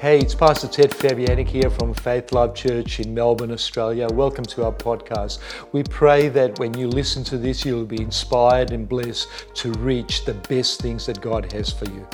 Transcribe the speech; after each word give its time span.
Hey, 0.00 0.20
it's 0.20 0.32
Pastor 0.32 0.68
Ted 0.68 0.92
Fabianic 0.92 1.48
here 1.48 1.68
from 1.70 1.92
Faith 1.92 2.30
Love 2.30 2.54
Church 2.54 3.00
in 3.00 3.12
Melbourne, 3.12 3.50
Australia. 3.50 4.06
Welcome 4.08 4.44
to 4.44 4.64
our 4.64 4.72
podcast. 4.72 5.40
We 5.72 5.82
pray 5.82 6.28
that 6.28 6.56
when 6.60 6.72
you 6.78 6.86
listen 6.86 7.24
to 7.24 7.36
this, 7.36 7.64
you'll 7.64 7.84
be 7.84 8.00
inspired 8.00 8.70
and 8.70 8.88
blessed 8.88 9.26
to 9.54 9.72
reach 9.72 10.24
the 10.24 10.34
best 10.34 10.80
things 10.80 11.04
that 11.06 11.20
God 11.20 11.50
has 11.50 11.72
for 11.72 11.86
you. 11.86 12.06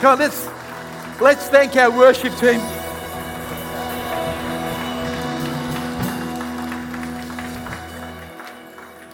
Come 0.00 0.18
let's, 0.18 0.48
let's 1.20 1.50
thank 1.50 1.76
our 1.76 1.90
worship 1.90 2.34
team. 2.36 2.62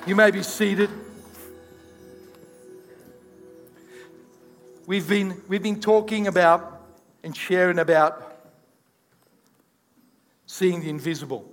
You 0.07 0.15
may 0.15 0.31
be 0.31 0.45
seated. 0.45 1.02
We've 4.87 5.09
been, 5.09 5.41
we've 5.47 5.63
been 5.63 5.81
talking 5.81 6.27
about 6.27 6.81
and 7.23 7.37
sharing 7.37 7.79
about 7.79 8.37
seeing 10.47 10.81
the 10.81 10.91
invisible. 10.91 11.49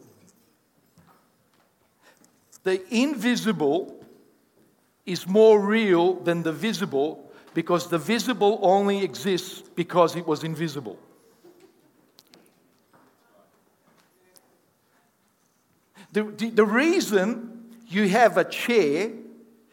The 2.64 2.82
invisible 2.94 4.04
is 5.06 5.28
more 5.28 5.60
real 5.60 6.16
than 6.16 6.42
the 6.42 6.52
visible 6.52 7.32
because 7.54 7.88
the 7.88 8.00
visible 8.00 8.60
only 8.64 9.04
exists 9.04 9.62
because 9.76 10.16
it 10.16 10.26
was 10.26 10.44
invisible. 10.44 10.98
The, 16.12 16.24
the, 16.24 16.50
the 16.50 16.66
reason 16.66 17.76
you 17.88 18.10
have 18.10 18.38
a 18.38 18.44
chair 18.44 19.12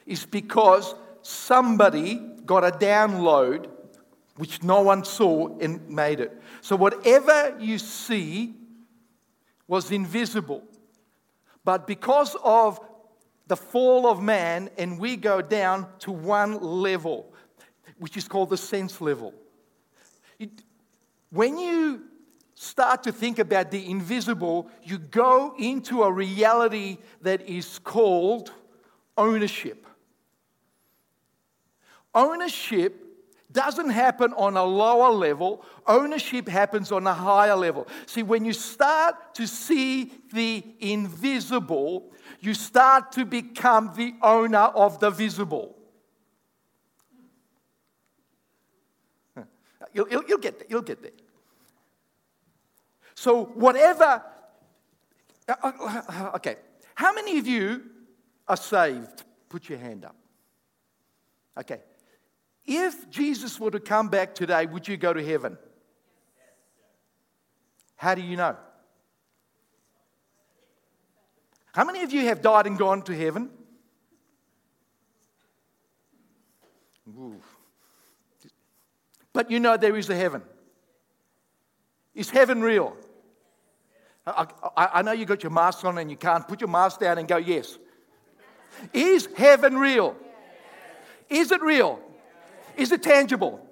is 0.05 0.27
because 0.27 0.95
somebody 1.23 2.36
got 2.47 2.65
a 2.65 2.71
download 2.71 3.69
which 4.37 4.63
no 4.63 4.83
one 4.83 5.05
saw 5.05 5.57
and 5.59 5.89
made 5.89 6.21
it. 6.21 6.41
So 6.61 6.77
whatever 6.77 7.57
you 7.59 7.79
see 7.79 8.55
was 9.67 9.91
invisible. 9.91 10.63
But 11.65 11.87
because 11.87 12.37
of 12.45 12.79
the 13.47 13.57
fall 13.57 14.07
of 14.07 14.23
man, 14.23 14.71
and 14.77 14.99
we 14.99 15.17
go 15.17 15.41
down 15.41 15.87
to 16.01 16.13
one 16.13 16.61
level, 16.61 17.33
which 17.99 18.17
is 18.17 18.29
called 18.29 18.51
the 18.51 18.57
sense 18.57 19.01
level. 19.01 19.33
It, 20.39 20.51
when 21.31 21.57
you 21.57 22.03
start 22.55 23.03
to 23.05 23.13
think 23.13 23.39
about 23.39 23.71
the 23.71 23.89
invisible, 23.89 24.69
you 24.83 24.99
go 24.99 25.55
into 25.59 26.03
a 26.03 26.11
reality 26.13 26.99
that 27.23 27.43
is 27.49 27.79
called 27.79 28.53
ownership. 29.17 29.86
Ownership 32.17 33.03
doesn't 33.53 33.91
happen 33.91 34.33
on 34.33 34.57
a 34.57 34.65
lower 34.65 35.13
level, 35.13 35.65
ownership 35.87 36.49
happens 36.49 36.91
on 36.91 37.07
a 37.07 37.13
higher 37.13 37.55
level. 37.55 37.87
See, 38.07 38.23
when 38.23 38.45
you 38.45 38.55
start 38.55 39.35
to 39.35 39.47
see 39.47 40.11
the 40.33 40.65
invisible, 40.81 42.11
you 42.41 42.55
start 42.55 43.13
to 43.13 43.27
become 43.27 43.93
the 43.95 44.15
owner 44.23 44.59
of 44.59 44.99
the 44.99 45.11
visible. 45.11 45.77
You'll, 49.93 50.09
you'll, 50.11 50.25
you'll 50.27 50.39
get 50.39 50.59
there. 50.59 50.67
You'll 50.69 50.83
get 50.83 51.03
there. 51.03 51.13
So, 53.15 53.45
whatever. 53.45 54.23
Uh, 55.49 55.55
uh, 55.63 56.31
okay. 56.35 56.57
How 56.95 57.15
many 57.15 57.39
of 57.39 57.47
you 57.47 57.83
are 58.49 58.57
saved? 58.57 59.25
Put 59.49 59.69
your 59.69 59.79
hand 59.79 60.05
up. 60.05 60.17
Okay. 61.59 61.81
If 62.67 63.11
Jesus 63.11 63.61
were 63.61 63.71
to 63.71 63.81
come 63.81 64.09
back 64.09 64.35
today, 64.35 64.67
would 64.67 64.89
you 64.89 64.97
go 64.97 65.13
to 65.13 65.25
heaven? 65.25 65.57
How 67.97 68.15
do 68.15 68.23
you 68.23 68.37
know? 68.37 68.57
How 71.73 71.85
many 71.85 72.03
of 72.03 72.13
you 72.13 72.23
have 72.23 72.43
died 72.43 72.67
and 72.67 72.79
gone 72.79 73.03
to 73.03 73.17
heaven? 73.17 73.51
Ooh. 77.09 77.41
But 79.33 79.51
you 79.51 79.61
know 79.61 79.77
there 79.77 79.97
is 79.97 80.09
a 80.11 80.17
heaven. 80.17 80.43
Is 82.15 82.31
heaven 82.31 82.63
real? 82.63 82.97
I, 84.27 84.47
I, 84.77 84.89
I, 84.95 85.03
know 85.03 85.13
you 85.13 85.25
got 85.25 85.43
your 85.43 85.53
mask 85.53 85.85
on 85.85 85.99
and 85.99 86.11
you 86.11 86.17
can't 86.17 86.49
put 86.49 86.61
your 86.61 86.71
mask 86.71 87.01
down 87.01 87.19
and 87.19 87.29
go, 87.29 87.37
yes. 87.37 87.79
Is 88.93 89.29
heaven 89.37 89.77
real? 89.79 90.17
Is 91.29 91.53
it 91.53 91.63
real? 91.63 92.01
Is 92.77 92.93
it 92.93 93.03
tangible? 93.03 93.67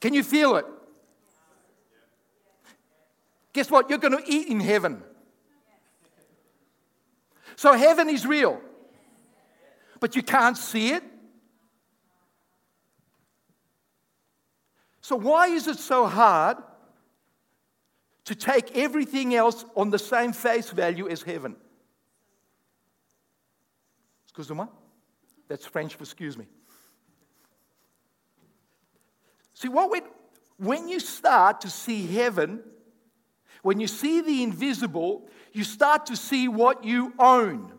Can 0.00 0.14
you 0.14 0.22
feel 0.22 0.56
it? 0.56 0.66
Guess 3.52 3.70
what? 3.70 3.90
You're 3.90 3.98
going 3.98 4.16
to 4.16 4.22
eat 4.26 4.48
in 4.48 4.60
heaven. 4.60 5.02
So 7.56 7.72
heaven 7.72 8.08
is 8.08 8.24
real, 8.24 8.60
but 9.98 10.14
you 10.14 10.22
can't 10.22 10.56
see 10.56 10.92
it. 10.92 11.02
So, 15.00 15.16
why 15.16 15.48
is 15.48 15.66
it 15.66 15.78
so 15.78 16.06
hard 16.06 16.58
to 18.26 18.34
take 18.34 18.76
everything 18.76 19.34
else 19.34 19.64
on 19.74 19.88
the 19.88 19.98
same 19.98 20.32
face 20.32 20.70
value 20.70 21.08
as 21.08 21.22
heaven? 21.22 21.56
Excuse-moi? 24.26 24.66
That's 25.48 25.64
French 25.64 25.94
for 25.94 26.04
excuse 26.04 26.36
me. 26.36 26.44
See, 29.58 29.66
what 29.66 29.90
we, 29.90 30.02
when 30.58 30.86
you 30.86 31.00
start 31.00 31.62
to 31.62 31.68
see 31.68 32.06
heaven, 32.06 32.62
when 33.62 33.80
you 33.80 33.88
see 33.88 34.20
the 34.20 34.44
invisible, 34.44 35.28
you 35.52 35.64
start 35.64 36.06
to 36.06 36.16
see 36.16 36.46
what 36.46 36.84
you 36.84 37.12
own. 37.18 37.72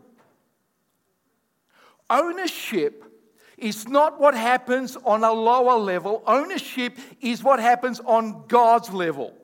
Ownership 2.10 3.02
is 3.56 3.88
not 3.88 4.20
what 4.20 4.34
happens 4.34 4.98
on 5.06 5.24
a 5.24 5.32
lower 5.32 5.78
level, 5.78 6.22
ownership 6.26 6.98
is 7.22 7.42
what 7.42 7.58
happens 7.58 7.98
on 8.00 8.44
God's 8.46 8.90
level. 8.90 9.34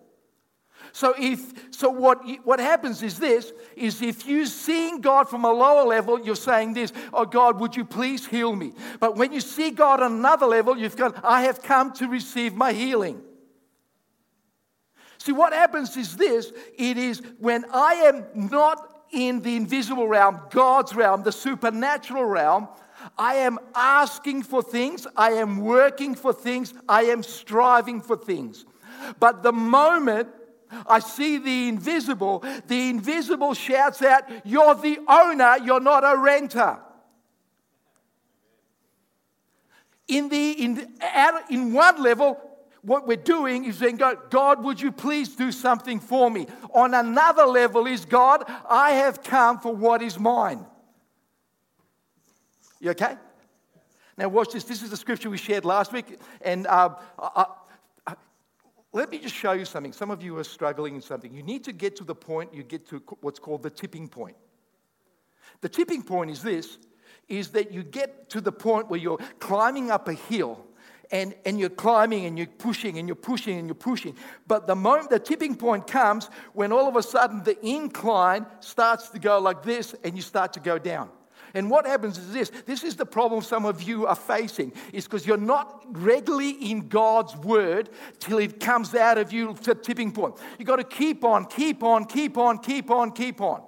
So 0.97 1.15
if 1.19 1.53
so 1.75 1.91
what 1.91 2.23
what 2.45 2.59
happens 2.59 3.03
is 3.03 3.19
this 3.19 3.53
is 3.77 4.01
if 4.01 4.27
you're 4.27 4.47
seeing 4.47 5.03
God 5.03 5.29
from 5.29 5.45
a 5.45 5.53
lower 5.53 5.84
level, 5.84 6.19
you're 6.19 6.34
saying 6.34 6.73
this, 6.73 6.91
oh 7.12 7.27
God, 7.27 7.61
would 7.61 7.77
you 7.77 7.84
please 7.84 8.27
heal 8.27 8.57
me? 8.57 8.73
But 8.99 9.15
when 9.15 9.31
you 9.31 9.43
see 9.43 9.73
God 9.73 10.01
on 10.01 10.15
another 10.15 10.47
level, 10.47 10.75
you've 10.75 10.97
got, 10.97 11.23
I 11.23 11.43
have 11.43 11.62
come 11.62 11.93
to 11.97 12.09
receive 12.09 12.55
my 12.55 12.73
healing. 12.73 13.21
See, 15.19 15.33
what 15.33 15.53
happens 15.53 15.99
is 15.99 16.17
this 16.17 16.51
it 16.79 16.97
is 16.97 17.21
when 17.41 17.67
I 17.75 17.93
am 17.97 18.49
not 18.49 19.05
in 19.12 19.43
the 19.43 19.55
invisible 19.55 20.09
realm, 20.09 20.41
God's 20.49 20.95
realm, 20.95 21.25
the 21.25 21.31
supernatural 21.31 22.25
realm, 22.25 22.69
I 23.19 23.35
am 23.35 23.59
asking 23.75 24.45
for 24.45 24.62
things, 24.62 25.06
I 25.15 25.33
am 25.33 25.59
working 25.59 26.15
for 26.15 26.33
things, 26.33 26.73
I 26.89 27.03
am 27.03 27.23
striving 27.23 28.01
for 28.01 28.17
things. 28.17 28.65
But 29.21 29.43
the 29.43 29.53
moment 29.53 30.29
I 30.87 30.99
see 30.99 31.38
the 31.38 31.69
invisible. 31.69 32.44
The 32.66 32.91
invisible 32.91 33.54
shouts 33.54 34.03
out, 34.03 34.25
You're 34.44 34.75
the 34.75 34.99
owner, 35.09 35.56
you're 35.65 35.81
not 35.81 36.04
a 36.04 36.16
renter. 36.16 36.78
In, 40.09 40.28
the, 40.28 40.50
in, 40.53 40.75
the, 40.75 41.44
in 41.50 41.72
one 41.72 42.00
level, 42.00 42.41
what 42.82 43.09
we're 43.09 43.16
doing 43.16 43.65
is 43.65 43.78
saying, 43.78 43.97
God, 43.97 44.31
God, 44.31 44.62
would 44.62 44.81
you 44.81 44.93
please 44.93 45.34
do 45.34 45.50
something 45.50 45.99
for 45.99 46.31
me? 46.31 46.47
On 46.72 46.94
another 46.94 47.44
level 47.44 47.87
is, 47.87 48.05
God, 48.05 48.44
I 48.69 48.93
have 48.93 49.25
come 49.25 49.59
for 49.59 49.75
what 49.75 50.03
is 50.03 50.19
mine. 50.19 50.65
You 52.78 52.91
okay? 52.91 53.16
Now, 54.16 54.28
watch 54.28 54.53
this. 54.53 54.65
This 54.65 54.82
is 54.82 54.91
the 54.91 54.97
scripture 54.97 55.28
we 55.28 55.37
shared 55.37 55.64
last 55.64 55.93
week. 55.93 56.19
And 56.41 56.67
uh, 56.69 56.94
I, 57.19 57.46
let 58.96 59.10
me 59.10 59.19
just 59.19 59.34
show 59.34 59.52
you 59.52 59.66
something. 59.66 59.93
Some 59.93 60.10
of 60.10 60.22
you 60.22 60.38
are 60.38 60.44
struggling 60.44 60.94
in 60.94 61.02
something. 61.02 61.32
You 61.34 61.43
need 61.43 61.64
to 61.64 61.72
get 61.72 61.96
to 61.96 62.04
the 62.04 62.14
point 62.14 62.54
you 62.54 62.62
get 62.62 62.88
to 62.88 63.02
what's 63.20 63.38
called 63.38 63.62
the 63.62 63.69
tipping 63.69 64.08
point. 64.08 64.37
The 65.60 65.69
tipping 65.69 66.02
point 66.02 66.31
is 66.31 66.43
this 66.43 66.78
is 67.28 67.50
that 67.50 67.72
you 67.72 67.82
get 67.82 68.31
to 68.31 68.40
the 68.40 68.52
point 68.52 68.88
where 68.88 68.98
you're 68.98 69.19
climbing 69.38 69.90
up 69.90 70.08
a 70.08 70.14
hill 70.14 70.64
and, 71.10 71.34
and 71.44 71.60
you're 71.60 71.69
climbing 71.69 72.25
and 72.25 72.38
you're 72.38 72.46
pushing 72.46 72.98
and 72.98 73.06
you're 73.06 73.16
pushing 73.16 73.58
and 73.58 73.69
you're 73.69 73.75
pushing. 73.75 74.16
But 74.46 74.66
the 74.66 74.76
moment 74.76 75.10
the 75.10 75.19
tipping 75.19 75.56
point 75.56 75.87
comes 75.87 76.31
when 76.54 76.72
all 76.72 76.88
of 76.88 76.96
a 76.96 77.02
sudden 77.02 77.43
the 77.43 77.58
incline 77.66 78.46
starts 78.60 79.10
to 79.10 79.19
go 79.19 79.38
like 79.40 79.62
this 79.62 79.94
and 80.04 80.16
you 80.16 80.22
start 80.22 80.54
to 80.54 80.60
go 80.60 80.78
down. 80.78 81.10
And 81.56 81.70
what 81.70 81.87
happens 81.87 82.19
is 82.19 82.32
this 82.35 82.50
this 82.67 82.85
is 82.85 82.97
the 82.97 83.06
problem 83.06 83.41
some 83.41 83.64
of 83.64 83.82
you 83.82 84.06
are 84.06 84.14
facing, 84.14 84.75
is 84.93 85.05
because 85.05 85.26
you're 85.26 85.38
not 85.38 85.85
regularly 85.91 86.50
in 86.50 86.87
God's 86.88 87.35
word 87.35 87.88
till 88.19 88.37
it 88.37 88.61
comes 88.61 88.94
out 88.94 89.17
of 89.17 89.32
you 89.32 89.55
to 89.62 89.75
tipping 89.75 90.12
point. 90.12 90.35
You've 90.58 90.69
got 90.69 90.76
to 90.76 90.85
keep 90.85 91.25
on, 91.25 91.47
keep 91.47 91.82
on, 91.82 92.05
keep 92.05 92.37
on, 92.37 92.58
keep 92.58 92.91
on, 92.91 93.11
keep 93.11 93.41
on. 93.41 93.62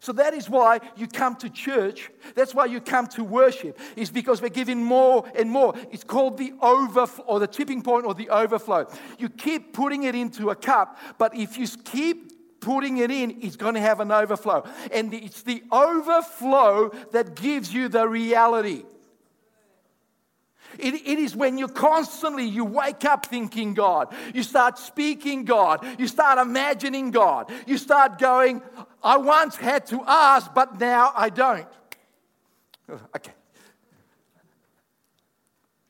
So 0.00 0.12
that 0.12 0.34
is 0.34 0.50
why 0.50 0.80
you 0.94 1.06
come 1.06 1.36
to 1.36 1.48
church. 1.48 2.10
That's 2.34 2.54
why 2.54 2.66
you 2.66 2.82
come 2.82 3.06
to 3.08 3.24
worship, 3.24 3.78
is 3.96 4.10
because 4.10 4.42
we're 4.42 4.48
giving 4.48 4.84
more 4.84 5.26
and 5.34 5.50
more. 5.50 5.74
It's 5.90 6.04
called 6.04 6.36
the 6.36 6.52
overflow, 6.60 7.24
or 7.24 7.40
the 7.40 7.46
tipping 7.46 7.80
point, 7.80 8.04
or 8.04 8.12
the 8.12 8.28
overflow. 8.28 8.86
You 9.18 9.30
keep 9.30 9.72
putting 9.72 10.02
it 10.02 10.14
into 10.14 10.50
a 10.50 10.54
cup, 10.54 10.98
but 11.16 11.34
if 11.34 11.56
you 11.56 11.66
keep 11.66 12.29
putting 12.60 12.98
it 12.98 13.10
in, 13.10 13.40
is 13.40 13.56
going 13.56 13.74
to 13.74 13.80
have 13.80 14.00
an 14.00 14.12
overflow. 14.12 14.64
And 14.92 15.12
it's 15.14 15.42
the 15.42 15.62
overflow 15.72 16.90
that 17.12 17.34
gives 17.34 17.72
you 17.72 17.88
the 17.88 18.06
reality. 18.08 18.84
It, 20.78 20.94
it 20.94 21.18
is 21.18 21.34
when 21.34 21.58
you 21.58 21.68
constantly 21.68 22.44
you 22.44 22.64
wake 22.64 23.04
up 23.04 23.26
thinking 23.26 23.74
God, 23.74 24.14
you 24.34 24.42
start 24.42 24.78
speaking 24.78 25.44
God, 25.44 25.84
you 25.98 26.06
start 26.06 26.38
imagining 26.38 27.10
God, 27.10 27.50
you 27.66 27.76
start 27.76 28.18
going, 28.18 28.62
I 29.02 29.16
once 29.16 29.56
had 29.56 29.86
to 29.86 30.02
ask, 30.06 30.52
but 30.54 30.78
now 30.78 31.12
I 31.14 31.30
don't. 31.30 31.66
Okay. 33.16 33.30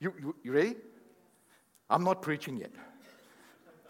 You, 0.01 0.13
you, 0.21 0.37
you 0.43 0.53
ready? 0.53 0.77
I'm 1.89 2.05
not 2.05 2.21
preaching 2.21 2.59
yet. 2.59 2.71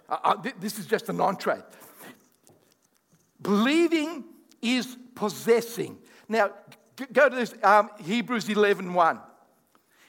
Uh, 0.09 0.17
uh, 0.25 0.43
this 0.59 0.79
is 0.79 0.87
just 0.87 1.09
an 1.09 1.21
entree. 1.21 1.61
Believing 3.43 4.25
is 4.61 4.97
possessing. 5.15 5.99
Now, 6.29 6.51
go 7.13 7.29
to 7.29 7.37
this 7.37 7.55
um, 7.63 7.91
Hebrews 8.01 8.49
11 8.49 8.93
1. 8.93 9.21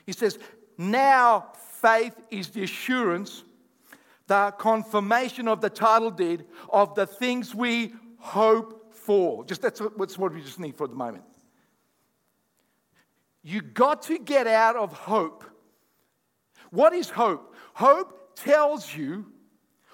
He 0.05 0.11
says, 0.11 0.37
Now 0.77 1.51
faith 1.81 2.15
is 2.29 2.49
the 2.49 2.63
assurance, 2.63 3.43
the 4.27 4.53
confirmation 4.57 5.47
of 5.47 5.61
the 5.61 5.69
title 5.69 6.11
deed 6.11 6.45
of 6.69 6.95
the 6.95 7.07
things 7.07 7.55
we 7.55 7.93
hope 8.17 8.93
for. 8.93 9.45
Just 9.45 9.61
that's, 9.61 9.81
that's 9.97 10.17
what 10.17 10.33
we 10.33 10.41
just 10.41 10.59
need 10.59 10.75
for 10.75 10.87
the 10.87 10.95
moment. 10.95 11.23
You 13.43 13.61
got 13.61 14.03
to 14.03 14.19
get 14.19 14.45
out 14.47 14.75
of 14.75 14.93
hope. 14.93 15.43
What 16.69 16.93
is 16.93 17.09
hope? 17.09 17.55
Hope 17.73 18.35
tells 18.35 18.95
you 18.95 19.25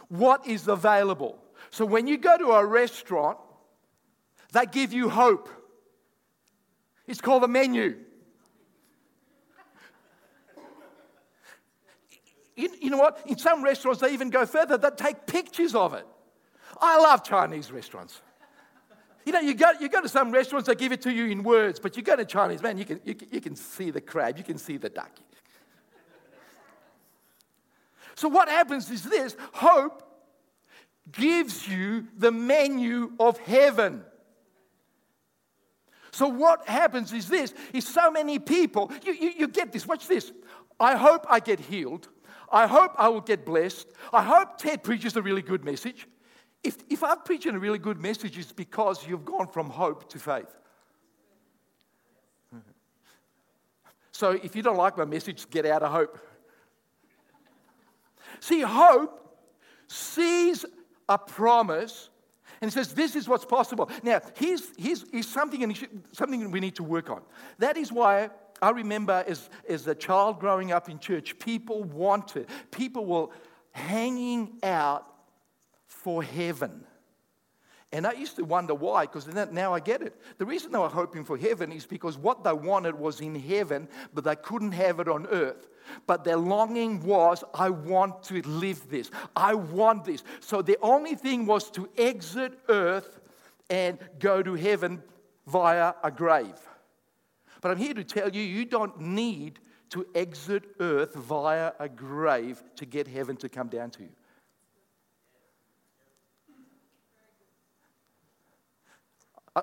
what 0.09 0.45
is 0.47 0.67
available. 0.67 1.39
So 1.77 1.85
when 1.85 2.07
you 2.07 2.17
go 2.17 2.35
to 2.35 2.53
a 2.53 2.65
restaurant, 2.65 3.37
they 4.51 4.65
give 4.65 4.93
you 4.93 5.09
hope. 5.09 5.47
It's 7.05 7.21
called 7.21 7.43
a 7.43 7.47
menu. 7.47 7.97
You, 12.55 12.69
you, 12.81 12.89
know 12.89 12.97
what? 12.97 13.21
In 13.27 13.37
some 13.37 13.63
restaurants, 13.63 14.01
they 14.01 14.11
even 14.11 14.31
go 14.31 14.47
further. 14.47 14.79
They 14.79 14.89
take 14.89 15.27
pictures 15.27 15.75
of 15.75 15.93
it. 15.93 16.07
I 16.81 16.97
love 16.97 17.23
Chinese 17.23 17.71
restaurants. 17.71 18.21
You 19.23 19.33
know, 19.33 19.41
you 19.41 19.53
go, 19.53 19.73
you 19.79 19.87
go 19.87 20.01
to 20.01 20.09
some 20.09 20.31
restaurants, 20.31 20.67
they 20.67 20.73
give 20.73 20.91
it 20.91 21.03
to 21.03 21.13
you 21.13 21.27
in 21.27 21.43
words, 21.43 21.79
but 21.79 21.95
you 21.95 22.01
go 22.01 22.15
to 22.15 22.25
Chinese, 22.25 22.63
man, 22.63 22.79
you 22.79 22.85
can, 22.85 23.01
you, 23.03 23.15
you 23.29 23.39
can 23.39 23.55
see 23.55 23.91
the 23.91 24.01
crab, 24.01 24.39
you 24.39 24.43
can 24.43 24.57
see 24.57 24.77
the 24.77 24.89
duck. 24.89 25.11
So, 28.15 28.29
what 28.29 28.49
happens 28.49 28.89
is 28.89 29.03
this 29.03 29.37
hope 29.53 30.06
gives 31.11 31.67
you 31.67 32.07
the 32.17 32.31
menu 32.31 33.11
of 33.19 33.37
heaven. 33.39 34.03
So, 36.11 36.27
what 36.27 36.67
happens 36.67 37.13
is 37.13 37.27
this 37.27 37.53
is 37.73 37.87
so 37.87 38.09
many 38.09 38.39
people, 38.39 38.91
you, 39.05 39.13
you, 39.13 39.33
you 39.39 39.47
get 39.47 39.71
this, 39.71 39.85
watch 39.85 40.07
this. 40.07 40.31
I 40.79 40.95
hope 40.95 41.25
I 41.29 41.39
get 41.39 41.59
healed. 41.59 42.07
I 42.51 42.67
hope 42.67 42.93
I 42.97 43.09
will 43.09 43.21
get 43.21 43.45
blessed. 43.45 43.87
I 44.13 44.23
hope 44.23 44.57
Ted 44.57 44.83
preaches 44.83 45.15
a 45.15 45.21
really 45.21 45.41
good 45.41 45.65
message. 45.65 46.07
If, 46.63 46.77
if 46.89 47.03
I'm 47.03 47.21
preaching 47.21 47.55
a 47.55 47.59
really 47.59 47.77
good 47.77 47.99
message, 47.99 48.37
it's 48.37 48.51
because 48.51 49.05
you've 49.07 49.25
gone 49.25 49.47
from 49.47 49.69
hope 49.69 50.09
to 50.09 50.19
faith. 50.19 50.53
So 54.11 54.31
if 54.31 54.55
you 54.55 54.63
don't 54.63 54.77
like 54.77 54.97
my 54.97 55.05
message, 55.05 55.47
get 55.51 55.67
out 55.67 55.83
of 55.83 55.91
hope. 55.91 56.17
See, 58.39 58.61
hope 58.61 59.45
sees 59.87 60.65
a 61.09 61.17
promise 61.17 62.09
and 62.61 62.71
he 62.71 62.73
says, 62.73 62.93
This 62.93 63.15
is 63.15 63.27
what's 63.27 63.45
possible. 63.45 63.89
Now, 64.03 64.21
here's, 64.35 64.63
here's, 64.77 65.05
here's 65.11 65.27
something, 65.27 65.75
something 66.11 66.49
we 66.51 66.59
need 66.59 66.75
to 66.75 66.83
work 66.83 67.09
on. 67.09 67.21
That 67.59 67.77
is 67.77 67.91
why 67.91 68.29
I 68.61 68.71
remember 68.71 69.23
as, 69.27 69.49
as 69.69 69.85
a 69.87 69.95
child 69.95 70.39
growing 70.39 70.71
up 70.71 70.89
in 70.89 70.99
church, 70.99 71.37
people 71.39 71.83
wanted, 71.83 72.47
people 72.71 73.05
were 73.05 73.27
hanging 73.71 74.57
out 74.63 75.05
for 75.85 76.23
heaven. 76.23 76.83
And 77.93 78.05
I 78.05 78.11
used 78.11 78.35
to 78.35 78.43
wonder 78.43 78.75
why, 78.75 79.05
because 79.05 79.27
now 79.27 79.73
I 79.73 79.79
get 79.79 80.01
it. 80.01 80.19
The 80.37 80.45
reason 80.45 80.73
they 80.73 80.77
were 80.77 80.89
hoping 80.89 81.23
for 81.23 81.37
heaven 81.37 81.71
is 81.71 81.85
because 81.85 82.17
what 82.17 82.43
they 82.43 82.51
wanted 82.51 82.95
was 82.95 83.21
in 83.21 83.33
heaven, 83.33 83.87
but 84.13 84.25
they 84.25 84.35
couldn't 84.35 84.73
have 84.73 84.99
it 84.99 85.07
on 85.07 85.25
earth. 85.27 85.69
But 86.05 86.25
their 86.25 86.35
longing 86.35 87.01
was, 87.01 87.45
I 87.53 87.69
want 87.69 88.23
to 88.23 88.41
live 88.41 88.89
this. 88.89 89.09
I 89.37 89.53
want 89.53 90.03
this. 90.03 90.23
So 90.41 90.61
the 90.61 90.77
only 90.81 91.15
thing 91.15 91.45
was 91.45 91.71
to 91.71 91.89
exit 91.97 92.59
earth 92.67 93.21
and 93.69 93.97
go 94.19 94.43
to 94.43 94.55
heaven 94.55 95.01
via 95.47 95.93
a 96.03 96.11
grave. 96.11 96.59
But 97.61 97.71
I'm 97.71 97.77
here 97.77 97.93
to 97.93 98.03
tell 98.03 98.29
you, 98.29 98.41
you 98.41 98.65
don't 98.65 98.99
need 98.99 99.59
to 99.91 100.05
exit 100.13 100.63
earth 100.81 101.15
via 101.15 101.71
a 101.79 101.87
grave 101.87 102.61
to 102.75 102.85
get 102.85 103.07
heaven 103.07 103.37
to 103.37 103.47
come 103.47 103.69
down 103.69 103.91
to 103.91 104.03
you. 104.03 104.09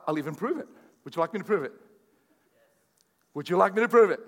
I'll 0.07 0.19
even 0.19 0.35
prove 0.35 0.59
it. 0.59 0.69
Would 1.05 1.17
you 1.17 1.21
like 1.21 1.33
me 1.33 1.39
to 1.39 1.45
prove 1.45 1.65
it? 1.65 1.73
Would 3.35 3.49
you 3.49 3.57
like 3.57 3.75
me 3.75 3.83
to 3.83 3.89
prove 3.89 4.11
it? 4.11 4.21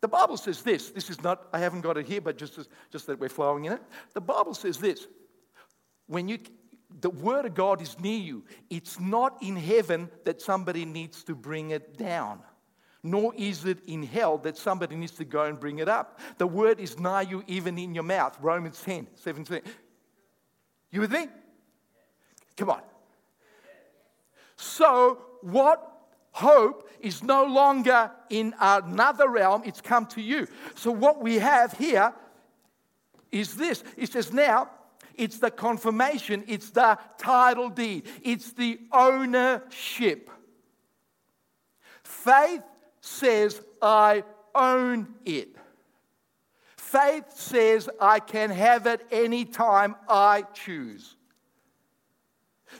The 0.00 0.08
Bible 0.08 0.36
says 0.36 0.62
this. 0.62 0.90
This 0.90 1.10
is 1.10 1.22
not, 1.22 1.46
I 1.52 1.58
haven't 1.58 1.82
got 1.82 1.96
it 1.96 2.06
here, 2.06 2.20
but 2.20 2.36
just, 2.36 2.58
just 2.90 3.06
that 3.06 3.20
we're 3.20 3.28
flowing 3.28 3.66
in 3.66 3.72
it. 3.72 3.82
The 4.14 4.20
Bible 4.20 4.54
says 4.54 4.78
this. 4.78 5.06
When 6.06 6.28
you, 6.28 6.38
the 7.00 7.10
Word 7.10 7.46
of 7.46 7.54
God 7.54 7.80
is 7.80 7.98
near 8.00 8.18
you, 8.18 8.44
it's 8.68 8.98
not 8.98 9.40
in 9.42 9.56
heaven 9.56 10.10
that 10.24 10.42
somebody 10.42 10.84
needs 10.84 11.22
to 11.24 11.34
bring 11.36 11.70
it 11.70 11.96
down, 11.96 12.40
nor 13.04 13.32
is 13.36 13.64
it 13.64 13.78
in 13.86 14.02
hell 14.02 14.38
that 14.38 14.56
somebody 14.56 14.96
needs 14.96 15.12
to 15.12 15.24
go 15.24 15.44
and 15.44 15.58
bring 15.58 15.78
it 15.78 15.88
up. 15.88 16.18
The 16.38 16.48
Word 16.48 16.80
is 16.80 16.98
nigh 16.98 17.22
you, 17.22 17.44
even 17.46 17.78
in 17.78 17.94
your 17.94 18.04
mouth. 18.04 18.36
Romans 18.40 18.82
10, 18.82 19.06
17. 19.14 19.60
You 20.90 21.00
with 21.00 21.12
me? 21.12 21.28
Come 22.56 22.70
on. 22.70 22.82
So, 24.62 25.18
what 25.40 25.90
hope 26.30 26.88
is 27.00 27.20
no 27.20 27.44
longer 27.44 28.12
in 28.30 28.54
another 28.60 29.28
realm, 29.28 29.62
it's 29.64 29.80
come 29.80 30.06
to 30.06 30.22
you. 30.22 30.46
So, 30.76 30.92
what 30.92 31.20
we 31.20 31.40
have 31.40 31.72
here 31.72 32.14
is 33.32 33.56
this 33.56 33.82
it 33.96 34.12
says, 34.12 34.32
now, 34.32 34.70
it's 35.16 35.38
the 35.38 35.50
confirmation, 35.50 36.44
it's 36.46 36.70
the 36.70 36.96
title 37.18 37.70
deed, 37.70 38.06
it's 38.22 38.52
the 38.52 38.78
ownership. 38.92 40.30
Faith 42.04 42.62
says, 43.00 43.60
I 43.82 44.22
own 44.54 45.08
it. 45.24 45.56
Faith 46.76 47.24
says, 47.34 47.90
I 48.00 48.20
can 48.20 48.50
have 48.50 48.86
it 48.86 49.04
anytime 49.10 49.96
I 50.08 50.42
choose. 50.54 51.16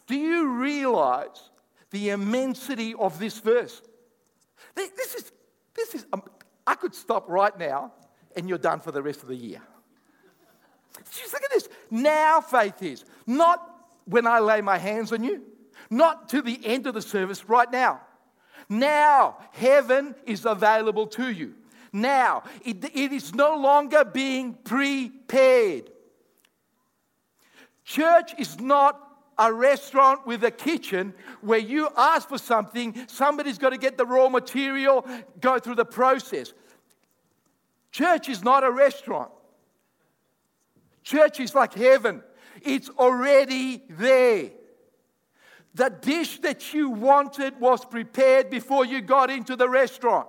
Do 0.07 0.15
you 0.15 0.49
realize 0.49 1.51
the 1.93 2.11
immensity 2.11 2.95
of 2.95 3.19
this 3.19 3.39
verse. 3.39 3.81
This 4.75 5.15
is, 5.15 5.33
this 5.75 5.95
is, 5.95 6.07
um, 6.13 6.23
I 6.67 6.75
could 6.75 6.95
stop 6.95 7.29
right 7.29 7.57
now 7.59 7.93
and 8.35 8.49
you're 8.49 8.59
done 8.59 8.81
for 8.81 8.91
the 8.91 9.03
rest 9.03 9.23
of 9.23 9.29
the 9.29 9.37
year. 9.37 9.63
Just 11.13 11.33
look 11.33 11.43
at 11.43 11.51
this. 11.51 11.69
Now 11.91 12.41
faith 12.41 12.83
is. 12.83 13.05
Not 13.27 13.61
when 14.07 14.27
I 14.27 14.41
lay 14.41 14.61
my 14.63 14.79
hands 14.79 15.13
on 15.13 15.23
you, 15.23 15.43
not 15.91 16.31
to 16.31 16.43
the 16.43 16.59
end 16.65 16.87
of 16.87 16.95
the 16.95 17.03
service, 17.03 17.49
right 17.49 17.71
now. 17.71 18.01
Now 18.69 19.37
heaven 19.53 20.15
is 20.25 20.47
available 20.47 21.07
to 21.09 21.31
you. 21.31 21.55
Now 21.93 22.45
it, 22.65 22.85
it 22.85 23.13
is 23.13 23.35
no 23.35 23.57
longer 23.57 24.05
being 24.05 24.55
prepared. 24.55 25.91
Church 27.85 28.33
is 28.39 28.59
not 28.59 29.12
a 29.39 29.53
restaurant 29.53 30.27
with 30.27 30.45
a 30.45 30.51
kitchen 30.51 31.15
where 31.41 31.59
you 31.59 31.89
ask 31.97 32.29
for 32.29 32.39
something, 32.39 33.07
somebody's 33.09 33.59
got 33.59 33.71
to 33.71 33.79
get 33.79 33.97
the 33.97 34.07
raw 34.07 34.29
material, 34.29 35.07
go 35.41 35.59
through 35.59 35.77
the 35.77 35.85
process. 35.85 36.53
Church 37.91 38.29
is 38.29 38.43
not 38.43 38.65
a 38.65 38.71
restaurant. 38.71 39.31
Church 41.03 41.41
is 41.41 41.55
like 41.55 41.75
heaven, 41.75 42.23
it's 42.63 42.89
already 42.91 43.83
there. 43.89 44.51
The 45.75 45.89
dish 45.89 46.39
that 46.41 46.75
you 46.75 46.91
wanted 46.91 47.59
was 47.59 47.85
prepared 47.85 48.51
before 48.51 48.85
you 48.85 49.01
got 49.01 49.31
into 49.31 49.57
the 49.57 49.69
restaurant. 49.69 50.29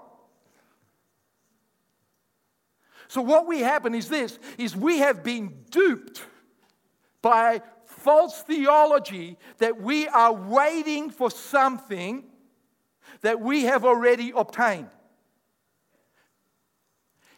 So 3.09 3.21
what 3.21 3.45
we 3.45 3.59
happen 3.59 3.93
is 3.93 4.07
this 4.07 4.39
is 4.57 4.75
we 4.75 4.99
have 4.99 5.23
been 5.23 5.65
duped 5.69 6.23
by 7.21 7.61
false 8.03 8.41
theology 8.41 9.37
that 9.59 9.81
we 9.81 10.07
are 10.07 10.33
waiting 10.33 11.09
for 11.09 11.31
something 11.31 12.23
that 13.21 13.39
we 13.39 13.63
have 13.63 13.85
already 13.85 14.33
obtained. 14.35 14.89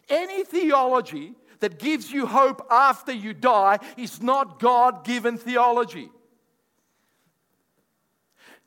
Any 0.08 0.44
theology 0.44 1.34
that 1.60 1.78
gives 1.78 2.12
you 2.12 2.26
hope 2.26 2.66
after 2.70 3.12
you 3.12 3.32
die 3.32 3.78
is 3.96 4.20
not 4.20 4.58
God 4.60 5.04
given 5.04 5.38
theology. 5.38 6.10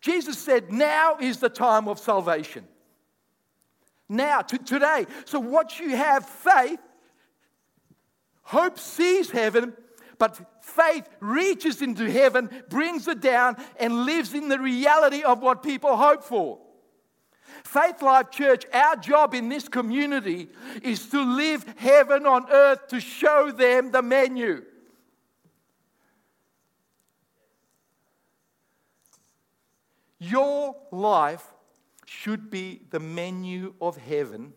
Jesus 0.02 0.38
said, 0.38 0.72
Now 0.72 1.18
is 1.20 1.40
the 1.40 1.50
time 1.50 1.88
of 1.88 2.00
salvation. 2.00 2.66
Now, 4.08 4.42
to 4.42 4.58
today. 4.58 5.06
So, 5.26 5.40
what 5.40 5.80
you 5.80 5.96
have 5.96 6.26
faith, 6.26 6.80
hope 8.42 8.80
sees 8.80 9.30
heaven, 9.30 9.74
but 10.20 10.40
faith 10.62 11.10
reaches 11.22 11.82
into 11.82 12.12
heaven, 12.12 12.50
brings 12.70 13.08
it 13.08 13.22
down, 13.22 13.58
and 13.80 14.06
lives 14.06 14.34
in 14.34 14.50
the 14.50 14.60
reality 14.60 15.24
of 15.24 15.42
what 15.42 15.64
people 15.64 15.96
hope 15.96 16.24
for. 16.24 16.60
Faith 17.64 18.02
Life 18.02 18.30
Church, 18.30 18.66
our 18.74 18.96
job 18.98 19.34
in 19.34 19.50
this 19.50 19.68
community 19.68 20.50
is 20.84 21.08
to 21.10 21.22
live 21.22 21.66
heaven 21.78 22.26
on 22.26 22.46
earth 22.52 22.88
to 22.90 23.00
show 23.00 23.52
them 23.52 23.92
the 23.92 24.02
menu. 24.02 24.64
Your 30.20 30.76
life 30.92 31.46
should 32.06 32.50
be 32.50 32.82
the 32.90 33.00
menu 33.00 33.74
of 33.80 33.96
heaven, 33.96 34.54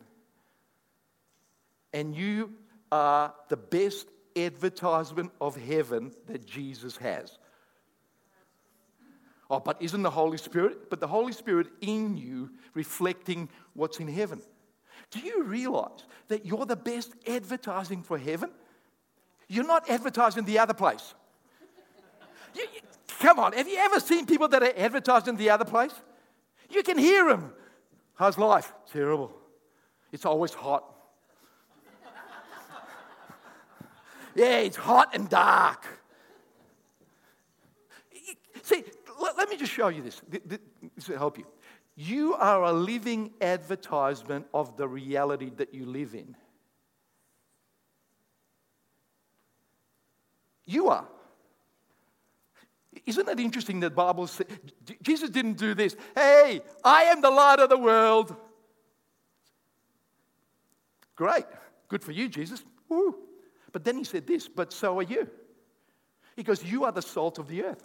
and 1.93 2.13
you 2.13 2.53
are 2.91 3.33
the 3.47 3.55
best 3.57 4.07
advertisement 4.35 5.31
of 5.39 5.55
heaven 5.55 6.11
that 6.27 6.45
Jesus 6.45 6.97
has. 6.97 7.37
Oh, 9.49 9.59
but 9.59 9.81
isn't 9.81 10.01
the 10.01 10.09
Holy 10.09 10.37
Spirit? 10.37 10.89
But 10.89 10.99
the 10.99 11.07
Holy 11.07 11.33
Spirit 11.33 11.67
in 11.81 12.17
you 12.17 12.49
reflecting 12.73 13.49
what's 13.73 13.99
in 13.99 14.07
heaven. 14.07 14.41
Do 15.11 15.19
you 15.19 15.43
realize 15.43 16.05
that 16.27 16.45
you're 16.45 16.65
the 16.65 16.75
best 16.75 17.13
advertising 17.27 18.01
for 18.03 18.17
heaven? 18.17 18.49
You're 19.47 19.67
not 19.67 19.89
advertising 19.89 20.45
the 20.45 20.57
other 20.59 20.73
place. 20.73 21.13
You, 22.55 22.63
you, 22.73 22.81
come 23.19 23.39
on, 23.39 23.53
have 23.53 23.67
you 23.67 23.77
ever 23.77 23.99
seen 23.99 24.25
people 24.25 24.47
that 24.47 24.63
are 24.63 24.73
advertising 24.75 25.37
the 25.37 25.49
other 25.49 25.65
place? 25.65 25.93
You 26.69 26.81
can 26.81 26.97
hear 26.97 27.29
them. 27.29 27.53
How's 28.15 28.37
life? 28.37 28.73
Terrible. 28.91 29.31
It's 30.11 30.25
always 30.25 30.53
hot. 30.53 30.83
Yeah, 34.35 34.59
it's 34.59 34.77
hot 34.77 35.13
and 35.13 35.29
dark. 35.29 35.85
See, 38.61 38.83
let, 39.37 39.49
me 39.49 39.57
just 39.57 39.71
show 39.71 39.89
you 39.89 40.01
this. 40.01 40.21
This 40.95 41.07
will 41.07 41.17
help 41.17 41.37
you. 41.37 41.45
You 41.95 42.33
are 42.35 42.63
a 42.63 42.73
living 42.73 43.33
advertisement 43.41 44.47
of 44.53 44.77
the 44.77 44.87
reality 44.87 45.51
that 45.57 45.73
you 45.73 45.85
live 45.85 46.15
in. 46.15 46.35
You 50.65 50.89
are. 50.89 51.07
Isn't 53.05 53.27
it 53.27 53.39
interesting 53.39 53.81
that 53.81 53.95
Bible 53.95 54.27
says 54.27 54.47
Jesus 55.01 55.29
didn't 55.29 55.57
do 55.57 55.73
this? 55.73 55.95
Hey, 56.15 56.61
I 56.83 57.03
am 57.03 57.21
the 57.21 57.29
light 57.29 57.59
of 57.59 57.69
the 57.69 57.77
world. 57.77 58.35
Great. 61.15 61.45
Good 61.89 62.03
for 62.03 62.11
you, 62.11 62.29
Jesus. 62.29 62.63
Woo. 62.89 63.15
But 63.73 63.83
then 63.83 63.97
he 63.97 64.05
said 64.05 64.25
this, 64.25 64.47
but 64.47 64.71
so 64.71 64.99
are 64.99 65.03
you. 65.03 65.27
He 66.37 66.43
goes, 66.43 66.63
You 66.63 66.85
are 66.85 66.91
the 66.93 67.01
salt 67.01 67.39
of 67.39 67.49
the 67.49 67.63
earth. 67.63 67.83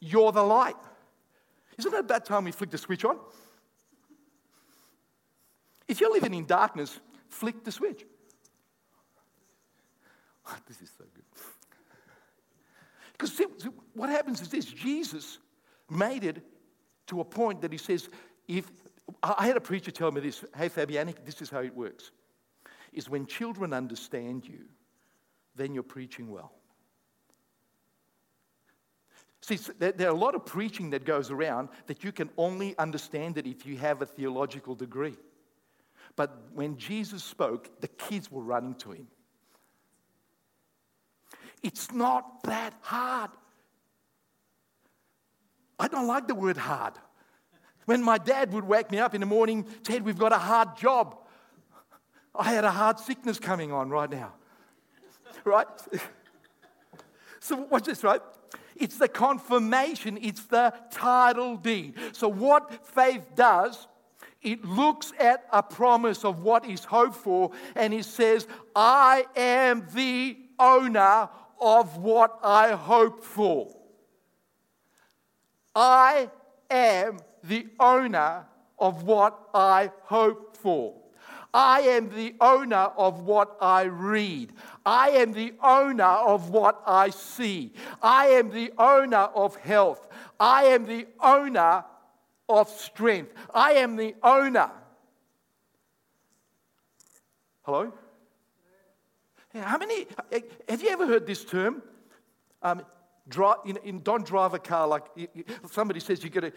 You're 0.00 0.32
the 0.32 0.42
light. 0.42 0.76
Isn't 1.76 1.92
it 1.92 2.00
about 2.00 2.24
time 2.24 2.44
we 2.44 2.52
flick 2.52 2.70
the 2.70 2.78
switch 2.78 3.04
on? 3.04 3.18
If 5.86 6.00
you're 6.00 6.12
living 6.12 6.32
in 6.34 6.46
darkness, 6.46 6.98
flick 7.28 7.62
the 7.64 7.72
switch. 7.72 8.04
this 10.68 10.80
is 10.80 10.90
so 10.96 11.04
good. 11.14 11.24
Because 13.12 13.40
what 13.94 14.08
happens 14.08 14.40
is 14.40 14.48
this 14.48 14.64
Jesus 14.64 15.38
made 15.90 16.24
it 16.24 16.42
to 17.06 17.20
a 17.20 17.24
point 17.24 17.60
that 17.60 17.72
he 17.72 17.78
says, 17.78 18.08
if 18.48 18.70
I 19.22 19.46
had 19.46 19.56
a 19.56 19.60
preacher 19.60 19.90
tell 19.90 20.10
me 20.10 20.20
this, 20.20 20.44
hey 20.56 20.68
Fabianic, 20.68 21.24
this 21.24 21.42
is 21.42 21.50
how 21.50 21.60
it 21.60 21.74
works. 21.74 22.10
Is 22.92 23.08
when 23.08 23.26
children 23.26 23.72
understand 23.72 24.46
you, 24.46 24.60
then 25.54 25.74
you're 25.74 25.82
preaching 25.82 26.30
well. 26.30 26.52
See, 29.40 29.58
there 29.78 30.08
are 30.08 30.14
a 30.14 30.18
lot 30.18 30.34
of 30.34 30.46
preaching 30.46 30.90
that 30.90 31.04
goes 31.04 31.30
around 31.30 31.68
that 31.86 32.02
you 32.02 32.12
can 32.12 32.30
only 32.38 32.76
understand 32.78 33.36
it 33.36 33.46
if 33.46 33.66
you 33.66 33.76
have 33.76 34.00
a 34.00 34.06
theological 34.06 34.74
degree. 34.74 35.16
But 36.16 36.46
when 36.54 36.78
Jesus 36.78 37.22
spoke, 37.22 37.80
the 37.80 37.88
kids 37.88 38.30
were 38.30 38.42
running 38.42 38.74
to 38.76 38.92
him. 38.92 39.06
It's 41.62 41.92
not 41.92 42.42
that 42.44 42.72
hard. 42.80 43.30
I 45.78 45.88
don't 45.88 46.06
like 46.06 46.26
the 46.26 46.34
word 46.34 46.56
hard. 46.56 46.94
When 47.84 48.02
my 48.02 48.16
dad 48.16 48.52
would 48.54 48.64
wake 48.64 48.90
me 48.90 48.98
up 48.98 49.14
in 49.14 49.20
the 49.20 49.26
morning, 49.26 49.66
Ted, 49.82 50.04
we've 50.04 50.18
got 50.18 50.32
a 50.32 50.38
hard 50.38 50.76
job. 50.78 51.18
I 52.34 52.52
had 52.52 52.64
a 52.64 52.70
hard 52.70 52.98
sickness 52.98 53.38
coming 53.38 53.72
on 53.72 53.90
right 53.90 54.10
now. 54.10 54.32
Right? 55.46 55.66
So, 57.40 57.56
watch 57.56 57.84
this, 57.84 58.02
right? 58.02 58.22
It's 58.74 58.96
the 58.96 59.08
confirmation, 59.08 60.18
it's 60.22 60.44
the 60.44 60.72
title 60.90 61.56
deed. 61.58 61.94
So, 62.12 62.26
what 62.26 62.86
faith 62.86 63.22
does, 63.36 63.86
it 64.40 64.64
looks 64.64 65.12
at 65.18 65.44
a 65.52 65.62
promise 65.62 66.24
of 66.24 66.42
what 66.42 66.64
is 66.64 66.84
hoped 66.84 67.16
for 67.16 67.50
and 67.74 67.92
it 67.92 68.04
says, 68.04 68.46
I 68.74 69.26
am 69.36 69.86
the 69.94 70.38
owner 70.58 71.28
of 71.60 71.96
what 71.98 72.38
I 72.42 72.72
hope 72.72 73.22
for. 73.22 73.74
I 75.74 76.30
am 76.70 77.18
the 77.42 77.66
owner 77.80 78.46
of 78.78 79.02
what 79.02 79.38
I 79.54 79.90
hope 80.02 80.56
for. 80.56 81.03
I 81.54 81.82
am 81.82 82.10
the 82.10 82.34
owner 82.40 82.90
of 82.96 83.22
what 83.22 83.56
I 83.60 83.84
read. 83.84 84.52
I 84.84 85.10
am 85.10 85.32
the 85.32 85.54
owner 85.62 86.02
of 86.02 86.50
what 86.50 86.82
I 86.84 87.10
see. 87.10 87.72
I 88.02 88.26
am 88.26 88.50
the 88.50 88.72
owner 88.76 89.28
of 89.36 89.54
health. 89.56 90.08
I 90.40 90.64
am 90.64 90.86
the 90.86 91.06
owner 91.22 91.84
of 92.48 92.68
strength. 92.68 93.32
I 93.54 93.74
am 93.74 93.94
the 93.94 94.16
owner. 94.20 94.68
Hello? 97.62 97.92
How 99.54 99.78
many, 99.78 100.08
have 100.68 100.82
you 100.82 100.88
ever 100.88 101.06
heard 101.06 101.24
this 101.24 101.44
term? 101.44 101.82
Um, 102.62 102.84
drive, 103.28 103.58
in, 103.64 103.76
in, 103.84 104.02
don't 104.02 104.26
drive 104.26 104.54
a 104.54 104.58
car 104.58 104.88
like 104.88 105.04
somebody 105.70 106.00
says 106.00 106.24
you 106.24 106.30
get 106.30 106.40
to. 106.40 106.52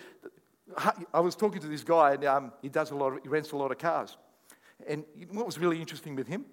I 1.14 1.20
was 1.20 1.36
talking 1.36 1.62
to 1.62 1.68
this 1.68 1.84
guy 1.84 2.16
and 2.16 2.26
um, 2.26 2.52
he 2.64 2.70
does 2.70 2.90
a 2.90 2.96
lot, 2.96 3.14
of, 3.14 3.20
he 3.22 3.30
rents 3.30 3.52
a 3.52 3.58
lot 3.58 3.72
of 3.72 3.78
cars. 3.78 4.18
And 4.86 5.04
what 5.32 5.46
was 5.46 5.58
really 5.58 5.80
interesting 5.80 6.16
with 6.16 6.28
him 6.28 6.46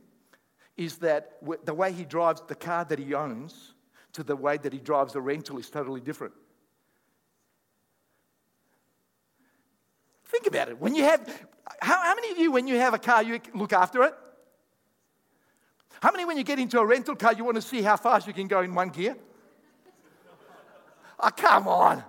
is 0.76 0.96
that 0.98 1.38
the 1.64 1.74
way 1.74 1.92
he 1.92 2.04
drives 2.04 2.42
the 2.48 2.54
car 2.54 2.84
that 2.84 2.98
he 2.98 3.14
owns 3.14 3.74
to 4.14 4.22
the 4.22 4.36
way 4.36 4.56
that 4.56 4.72
he 4.72 4.78
drives 4.78 5.12
the 5.12 5.20
rental 5.20 5.58
is 5.58 5.68
totally 5.68 6.00
different. 6.00 6.32
Think 10.24 10.46
about 10.46 10.68
it. 10.68 10.80
When 10.80 10.94
you 10.94 11.04
have, 11.04 11.20
how, 11.80 12.02
how 12.02 12.14
many 12.14 12.32
of 12.32 12.38
you, 12.38 12.50
when 12.50 12.66
you 12.66 12.76
have 12.76 12.94
a 12.94 12.98
car, 12.98 13.22
you 13.22 13.40
look 13.54 13.72
after 13.72 14.02
it? 14.02 14.14
How 16.00 16.10
many, 16.10 16.24
when 16.24 16.36
you 16.36 16.44
get 16.44 16.58
into 16.58 16.78
a 16.80 16.86
rental 16.86 17.14
car, 17.14 17.32
you 17.34 17.44
want 17.44 17.56
to 17.56 17.62
see 17.62 17.82
how 17.82 17.96
fast 17.96 18.26
you 18.26 18.32
can 18.32 18.48
go 18.48 18.60
in 18.60 18.74
one 18.74 18.88
gear? 18.88 19.16
Oh, 21.20 21.30
come 21.30 21.68
on. 21.68 22.02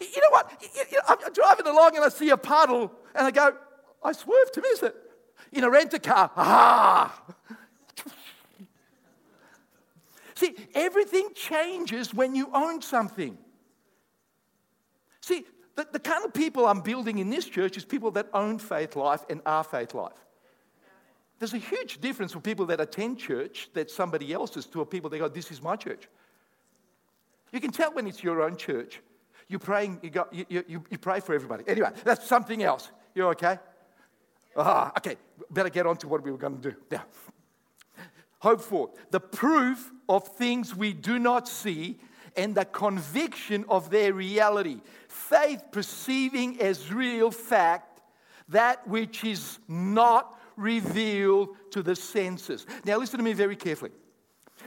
You 0.00 0.20
know 0.20 0.30
what? 0.30 0.50
I'm 1.08 1.32
driving 1.32 1.66
along 1.66 1.96
and 1.96 2.04
I 2.04 2.08
see 2.08 2.30
a 2.30 2.36
puddle 2.36 2.92
and 3.14 3.26
I 3.26 3.30
go, 3.30 3.56
I 4.02 4.12
swerved 4.12 4.54
to 4.54 4.62
miss 4.62 4.82
it. 4.82 4.94
In 5.52 5.64
a 5.64 5.70
rent 5.70 5.92
a 5.94 5.98
car, 5.98 6.30
ah. 6.36 7.22
See, 10.34 10.54
everything 10.74 11.30
changes 11.34 12.14
when 12.14 12.34
you 12.34 12.50
own 12.54 12.80
something. 12.80 13.36
See, 15.20 15.44
the, 15.76 15.86
the 15.92 15.98
kind 15.98 16.24
of 16.24 16.32
people 16.32 16.66
I'm 16.66 16.80
building 16.80 17.18
in 17.18 17.28
this 17.28 17.44
church 17.44 17.76
is 17.76 17.84
people 17.84 18.10
that 18.12 18.28
own 18.32 18.58
faith 18.58 18.96
life 18.96 19.22
and 19.28 19.42
are 19.44 19.64
faith 19.64 19.92
life. 19.92 20.12
There's 21.38 21.54
a 21.54 21.58
huge 21.58 22.00
difference 22.00 22.32
for 22.32 22.40
people 22.40 22.66
that 22.66 22.80
attend 22.80 23.18
church 23.18 23.70
that 23.74 23.90
somebody 23.90 24.32
else's 24.32 24.66
to 24.66 24.82
a 24.82 24.86
people 24.86 25.10
that 25.10 25.18
go, 25.18 25.28
This 25.28 25.50
is 25.50 25.62
my 25.62 25.76
church. 25.76 26.08
You 27.52 27.60
can 27.60 27.70
tell 27.70 27.92
when 27.92 28.06
it's 28.06 28.22
your 28.22 28.42
own 28.42 28.56
church. 28.56 29.00
You're 29.48 29.58
praying, 29.58 30.00
you, 30.02 30.10
go, 30.10 30.26
you, 30.30 30.44
you, 30.48 30.84
you 30.90 30.98
pray 30.98 31.20
for 31.20 31.34
everybody. 31.34 31.64
Anyway, 31.66 31.90
that's 32.04 32.26
something 32.26 32.62
else. 32.62 32.90
You're 33.14 33.30
okay? 33.30 33.58
Ah, 34.56 34.92
okay, 34.96 35.16
better 35.50 35.70
get 35.70 35.86
on 35.86 35.96
to 35.98 36.08
what 36.08 36.22
we 36.22 36.30
were 36.30 36.38
going 36.38 36.60
to 36.60 36.70
do. 36.70 36.76
Now, 36.90 37.04
Hope 38.40 38.62
for 38.62 38.90
the 39.10 39.20
proof 39.20 39.92
of 40.08 40.26
things 40.26 40.74
we 40.74 40.94
do 40.94 41.18
not 41.18 41.46
see 41.46 41.98
and 42.36 42.54
the 42.54 42.64
conviction 42.64 43.66
of 43.68 43.90
their 43.90 44.14
reality. 44.14 44.80
Faith 45.08 45.64
perceiving 45.72 46.60
as 46.60 46.92
real 46.92 47.30
fact 47.30 48.00
that 48.48 48.86
which 48.88 49.24
is 49.24 49.58
not 49.68 50.40
revealed 50.56 51.50
to 51.70 51.82
the 51.82 51.94
senses. 51.94 52.66
Now, 52.84 52.96
listen 52.96 53.18
to 53.18 53.24
me 53.24 53.34
very 53.34 53.56
carefully. 53.56 53.92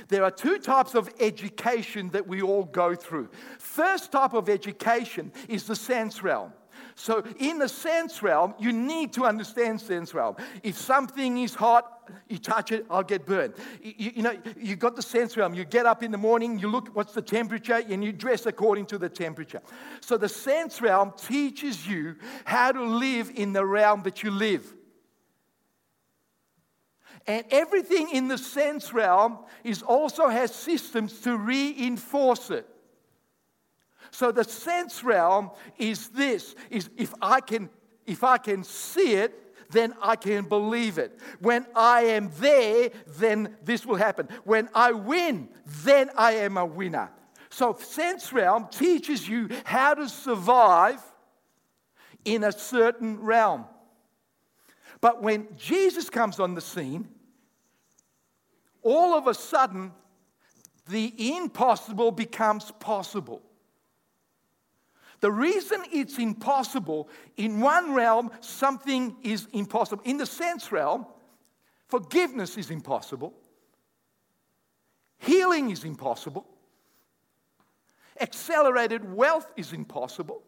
There 0.07 0.23
are 0.23 0.31
two 0.31 0.59
types 0.59 0.93
of 0.93 1.09
education 1.19 2.09
that 2.09 2.27
we 2.27 2.41
all 2.43 2.65
go 2.65 2.93
through. 2.93 3.29
First 3.57 4.11
type 4.11 4.33
of 4.33 4.49
education 4.49 5.31
is 5.47 5.65
the 5.65 5.75
sense 5.75 6.21
realm. 6.21 6.53
So, 6.95 7.23
in 7.39 7.59
the 7.59 7.67
sense 7.67 8.21
realm, 8.21 8.53
you 8.59 8.71
need 8.71 9.13
to 9.13 9.25
understand 9.25 9.81
sense 9.81 10.13
realm. 10.13 10.35
If 10.61 10.77
something 10.77 11.39
is 11.39 11.55
hot, 11.55 12.11
you 12.27 12.37
touch 12.37 12.71
it, 12.71 12.85
I'll 12.89 13.03
get 13.03 13.25
burned. 13.25 13.55
You, 13.81 14.11
you, 14.15 14.21
know, 14.21 14.35
you 14.59 14.75
got 14.75 14.95
the 14.95 15.01
sense 15.01 15.35
realm. 15.35 15.53
You 15.53 15.65
get 15.65 15.85
up 15.85 16.03
in 16.03 16.11
the 16.11 16.17
morning, 16.17 16.59
you 16.59 16.67
look 16.67 16.95
what's 16.95 17.13
the 17.13 17.21
temperature, 17.21 17.81
and 17.89 18.03
you 18.03 18.11
dress 18.11 18.45
according 18.45 18.85
to 18.87 18.97
the 18.97 19.09
temperature. 19.09 19.61
So, 20.01 20.17
the 20.17 20.29
sense 20.29 20.81
realm 20.81 21.13
teaches 21.17 21.87
you 21.87 22.15
how 22.45 22.71
to 22.71 22.83
live 22.83 23.31
in 23.33 23.53
the 23.53 23.65
realm 23.65 24.03
that 24.03 24.21
you 24.21 24.31
live. 24.31 24.73
And 27.25 27.45
everything 27.51 28.09
in 28.09 28.27
the 28.27 28.37
sense 28.37 28.93
realm 28.93 29.39
is 29.63 29.81
also 29.81 30.27
has 30.27 30.53
systems 30.53 31.21
to 31.21 31.37
reinforce 31.37 32.49
it. 32.49 32.67
So 34.13 34.31
the 34.31 34.43
sense 34.43 35.03
realm 35.03 35.49
is 35.79 36.09
this 36.09 36.53
is 36.69 36.87
if 36.95 37.15
I 37.19 37.41
can 37.41 37.67
if 38.05 38.23
I 38.23 38.37
can 38.37 38.63
see 38.63 39.15
it, 39.15 39.33
then 39.71 39.95
I 40.03 40.17
can 40.17 40.43
believe 40.43 40.99
it. 40.99 41.19
When 41.39 41.65
I 41.75 42.01
am 42.01 42.29
there, 42.39 42.91
then 43.17 43.57
this 43.63 43.87
will 43.87 43.95
happen. 43.95 44.27
When 44.43 44.69
I 44.75 44.91
win, 44.91 45.49
then 45.83 46.11
I 46.15 46.33
am 46.33 46.57
a 46.57 46.65
winner. 46.65 47.09
So 47.49 47.75
sense 47.79 48.31
realm 48.31 48.67
teaches 48.69 49.27
you 49.27 49.49
how 49.63 49.95
to 49.95 50.07
survive 50.07 51.01
in 52.23 52.43
a 52.43 52.51
certain 52.51 53.19
realm. 53.19 53.65
But 55.01 55.23
when 55.23 55.47
Jesus 55.57 56.07
comes 56.11 56.39
on 56.39 56.53
the 56.53 56.61
scene, 56.61 57.09
all 58.83 59.17
of 59.17 59.25
a 59.25 59.33
sudden, 59.33 59.91
the 60.87 61.35
impossible 61.35 62.11
becomes 62.11 62.71
possible. 62.79 63.41
The 65.23 65.31
reason 65.31 65.81
it's 65.89 66.19
impossible, 66.19 67.07
in 67.37 67.61
one 67.61 67.93
realm, 67.93 68.29
something 68.41 69.15
is 69.23 69.47
impossible. 69.53 70.03
In 70.03 70.17
the 70.17 70.25
sense 70.25 70.69
realm, 70.69 71.05
forgiveness 71.87 72.57
is 72.57 72.69
impossible, 72.69 73.33
healing 75.19 75.69
is 75.69 75.85
impossible, 75.85 76.45
accelerated 78.19 79.13
wealth 79.15 79.49
is 79.55 79.71
impossible. 79.71 80.43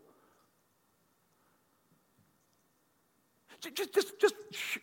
Just, 3.62 3.94
just, 3.94 4.20
just, 4.20 4.36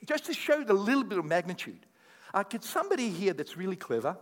just 0.07 0.25
to 0.25 0.33
show 0.33 0.65
the 0.65 0.73
little 0.73 1.05
bit 1.05 1.19
of 1.19 1.27
magnitude, 1.27 1.85
uh, 2.33 2.43
could 2.43 2.65
somebody 2.65 3.11
here 3.11 3.35
that's 3.35 3.59
really 3.59 3.77
clever 3.77 4.17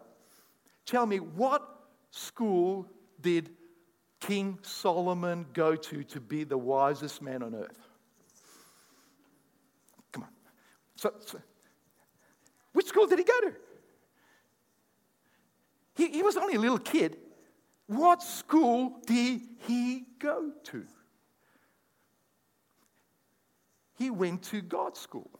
tell 0.85 1.07
me 1.07 1.21
what 1.21 1.63
school 2.11 2.89
did 3.21 3.51
King 4.21 4.59
Solomon 4.63 5.47
go 5.53 5.75
to 5.75 6.05
to 6.05 6.21
be 6.21 6.45
the 6.45 6.59
wisest 6.59 7.23
man 7.23 7.43
on 7.43 7.55
earth? 7.55 7.79
Come 10.13 10.25
on. 10.25 10.29
So, 10.95 11.13
so 11.25 11.41
which 12.73 12.87
school 12.87 13.07
did 13.07 13.19
he 13.19 13.25
go 13.25 13.41
to? 13.41 13.53
He, 15.97 16.09
he 16.09 16.23
was 16.23 16.37
only 16.37 16.55
a 16.55 16.61
little 16.61 16.79
kid. 16.79 17.17
What 17.87 18.23
school 18.23 19.01
did 19.07 19.41
he 19.67 20.05
go 20.19 20.53
to? 20.65 20.87
He 23.99 24.11
went 24.11 24.43
to 24.45 24.63
God's 24.63 25.01
school. 25.01 25.31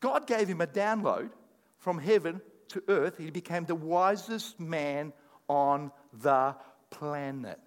God 0.00 0.26
gave 0.26 0.48
him 0.48 0.62
a 0.62 0.66
download 0.66 1.30
from 1.78 1.98
heaven 1.98 2.40
to 2.70 2.82
earth, 2.88 3.18
he 3.18 3.30
became 3.30 3.64
the 3.64 3.74
wisest 3.74 4.58
man 4.58 5.12
on 5.48 5.92
the 6.12 6.54
planet. 6.90 7.58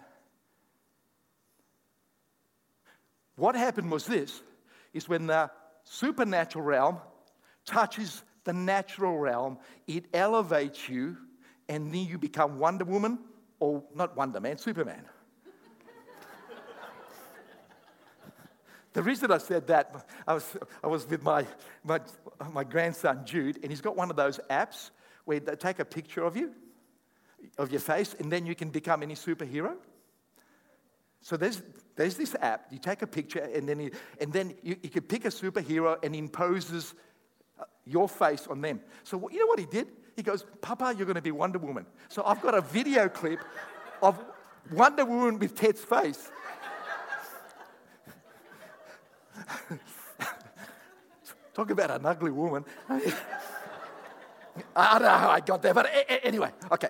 What 3.35 3.55
happened 3.55 3.91
was 3.91 4.05
this 4.05 4.41
is 4.93 5.09
when 5.09 5.27
the 5.27 5.49
supernatural 5.83 6.63
realm 6.63 6.97
touches 7.65 8.23
the 8.43 8.53
natural 8.53 9.17
realm, 9.17 9.57
it 9.87 10.05
elevates 10.13 10.89
you, 10.89 11.17
and 11.69 11.93
then 11.93 12.05
you 12.05 12.17
become 12.17 12.59
Wonder 12.59 12.85
Woman, 12.85 13.19
or 13.59 13.83
not 13.95 14.15
Wonder 14.17 14.39
Man, 14.39 14.57
Superman. 14.57 15.05
The 18.93 19.01
reason 19.01 19.31
I 19.31 19.39
said 19.39 19.67
that, 19.67 20.07
I 20.27 20.35
was, 20.35 20.57
I 20.83 20.87
was 20.87 21.09
with 21.09 21.23
my, 21.23 21.45
my, 21.83 21.99
my 22.51 22.63
grandson 22.63 23.25
Jude, 23.25 23.59
and 23.63 23.71
he's 23.71 23.81
got 23.81 23.95
one 23.95 24.09
of 24.09 24.15
those 24.15 24.39
apps 24.49 24.91
where 25.25 25.39
they 25.39 25.55
take 25.55 25.79
a 25.79 25.85
picture 25.85 26.23
of 26.23 26.37
you, 26.37 26.51
of 27.57 27.71
your 27.71 27.81
face, 27.81 28.15
and 28.19 28.31
then 28.31 28.45
you 28.45 28.53
can 28.53 28.69
become 28.69 29.01
any 29.01 29.15
superhero. 29.15 29.73
So 31.21 31.37
there's, 31.37 31.61
there's 31.95 32.17
this 32.17 32.35
app. 32.39 32.67
You 32.69 32.77
take 32.77 33.01
a 33.01 33.07
picture, 33.07 33.39
and 33.39 33.67
then, 33.67 33.79
you, 33.79 33.91
and 34.21 34.31
then 34.31 34.53
you, 34.61 34.75
you 34.83 34.89
can 34.89 35.03
pick 35.03 35.25
a 35.25 35.29
superhero 35.29 35.97
and 36.03 36.15
imposes 36.15 36.93
uh, 37.59 37.63
your 37.85 38.07
face 38.07 38.45
on 38.47 38.61
them. 38.61 38.79
So 39.03 39.29
you 39.29 39.39
know 39.39 39.47
what 39.47 39.59
he 39.59 39.65
did? 39.65 39.87
He 40.15 40.21
goes, 40.21 40.45
Papa, 40.61 40.93
you're 40.95 41.07
going 41.07 41.15
to 41.15 41.21
be 41.21 41.31
Wonder 41.31 41.57
Woman. 41.57 41.87
So 42.09 42.23
I've 42.25 42.41
got 42.41 42.53
a 42.53 42.61
video 42.61 43.09
clip 43.09 43.39
of 44.03 44.23
Wonder 44.71 45.05
Woman 45.05 45.39
with 45.39 45.55
Ted's 45.55 45.81
face. 45.81 46.29
Talk 51.53 51.69
about 51.69 51.91
an 51.91 52.05
ugly 52.05 52.31
woman. 52.31 52.65
I 54.75 54.93
don't 54.93 55.01
know 55.03 55.09
how 55.09 55.29
I 55.29 55.39
got 55.39 55.61
there, 55.61 55.73
but 55.73 55.89
anyway, 56.23 56.51
okay. 56.71 56.89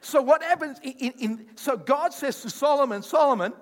So 0.00 0.22
what 0.22 0.42
happens 0.42 0.78
in, 0.82 1.12
in, 1.18 1.46
so 1.56 1.76
God 1.76 2.12
says 2.12 2.40
to 2.42 2.50
Solomon, 2.50 3.02
Solomon, 3.02 3.52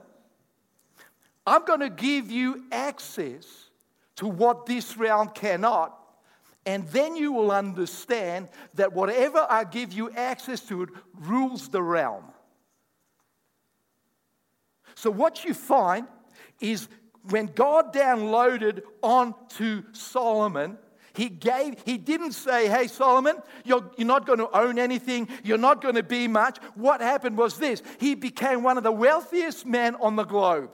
I'm 1.47 1.65
going 1.65 1.81
to 1.81 1.91
give 1.91 2.31
you 2.31 2.65
access 2.73 3.71
to 4.17 4.27
what 4.27 4.67
this 4.67 4.97
realm 4.97 5.29
cannot. 5.29 5.99
And 6.67 6.87
then 6.89 7.17
you 7.17 7.33
will 7.33 7.51
understand 7.51 8.49
that 8.75 8.93
whatever 8.93 9.47
I 9.49 9.65
give 9.65 9.93
you 9.93 10.11
access 10.11 10.61
to 10.69 10.83
it 10.83 10.89
rules 11.15 11.69
the 11.69 11.83
realm. 11.83 12.25
So, 14.95 15.11
what 15.11 15.45
you 15.45 15.53
find 15.53 16.07
is 16.61 16.89
when 17.31 17.47
God 17.47 17.93
downloaded 17.93 18.83
onto 19.03 19.83
Solomon, 19.93 20.79
he 21.15 21.29
gave, 21.29 21.77
he 21.85 21.97
didn't 21.97 22.33
say, 22.33 22.69
Hey, 22.69 22.89
Solomon, 22.89 23.37
you're, 23.65 23.89
you're 23.97 24.07
not 24.07 24.27
going 24.27 24.41
to 24.41 24.51
own 24.57 24.79
anything, 24.79 25.29
you're 25.43 25.59
not 25.59 25.81
going 25.81 25.95
to 25.95 26.03
be 26.03 26.29
much. 26.29 26.59
What 26.75 27.01
happened 27.01 27.39
was 27.39 27.59
this 27.59 27.83
he 27.99 28.15
became 28.15 28.63
one 28.63 28.77
of 28.77 28.85
the 28.85 28.93
wealthiest 28.93 29.65
men 29.65 29.95
on 29.97 30.17
the 30.17 30.25
globe. 30.25 30.71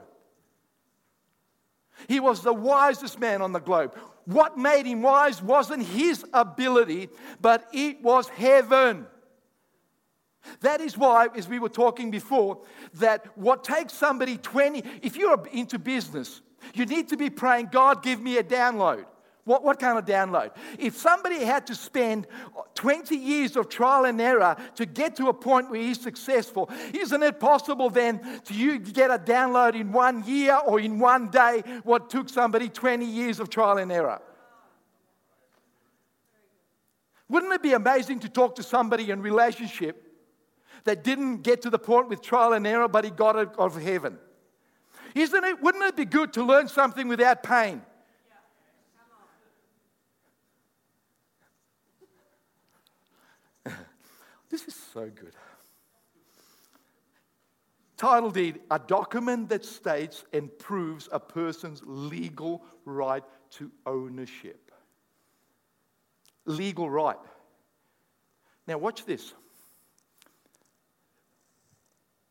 He 2.08 2.20
was 2.20 2.40
the 2.42 2.54
wisest 2.54 3.20
man 3.20 3.42
on 3.42 3.52
the 3.52 3.60
globe. 3.60 3.94
What 4.24 4.56
made 4.56 4.86
him 4.86 5.02
wise 5.02 5.42
wasn't 5.42 5.82
his 5.82 6.24
ability, 6.32 7.10
but 7.40 7.68
it 7.72 8.02
was 8.02 8.28
heaven. 8.28 9.06
That 10.60 10.80
is 10.80 10.96
why, 10.96 11.28
as 11.36 11.48
we 11.48 11.58
were 11.58 11.68
talking 11.68 12.10
before, 12.10 12.60
that 12.94 13.36
what 13.36 13.64
takes 13.64 13.92
somebody 13.92 14.36
20, 14.36 14.82
if 15.02 15.16
you're 15.16 15.46
into 15.52 15.78
business, 15.78 16.40
you 16.74 16.86
need 16.86 17.08
to 17.08 17.16
be 17.16 17.30
praying, 17.30 17.68
God, 17.72 18.02
give 18.02 18.20
me 18.20 18.38
a 18.38 18.42
download. 18.42 19.04
What, 19.44 19.64
what 19.64 19.80
kind 19.80 19.98
of 19.98 20.04
download? 20.04 20.52
If 20.78 20.96
somebody 20.96 21.42
had 21.44 21.66
to 21.68 21.74
spend 21.74 22.26
20 22.74 23.16
years 23.16 23.56
of 23.56 23.68
trial 23.68 24.04
and 24.04 24.20
error 24.20 24.54
to 24.76 24.86
get 24.86 25.16
to 25.16 25.28
a 25.28 25.34
point 25.34 25.70
where 25.70 25.80
he's 25.80 26.00
successful, 26.00 26.70
isn't 26.92 27.22
it 27.22 27.40
possible 27.40 27.90
then 27.90 28.40
to 28.44 28.54
you 28.54 28.78
get 28.78 29.10
a 29.10 29.18
download 29.18 29.74
in 29.74 29.92
one 29.92 30.24
year 30.24 30.58
or 30.66 30.78
in 30.78 30.98
one 30.98 31.30
day 31.30 31.62
what 31.84 32.10
took 32.10 32.28
somebody 32.28 32.68
20 32.68 33.04
years 33.04 33.40
of 33.40 33.48
trial 33.48 33.78
and 33.78 33.90
error? 33.90 34.20
Wouldn't 37.28 37.52
it 37.52 37.62
be 37.62 37.72
amazing 37.72 38.20
to 38.20 38.28
talk 38.28 38.56
to 38.56 38.62
somebody 38.62 39.10
in 39.10 39.22
relationship 39.22 40.09
that 40.84 41.04
didn't 41.04 41.42
get 41.42 41.62
to 41.62 41.70
the 41.70 41.78
point 41.78 42.08
with 42.08 42.22
trial 42.22 42.52
and 42.52 42.66
error, 42.66 42.88
but 42.88 43.04
he 43.04 43.10
got 43.10 43.36
it 43.36 43.48
of 43.58 43.80
heaven. 43.80 44.18
Isn't 45.14 45.44
it? 45.44 45.62
Wouldn't 45.62 45.84
it 45.84 45.96
be 45.96 46.04
good 46.04 46.32
to 46.34 46.44
learn 46.44 46.68
something 46.68 47.08
without 47.08 47.42
pain? 47.42 47.82
this 54.50 54.66
is 54.68 54.74
so 54.92 55.08
good. 55.08 55.34
Title 57.96 58.30
deed, 58.30 58.60
a 58.70 58.78
document 58.78 59.50
that 59.50 59.62
states 59.62 60.24
and 60.32 60.48
proves 60.58 61.06
a 61.12 61.20
person's 61.20 61.82
legal 61.84 62.64
right 62.86 63.22
to 63.50 63.70
ownership. 63.84 64.72
legal 66.46 66.88
right. 66.88 67.18
Now, 68.66 68.78
watch 68.78 69.04
this. 69.04 69.34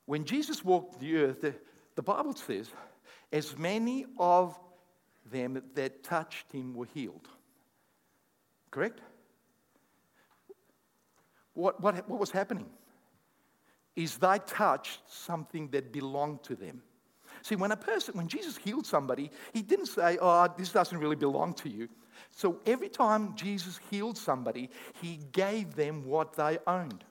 When 0.09 0.25
Jesus 0.25 0.65
walked 0.65 0.99
the 0.99 1.17
earth, 1.17 1.41
the, 1.41 1.53
the 1.93 2.01
Bible 2.01 2.33
says, 2.33 2.71
as 3.31 3.55
many 3.55 4.07
of 4.17 4.59
them 5.31 5.61
that 5.75 6.01
touched 6.01 6.51
him 6.51 6.73
were 6.73 6.87
healed. 6.95 7.27
Correct? 8.71 9.01
What, 11.53 11.79
what, 11.79 12.09
what 12.09 12.19
was 12.19 12.31
happening? 12.31 12.65
Is 13.95 14.17
they 14.17 14.39
touched 14.47 15.01
something 15.07 15.67
that 15.67 15.93
belonged 15.93 16.41
to 16.45 16.55
them. 16.55 16.81
See, 17.43 17.55
when 17.55 17.71
a 17.71 17.77
person, 17.77 18.17
when 18.17 18.27
Jesus 18.27 18.57
healed 18.57 18.87
somebody, 18.87 19.29
he 19.53 19.61
didn't 19.61 19.89
say, 19.89 20.17
Oh, 20.19 20.47
this 20.57 20.71
doesn't 20.71 20.97
really 20.97 21.17
belong 21.17 21.53
to 21.53 21.69
you. 21.69 21.87
So 22.31 22.61
every 22.65 22.89
time 22.89 23.35
Jesus 23.35 23.79
healed 23.91 24.17
somebody, 24.17 24.71
he 25.03 25.19
gave 25.33 25.75
them 25.75 26.03
what 26.03 26.33
they 26.33 26.57
owned. 26.65 27.03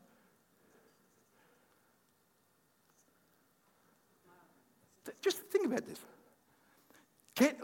Just 5.21 5.39
think 5.39 5.67
about 5.67 5.87
this. 5.87 5.99
Can, 7.35 7.55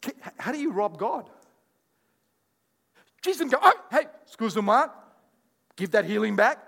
can, 0.00 0.14
how 0.38 0.52
do 0.52 0.58
you 0.58 0.72
rob 0.72 0.98
God? 0.98 1.28
Jesus 3.22 3.48
go, 3.50 3.58
oh, 3.62 3.72
hey, 3.90 4.06
excuse 4.22 4.56
me, 4.56 4.62
Mark. 4.62 4.92
give 5.76 5.92
that 5.92 6.04
healing 6.04 6.34
back. 6.34 6.58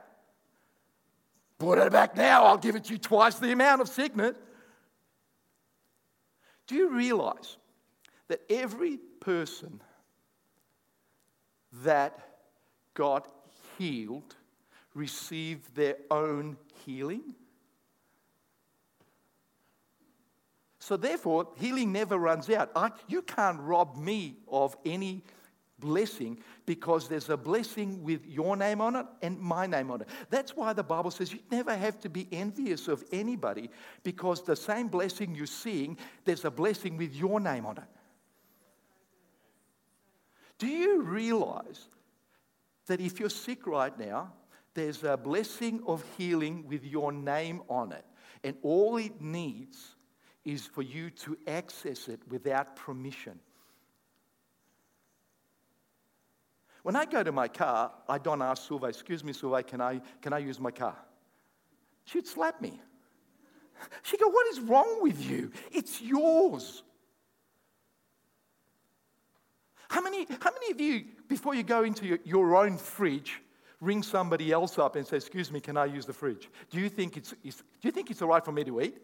Put 1.59 1.79
it 1.79 1.93
back 1.93 2.17
now, 2.17 2.45
I'll 2.45 2.59
give 2.59 2.77
it 2.77 2.85
to 2.85 2.93
you 2.93 2.99
twice 2.99 3.37
the 3.37 3.53
amount 3.53 3.81
of 3.81 3.89
sickness. 3.89 4.35
Do 6.67 6.75
you 6.75 6.91
realize 6.91 7.57
that 8.29 8.41
every 8.49 8.99
person 9.21 9.81
that 11.83 12.19
got 12.95 13.29
healed 13.79 14.37
received 14.95 15.75
their 15.75 15.97
own 16.11 16.57
healing? 16.85 17.35
So, 20.85 20.99
therefore, 20.99 21.49
healing 21.57 21.93
never 21.93 22.19
runs 22.19 22.51
out. 22.51 22.71
I, 22.77 22.91
you 23.09 23.23
can't 23.23 23.59
rob 23.59 23.97
me 23.97 24.37
of 24.47 24.77
any 24.85 25.25
blessing 25.79 26.41
because 26.67 27.09
there's 27.09 27.31
a 27.31 27.39
blessing 27.39 28.05
with 28.05 28.27
your 28.27 28.55
name 28.55 28.83
on 28.83 28.97
it 28.97 29.07
and 29.23 29.41
my 29.41 29.67
name 29.67 29.91
on 29.91 30.03
it. 30.03 30.09
That's 30.29 30.55
why 30.55 30.75
the 30.75 30.83
Bible 30.83 31.11
says 31.11 31.33
you 31.33 31.39
never 31.51 31.75
have 31.75 31.99
to 32.01 32.11
be 32.11 32.29
envious 32.31 32.87
of 32.87 33.03
anybody 33.11 33.71
because 34.03 34.43
the 34.43 34.55
same 34.55 34.89
blessing 34.89 35.35
you're 35.35 35.47
seeing, 35.47 35.97
there's 36.27 36.45
a 36.45 36.51
blessing 36.51 36.99
with 36.99 37.15
your 37.15 37.41
name 37.41 37.65
on 37.65 37.79
it. 37.79 37.89
Do 40.59 40.67
you 40.67 41.01
realize 41.01 41.89
that 42.89 43.01
if 43.01 43.19
you're 43.19 43.31
sick 43.31 43.67
right 43.67 43.99
now, 43.99 44.35
there's 44.75 45.03
a 45.03 45.17
blessing 45.17 45.83
of 45.87 46.05
healing 46.19 46.69
with 46.69 46.85
your 46.85 47.11
name 47.11 47.63
on 47.71 47.93
it? 47.93 48.05
And 48.43 48.55
all 48.63 48.99
it 48.99 49.23
needs 49.23 49.95
is 50.45 50.67
for 50.67 50.83
you 50.83 51.11
to 51.11 51.37
access 51.47 52.09
it 52.09 52.21
without 52.29 52.77
permission. 52.77 53.39
When 56.83 56.97
I 56.97 57.07
go 57.07 57.23
to 57.23 57.33
my 57.33 57.49
car, 57.49 57.93
I 58.09 58.19
don't 58.19 58.43
ask 58.43 58.69
Sylvie, 58.69 58.89
excuse 58.89 59.25
me, 59.25 59.33
Sylvie, 59.33 59.63
can 59.63 59.81
I, 59.81 60.03
can 60.21 60.35
I 60.35 60.39
use 60.39 60.61
my 60.61 60.71
car? 60.71 60.97
She'd 62.05 62.27
slap 62.27 62.61
me. 62.61 62.79
She'd 64.03 64.21
go, 64.21 64.29
What 64.29 64.47
is 64.49 64.61
wrong 64.61 65.03
with 65.03 65.25
you? 65.25 65.51
It's 65.73 66.03
yours. 66.03 66.83
How 69.89 70.03
many, 70.03 70.27
how 70.41 70.51
many 70.51 70.73
of 70.73 70.81
you, 70.81 71.05
before 71.29 71.55
you 71.55 71.63
go 71.63 71.85
into 71.85 72.07
your, 72.07 72.19
your 72.25 72.57
own 72.57 72.77
fridge, 72.77 73.41
ring 73.81 74.03
somebody 74.03 74.53
else 74.53 74.79
up 74.79 74.97
and 74.97 75.07
say, 75.07 75.17
Excuse 75.17 75.51
me, 75.51 75.61
can 75.61 75.79
I 75.79 75.87
use 75.87 76.05
the 76.05 76.13
fridge? 76.13 76.51
Do 76.71 76.79
you 76.79 76.91
think 76.91 77.17
it's, 77.17 77.35
it's 77.43 77.57
do 77.57 77.89
you 77.89 77.93
think 77.93 78.11
it's 78.11 78.21
all 78.21 78.29
right 78.29 78.45
for 78.45 78.53
me 78.53 78.65
to 78.65 78.83
eat? 78.83 78.99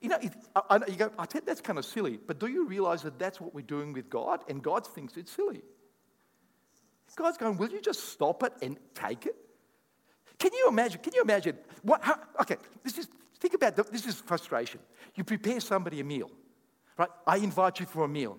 You 0.00 0.08
know, 0.08 0.18
I, 0.56 0.62
I, 0.70 0.76
you 0.86 0.96
go, 0.96 1.10
I 1.18 1.26
think 1.26 1.44
that's 1.44 1.60
kind 1.60 1.78
of 1.78 1.84
silly, 1.84 2.18
but 2.26 2.38
do 2.38 2.46
you 2.46 2.66
realize 2.66 3.02
that 3.02 3.18
that's 3.18 3.40
what 3.40 3.54
we're 3.54 3.60
doing 3.60 3.92
with 3.92 4.08
God? 4.08 4.40
And 4.48 4.62
God 4.62 4.86
thinks 4.86 5.16
it's 5.16 5.32
silly. 5.32 5.62
God's 7.16 7.38
going, 7.38 7.56
Will 7.56 7.70
you 7.70 7.80
just 7.80 8.08
stop 8.08 8.42
it 8.42 8.52
and 8.62 8.76
take 8.94 9.26
it? 9.26 9.36
Can 10.38 10.52
you 10.54 10.68
imagine? 10.68 11.00
Can 11.02 11.12
you 11.14 11.22
imagine? 11.22 11.56
What, 11.82 12.02
how, 12.02 12.18
okay, 12.40 12.56
this 12.82 12.96
is, 12.98 13.08
think 13.38 13.54
about 13.54 13.76
the, 13.76 13.82
this 13.82 14.06
is 14.06 14.14
frustration. 14.14 14.80
You 15.14 15.24
prepare 15.24 15.60
somebody 15.60 16.00
a 16.00 16.04
meal, 16.04 16.30
right? 16.96 17.10
I 17.26 17.36
invite 17.38 17.80
you 17.80 17.86
for 17.86 18.04
a 18.04 18.08
meal. 18.08 18.38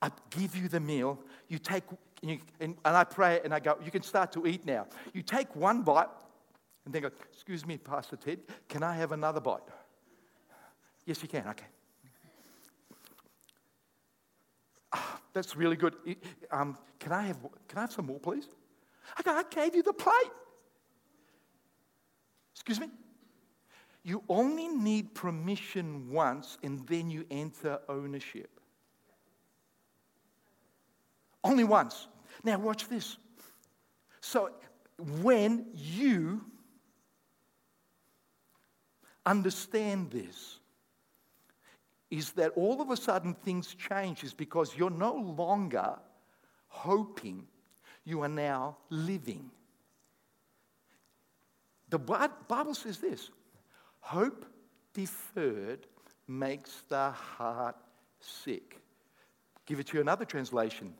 I 0.00 0.10
give 0.30 0.56
you 0.56 0.68
the 0.68 0.80
meal. 0.80 1.18
You 1.48 1.58
take, 1.58 1.82
and, 2.22 2.30
you, 2.30 2.38
and, 2.60 2.76
and 2.84 2.96
I 2.96 3.04
pray 3.04 3.40
and 3.44 3.52
I 3.52 3.58
go, 3.58 3.78
You 3.84 3.90
can 3.90 4.02
start 4.02 4.32
to 4.32 4.46
eat 4.46 4.64
now. 4.64 4.86
You 5.12 5.22
take 5.22 5.54
one 5.56 5.82
bite 5.82 6.08
and 6.84 6.94
then 6.94 7.02
go, 7.02 7.10
Excuse 7.32 7.66
me, 7.66 7.78
Pastor 7.78 8.16
Ted, 8.16 8.38
can 8.68 8.82
I 8.82 8.94
have 8.94 9.12
another 9.12 9.40
bite? 9.40 9.60
Yes, 11.10 11.20
you 11.22 11.28
can. 11.28 11.44
Okay. 11.48 11.66
Oh, 14.92 15.18
that's 15.32 15.56
really 15.56 15.74
good. 15.74 15.96
Um, 16.52 16.78
can, 17.00 17.10
I 17.10 17.22
have, 17.22 17.38
can 17.66 17.78
I 17.78 17.80
have 17.80 17.90
some 17.90 18.06
more, 18.06 18.20
please? 18.20 18.46
I 19.16 19.42
gave 19.50 19.74
you 19.74 19.82
the 19.82 19.92
plate. 19.92 20.30
Excuse 22.54 22.78
me? 22.78 22.86
You 24.04 24.22
only 24.28 24.68
need 24.68 25.12
permission 25.12 26.12
once 26.12 26.58
and 26.62 26.86
then 26.86 27.10
you 27.10 27.26
enter 27.28 27.80
ownership. 27.88 28.60
Only 31.42 31.64
once. 31.64 32.06
Now, 32.44 32.56
watch 32.60 32.86
this. 32.86 33.16
So, 34.20 34.50
when 35.22 35.66
you 35.74 36.44
understand 39.26 40.12
this, 40.12 40.59
is 42.10 42.32
that 42.32 42.52
all 42.56 42.80
of 42.82 42.90
a 42.90 42.96
sudden 42.96 43.34
things 43.34 43.74
change 43.74 44.24
is 44.24 44.34
because 44.34 44.76
you're 44.76 44.90
no 44.90 45.14
longer 45.14 45.96
hoping, 46.66 47.46
you 48.04 48.22
are 48.22 48.28
now 48.28 48.76
living. 48.88 49.50
The 51.88 51.98
Bible 51.98 52.74
says 52.74 52.98
this 52.98 53.30
hope 54.00 54.46
deferred 54.92 55.86
makes 56.26 56.82
the 56.88 57.10
heart 57.10 57.76
sick. 58.20 58.80
Give 59.66 59.78
it 59.78 59.88
to 59.88 59.94
you 59.94 60.00
another 60.00 60.24
translation. 60.24 60.94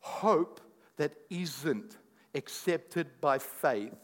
Hope 0.00 0.60
that 0.96 1.14
isn't 1.30 1.96
accepted 2.34 3.06
by 3.20 3.38
faith 3.38 3.94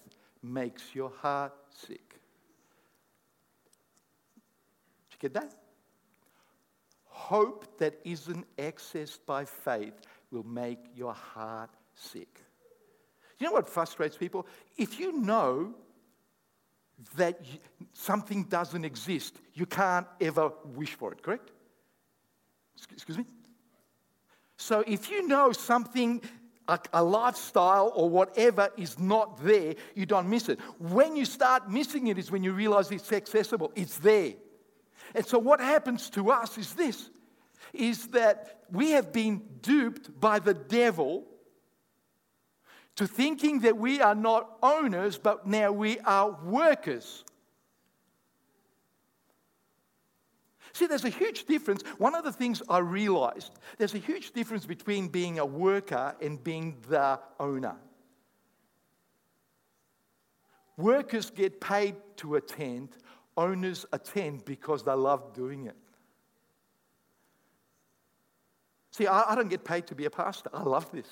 makes 0.42 0.94
your 0.94 1.10
heart 1.20 1.52
sick. 1.70 2.20
Did 5.10 5.12
you 5.12 5.18
get 5.20 5.34
that? 5.34 5.54
Hope 7.30 7.78
that 7.78 7.94
isn't 8.04 8.44
accessed 8.56 9.20
by 9.24 9.44
faith 9.44 9.94
will 10.32 10.42
make 10.42 10.80
your 10.96 11.12
heart 11.12 11.70
sick. 11.94 12.40
You 13.38 13.46
know 13.46 13.52
what 13.52 13.68
frustrates 13.68 14.16
people? 14.16 14.48
If 14.76 14.98
you 14.98 15.12
know 15.12 15.72
that 17.16 17.40
something 17.92 18.42
doesn't 18.44 18.84
exist, 18.84 19.36
you 19.54 19.64
can't 19.64 20.08
ever 20.20 20.50
wish 20.74 20.94
for 20.94 21.12
it, 21.12 21.22
correct? 21.22 21.52
Excuse 22.92 23.18
me? 23.18 23.26
So 24.56 24.82
if 24.88 25.08
you 25.08 25.28
know 25.28 25.52
something, 25.52 26.20
a, 26.92 27.02
lifestyle 27.02 27.92
or 27.94 28.10
whatever 28.10 28.70
is 28.76 28.98
not 28.98 29.40
there, 29.44 29.76
you 29.94 30.04
don't 30.04 30.28
miss 30.28 30.48
it. 30.48 30.58
When 30.80 31.14
you 31.14 31.24
start 31.24 31.70
missing 31.70 32.08
it 32.08 32.18
is 32.18 32.32
when 32.32 32.42
you 32.42 32.52
realize 32.52 32.90
it's 32.90 33.12
accessible, 33.12 33.70
it's 33.76 33.98
there. 33.98 34.32
And 35.14 35.24
so 35.24 35.38
what 35.38 35.60
happens 35.60 36.10
to 36.10 36.32
us 36.32 36.58
is 36.58 36.74
this 36.74 37.08
is 37.72 38.08
that 38.08 38.60
we 38.70 38.90
have 38.92 39.12
been 39.12 39.42
duped 39.62 40.18
by 40.20 40.38
the 40.38 40.54
devil 40.54 41.24
to 42.96 43.06
thinking 43.06 43.60
that 43.60 43.76
we 43.76 44.00
are 44.00 44.14
not 44.14 44.58
owners, 44.62 45.16
but 45.16 45.46
now 45.46 45.72
we 45.72 45.98
are 46.00 46.36
workers. 46.44 47.24
See, 50.72 50.86
there's 50.86 51.04
a 51.04 51.10
huge 51.10 51.44
difference. 51.44 51.82
One 51.98 52.14
of 52.14 52.24
the 52.24 52.32
things 52.32 52.62
I 52.68 52.78
realized 52.78 53.52
there's 53.78 53.94
a 53.94 53.98
huge 53.98 54.32
difference 54.32 54.66
between 54.66 55.08
being 55.08 55.38
a 55.38 55.46
worker 55.46 56.14
and 56.20 56.42
being 56.42 56.76
the 56.88 57.18
owner. 57.38 57.76
Workers 60.76 61.30
get 61.30 61.60
paid 61.60 61.96
to 62.16 62.36
attend, 62.36 62.90
owners 63.36 63.84
attend 63.92 64.44
because 64.44 64.82
they 64.82 64.92
love 64.92 65.34
doing 65.34 65.66
it. 65.66 65.76
See, 68.90 69.06
I, 69.06 69.32
I 69.32 69.34
don't 69.34 69.48
get 69.48 69.64
paid 69.64 69.86
to 69.88 69.94
be 69.94 70.04
a 70.04 70.10
pastor. 70.10 70.50
I 70.52 70.62
love 70.62 70.90
this. 70.92 71.06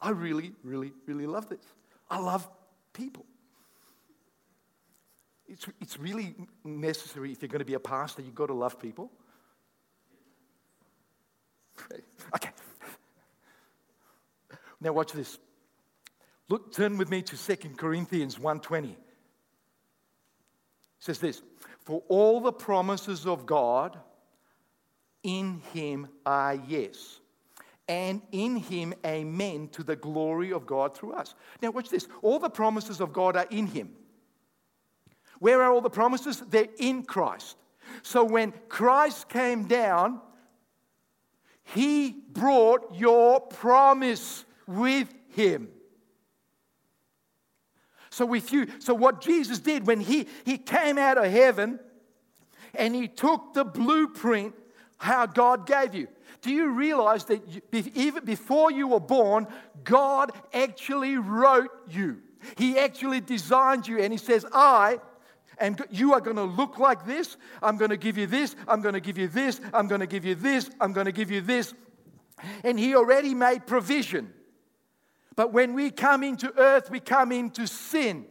I 0.00 0.10
really, 0.10 0.52
really, 0.62 0.92
really 1.06 1.26
love 1.26 1.48
this. 1.48 1.64
I 2.10 2.18
love 2.18 2.48
people. 2.92 3.24
It's, 5.46 5.66
it's 5.80 5.98
really 5.98 6.34
necessary 6.64 7.32
if 7.32 7.42
you're 7.42 7.48
going 7.48 7.60
to 7.60 7.64
be 7.64 7.74
a 7.74 7.80
pastor, 7.80 8.22
you've 8.22 8.34
got 8.34 8.46
to 8.46 8.54
love 8.54 8.80
people. 8.80 9.10
Okay. 12.34 12.50
Now 14.80 14.92
watch 14.92 15.12
this. 15.12 15.38
Look, 16.48 16.72
turn 16.72 16.98
with 16.98 17.08
me 17.08 17.22
to 17.22 17.56
2 17.56 17.70
Corinthians 17.76 18.36
1:20. 18.36 18.90
It 18.90 18.98
says 20.98 21.18
this, 21.18 21.42
"For 21.80 22.02
all 22.08 22.40
the 22.40 22.52
promises 22.52 23.26
of 23.26 23.46
God 23.46 23.98
in 25.22 25.60
him 25.72 26.08
are 26.26 26.54
yes, 26.54 27.20
and 27.88 28.22
in 28.32 28.56
him 28.56 28.94
amen 29.04 29.68
to 29.68 29.82
the 29.82 29.96
glory 29.96 30.52
of 30.52 30.66
God 30.66 30.96
through 30.96 31.12
us." 31.12 31.34
Now 31.60 31.70
watch 31.70 31.88
this. 31.88 32.08
All 32.22 32.38
the 32.38 32.50
promises 32.50 33.00
of 33.00 33.12
God 33.12 33.36
are 33.36 33.46
in 33.50 33.66
him. 33.66 33.94
Where 35.38 35.62
are 35.62 35.72
all 35.72 35.80
the 35.80 35.90
promises? 35.90 36.40
They're 36.40 36.68
in 36.78 37.02
Christ. 37.02 37.56
So 38.02 38.24
when 38.24 38.52
Christ 38.68 39.28
came 39.28 39.64
down, 39.66 40.20
he 41.64 42.10
brought 42.10 42.94
your 42.94 43.40
promise 43.40 44.44
with 44.66 45.12
him. 45.28 45.68
So 48.10 48.26
with 48.26 48.52
you, 48.52 48.66
so 48.78 48.94
what 48.94 49.20
Jesus 49.20 49.58
did 49.58 49.86
when 49.86 50.00
he, 50.00 50.28
he 50.44 50.58
came 50.58 50.98
out 50.98 51.18
of 51.18 51.24
heaven 51.24 51.80
and 52.74 52.94
he 52.94 53.08
took 53.08 53.54
the 53.54 53.64
blueprint 53.64 54.54
how 55.02 55.26
God 55.26 55.66
gave 55.66 55.94
you. 55.94 56.06
Do 56.42 56.50
you 56.52 56.70
realize 56.70 57.24
that 57.26 57.46
you, 57.48 57.60
even 57.94 58.24
before 58.24 58.70
you 58.70 58.88
were 58.88 59.00
born, 59.00 59.48
God 59.82 60.30
actually 60.52 61.16
wrote 61.16 61.70
you? 61.90 62.18
He 62.56 62.78
actually 62.78 63.20
designed 63.20 63.86
you, 63.86 63.98
and 63.98 64.12
He 64.12 64.18
says, 64.18 64.46
I 64.52 64.98
and 65.58 65.80
you 65.90 66.14
are 66.14 66.20
going 66.20 66.36
to 66.36 66.44
look 66.44 66.78
like 66.78 67.04
this. 67.04 67.36
I'm 67.62 67.76
going 67.76 67.90
to 67.90 67.96
give 67.96 68.16
you 68.16 68.26
this. 68.26 68.56
I'm 68.66 68.80
going 68.80 68.94
to 68.94 69.00
give 69.00 69.18
you 69.18 69.28
this. 69.28 69.60
I'm 69.72 69.86
going 69.86 70.00
to 70.00 70.06
give 70.06 70.24
you 70.24 70.34
this. 70.34 70.70
I'm 70.80 70.92
going 70.92 71.06
to 71.06 71.12
give 71.12 71.30
you 71.30 71.40
this. 71.40 71.74
And 72.64 72.78
He 72.78 72.96
already 72.96 73.34
made 73.34 73.66
provision. 73.66 74.32
But 75.36 75.52
when 75.52 75.74
we 75.74 75.90
come 75.90 76.24
into 76.24 76.52
earth, 76.58 76.90
we 76.90 77.00
come 77.00 77.32
into 77.32 77.66
sin. 77.66 78.26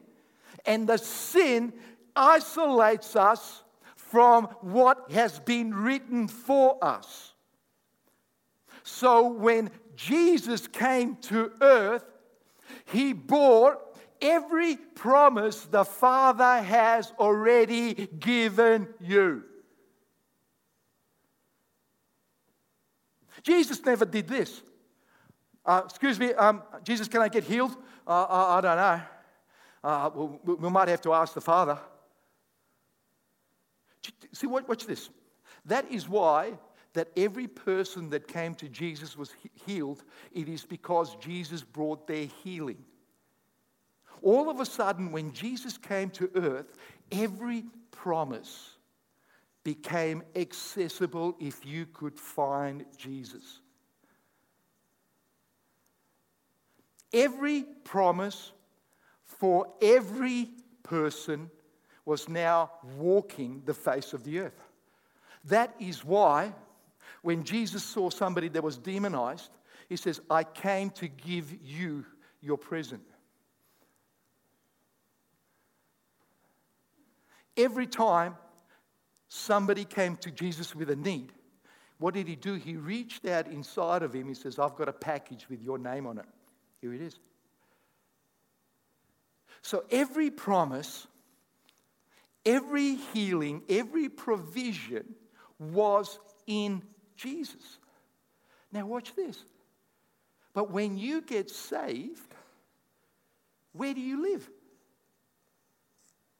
And 0.66 0.90
the 0.90 0.98
sin 0.98 1.74
isolates 2.16 3.16
us 3.16 3.64
from 4.12 4.45
what 4.60 5.10
has 5.10 5.39
been 5.39 5.74
written 5.74 6.28
for 6.28 6.78
us. 6.84 7.32
So 8.84 9.30
when 9.30 9.71
Jesus 9.95 10.67
came 10.67 11.15
to 11.21 11.54
earth, 11.62 12.04
he 12.86 13.13
bore 13.13 13.78
every 14.21 14.76
promise 14.76 15.63
the 15.63 15.86
Father 15.86 16.62
has 16.62 17.13
already 17.17 18.10
given 18.19 18.89
you. 19.00 19.43
Jesus 23.43 23.84
never 23.86 24.04
did 24.04 24.28
this. 24.28 24.62
Uh, 25.65 25.84
excuse 25.86 26.19
me, 26.19 26.34
um, 26.34 26.63
Jesus, 26.84 27.08
can 27.08 27.21
I 27.21 27.30
get 27.30 27.45
healed? 27.45 27.76
Uh, 28.06 28.24
I, 28.24 28.58
I, 28.58 28.62
don't 28.62 28.78
know. 28.78 29.02
Uh, 29.84 30.10
we, 30.43 30.56
we, 30.56 30.69
might 30.69 30.89
have 30.89 31.02
to 31.02 31.13
ask 31.13 31.34
the 31.34 31.41
Father. 31.41 31.80
See, 34.34 34.48
watch 34.48 34.86
this. 34.86 35.10
That 35.66 35.90
is 35.92 36.10
why 36.10 36.54
that 36.94 37.10
every 37.16 37.48
person 37.48 38.10
that 38.10 38.28
came 38.28 38.54
to 38.56 38.68
Jesus 38.68 39.18
was 39.18 39.34
healed. 39.66 40.04
It 40.34 40.50
is 40.50 40.66
because 40.66 41.16
Jesus 41.16 41.64
brought 41.64 42.08
their 42.08 42.26
healing. 42.44 42.84
All 44.22 44.50
of 44.50 44.60
a 44.60 44.66
sudden, 44.66 45.12
when 45.12 45.32
Jesus 45.32 45.78
came 45.78 46.10
to 46.12 46.30
earth, 46.36 46.74
every 47.12 47.66
promise 47.92 48.78
became 49.64 50.24
accessible 50.36 51.36
if 51.40 51.66
you 51.66 51.86
could 51.86 52.20
find 52.20 52.86
Jesus. 52.98 53.62
Every 57.14 57.64
promise 57.84 58.52
for 59.26 59.68
every 59.82 60.50
person 60.84 61.50
was 62.06 62.28
now 62.28 62.72
walking 62.98 63.62
the 63.66 63.74
face 63.74 64.14
of 64.14 64.24
the 64.24 64.40
earth. 64.40 64.60
That 65.46 65.74
is 65.80 66.04
why, 66.04 66.54
when 67.22 67.44
Jesus 67.44 67.84
saw 67.84 68.10
somebody 68.10 68.48
that 68.50 68.64
was 68.64 68.78
demonized, 68.78 69.52
he 69.90 69.96
says, 69.96 70.22
I 70.30 70.44
came 70.44 70.90
to 70.92 71.08
give 71.08 71.54
you 71.64 72.06
your 72.42 72.58
present. 72.58 73.04
Every 77.58 77.88
time 77.88 78.36
somebody 79.28 79.86
came 79.86 80.16
to 80.18 80.32
Jesus 80.32 80.76
with 80.76 80.90
a 80.90 80.96
need, 80.96 81.32
what 82.00 82.14
did 82.16 82.28
he 82.28 82.36
do? 82.36 82.56
He 82.56 82.78
reached 82.78 83.28
out 83.28 83.48
inside 83.48 84.02
of 84.02 84.14
him. 84.14 84.28
He 84.28 84.34
says, 84.34 84.58
I've 84.58 84.76
got 84.76 84.90
a 84.90 84.94
package 84.94 85.48
with 85.50 85.62
your 85.62 85.78
name 85.78 86.08
on 86.08 86.18
it. 86.18 86.26
Here 86.82 86.94
it 86.94 87.02
is. 87.02 87.20
So 89.62 89.84
every 89.92 90.32
promise, 90.32 91.06
every 92.46 92.96
healing, 92.96 93.64
every 93.70 94.10
provision 94.10 95.16
was 95.60 96.20
in 96.48 96.82
Jesus. 97.16 97.78
Now, 98.72 98.86
watch 98.86 99.16
this. 99.16 99.38
But 100.54 100.72
when 100.72 100.98
you 100.98 101.22
get 101.22 101.50
saved, 101.50 102.34
where 103.74 103.94
do 103.94 104.02
you 104.02 104.22
live? 104.22 104.50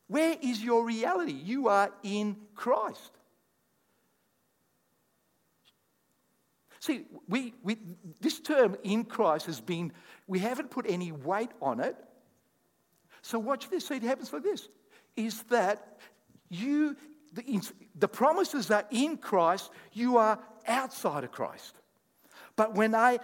Where 0.08 0.36
is 0.42 0.62
your 0.62 0.86
reality? 0.86 1.32
You 1.32 1.70
are 1.70 1.92
in 2.04 2.36
Christ. 2.56 3.12
See, 6.80 7.06
we, 7.30 7.54
we, 7.64 7.78
this 8.20 8.40
term 8.40 8.76
in 8.84 9.06
Christ 9.06 9.46
has 9.46 9.62
been, 9.62 9.94
we 10.28 10.40
haven't 10.40 10.72
put 10.72 10.86
any 10.90 11.12
weight 11.12 11.52
on 11.62 11.80
it. 11.80 11.96
So 13.22 13.38
watch 13.38 13.70
this. 13.70 13.86
So 13.86 13.94
it 13.94 14.04
happens 14.04 14.34
like 14.34 14.44
this 14.44 14.68
is 15.16 15.44
that 15.44 16.00
you, 16.50 16.96
the, 17.34 17.62
the 17.96 18.08
promises 18.08 18.72
are 18.72 18.86
in 18.92 19.18
Christ, 19.18 19.72
you 19.94 20.18
are 20.18 20.40
outside 20.68 21.24
of 21.24 21.32
Christ. 21.32 21.76
But 22.56 22.76
when 22.76 22.94
I 22.96 23.20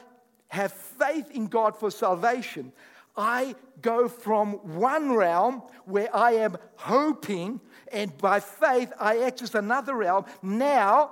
have 0.50 0.72
faith 0.72 1.30
in 1.32 1.48
God 1.48 1.78
for 1.78 1.92
salvation, 1.92 2.72
I 3.16 3.56
go 3.82 4.08
from 4.08 4.54
one 4.78 5.14
realm 5.14 5.64
where 5.86 6.16
I 6.16 6.34
am 6.34 6.58
hoping, 6.76 7.60
and 7.92 8.16
by 8.18 8.40
faith 8.40 8.94
I 9.00 9.24
access 9.24 9.56
another 9.56 9.96
realm. 9.96 10.26
Now 10.42 11.12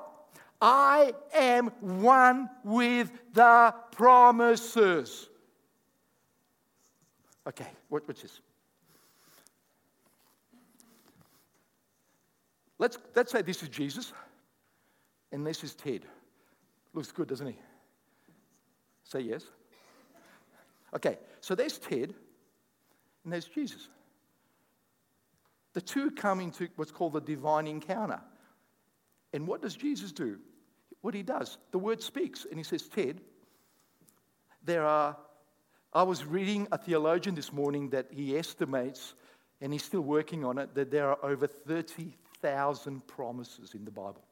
I 0.61 1.13
am 1.33 1.67
one 1.79 2.49
with 2.63 3.11
the 3.33 3.73
promises. 3.91 5.29
Okay, 7.47 7.67
what, 7.89 8.07
what's 8.07 8.21
this? 8.21 8.39
Let's, 12.77 12.97
let's 13.15 13.31
say 13.31 13.41
this 13.41 13.63
is 13.63 13.69
Jesus 13.69 14.13
and 15.31 15.45
this 15.45 15.63
is 15.63 15.73
Ted. 15.75 16.05
Looks 16.93 17.11
good, 17.11 17.27
doesn't 17.27 17.47
he? 17.47 17.57
Say 19.03 19.21
yes. 19.21 19.43
Okay, 20.95 21.17
so 21.41 21.55
there's 21.55 21.77
Ted 21.77 22.13
and 23.23 23.33
there's 23.33 23.45
Jesus. 23.45 23.89
The 25.73 25.81
two 25.81 26.11
come 26.11 26.39
into 26.39 26.69
what's 26.75 26.91
called 26.91 27.13
the 27.13 27.21
divine 27.21 27.67
encounter. 27.67 28.21
And 29.33 29.45
what 29.45 29.61
does 29.61 29.75
Jesus 29.75 30.11
do? 30.11 30.39
what 31.05 31.13
he 31.13 31.21
does. 31.21 31.59
The 31.69 31.77
word 31.77 32.01
speaks, 32.01 32.47
and 32.49 32.59
he 32.59 32.63
says, 32.63 32.87
Ted, 32.87 33.21
there 34.63 34.83
are. 34.83 35.15
I 35.93 36.01
was 36.01 36.25
reading 36.25 36.67
a 36.71 36.79
theologian 36.79 37.35
this 37.35 37.53
morning 37.53 37.91
that 37.91 38.07
he 38.09 38.35
estimates, 38.35 39.13
and 39.61 39.71
he's 39.71 39.83
still 39.83 40.01
working 40.01 40.43
on 40.43 40.57
it, 40.57 40.73
that 40.73 40.89
there 40.89 41.11
are 41.11 41.23
over 41.23 41.45
30,000 41.45 42.15
promises 43.07 43.73
in 43.73 43.85
the 43.85 43.91
Bible. 43.91 44.23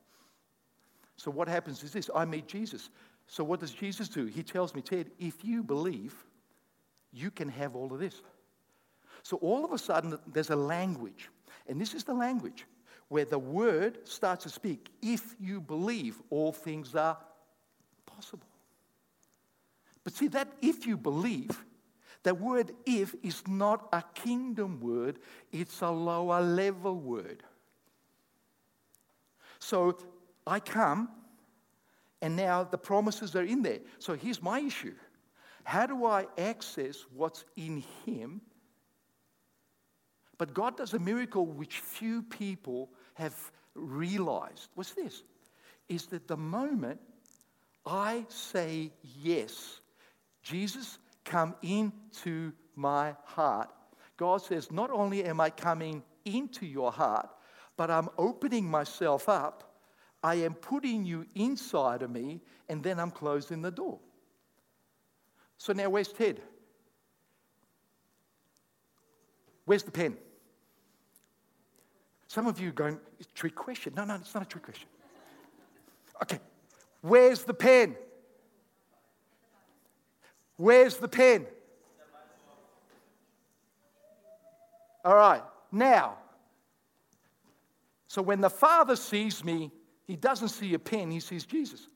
So 1.17 1.31
what 1.31 1.47
happens 1.47 1.83
is 1.83 1.91
this 1.91 2.09
I 2.15 2.25
meet 2.25 2.47
Jesus. 2.47 2.89
So 3.27 3.43
what 3.43 3.59
does 3.59 3.71
Jesus 3.71 4.09
do? 4.09 4.25
He 4.25 4.43
tells 4.43 4.75
me, 4.75 4.81
Ted, 4.81 5.09
if 5.19 5.43
you 5.45 5.63
believe, 5.63 6.13
you 7.11 7.31
can 7.31 7.47
have 7.49 7.75
all 7.75 7.93
of 7.93 7.99
this. 7.99 8.21
So 9.21 9.37
all 9.37 9.63
of 9.63 9.71
a 9.71 9.77
sudden, 9.77 10.19
there's 10.27 10.49
a 10.49 10.55
language, 10.55 11.29
and 11.67 11.79
this 11.79 11.93
is 11.93 12.03
the 12.03 12.13
language 12.13 12.65
where 13.07 13.25
the 13.25 13.39
word 13.39 13.99
starts 14.05 14.43
to 14.43 14.49
speak. 14.49 14.89
If 15.01 15.35
you 15.39 15.61
believe, 15.61 16.21
all 16.29 16.51
things 16.51 16.95
are 16.95 17.17
possible. 18.05 18.47
But 20.03 20.13
see, 20.13 20.27
that 20.29 20.49
if 20.61 20.85
you 20.85 20.97
believe, 20.97 21.63
the 22.23 22.33
word 22.33 22.71
if 22.85 23.15
is 23.23 23.47
not 23.47 23.87
a 23.93 24.03
kingdom 24.13 24.79
word, 24.81 25.19
it's 25.51 25.81
a 25.81 25.89
lower 25.89 26.41
level 26.41 26.95
word. 26.95 27.43
So 29.63 29.97
I 30.45 30.59
come, 30.59 31.07
and 32.21 32.35
now 32.35 32.65
the 32.65 32.77
promises 32.77 33.33
are 33.35 33.43
in 33.43 33.61
there. 33.63 33.79
So 33.97 34.13
here's 34.13 34.41
my 34.41 34.59
issue 34.59 34.93
How 35.63 35.85
do 35.85 36.05
I 36.05 36.27
access 36.37 37.05
what's 37.15 37.45
in 37.55 37.83
Him? 38.05 38.41
But 40.37 40.53
God 40.53 40.75
does 40.75 40.93
a 40.93 40.99
miracle 40.99 41.45
which 41.45 41.77
few 41.79 42.23
people 42.23 42.89
have 43.13 43.35
realized. 43.73 44.67
What's 44.75 44.91
this? 44.91 45.23
Is 45.87 46.07
that 46.07 46.27
the 46.27 46.37
moment 46.37 46.99
I 47.85 48.25
say 48.27 48.91
yes. 49.21 49.79
Jesus, 50.41 50.99
come 51.23 51.55
into 51.61 52.51
my 52.75 53.15
heart. 53.23 53.69
God 54.17 54.41
says, 54.41 54.71
Not 54.71 54.91
only 54.91 55.23
am 55.23 55.39
I 55.39 55.49
coming 55.51 56.03
into 56.25 56.65
your 56.65 56.91
heart, 56.91 57.29
but 57.77 57.89
I'm 57.89 58.09
opening 58.17 58.69
myself 58.69 59.27
up. 59.27 59.75
I 60.21 60.35
am 60.35 60.53
putting 60.53 61.05
you 61.05 61.25
inside 61.35 62.01
of 62.01 62.09
me, 62.09 62.41
and 62.69 62.81
then 62.81 62.99
I'm 62.99 63.11
closing 63.11 63.61
the 63.61 63.71
door. 63.71 63.99
So 65.57 65.73
now, 65.73 65.89
where's 65.89 66.11
Ted? 66.11 66.41
Where's 69.65 69.83
the 69.83 69.91
pen? 69.91 70.17
Some 72.27 72.47
of 72.47 72.59
you 72.59 72.69
are 72.69 72.73
going, 72.73 72.99
trick 73.35 73.55
question. 73.55 73.93
No, 73.95 74.05
no, 74.05 74.15
it's 74.15 74.33
not 74.33 74.43
a 74.43 74.45
trick 74.45 74.63
question. 74.63 74.87
Okay, 76.21 76.39
where's 77.01 77.43
the 77.43 77.53
pen? 77.53 77.95
Where's 80.57 80.97
the 80.97 81.07
pen? 81.07 81.45
All 85.05 85.15
right, 85.15 85.43
now. 85.71 86.17
So 88.13 88.21
when 88.21 88.41
the 88.41 88.49
Father 88.51 88.95
sees 88.95 89.43
me, 89.43 89.71
he 90.05 90.15
doesn't 90.15 90.49
see 90.49 90.75
a 90.75 90.77
pen, 90.77 91.09
he 91.09 91.19
sees 91.19 91.47
Jesus. 91.47 91.87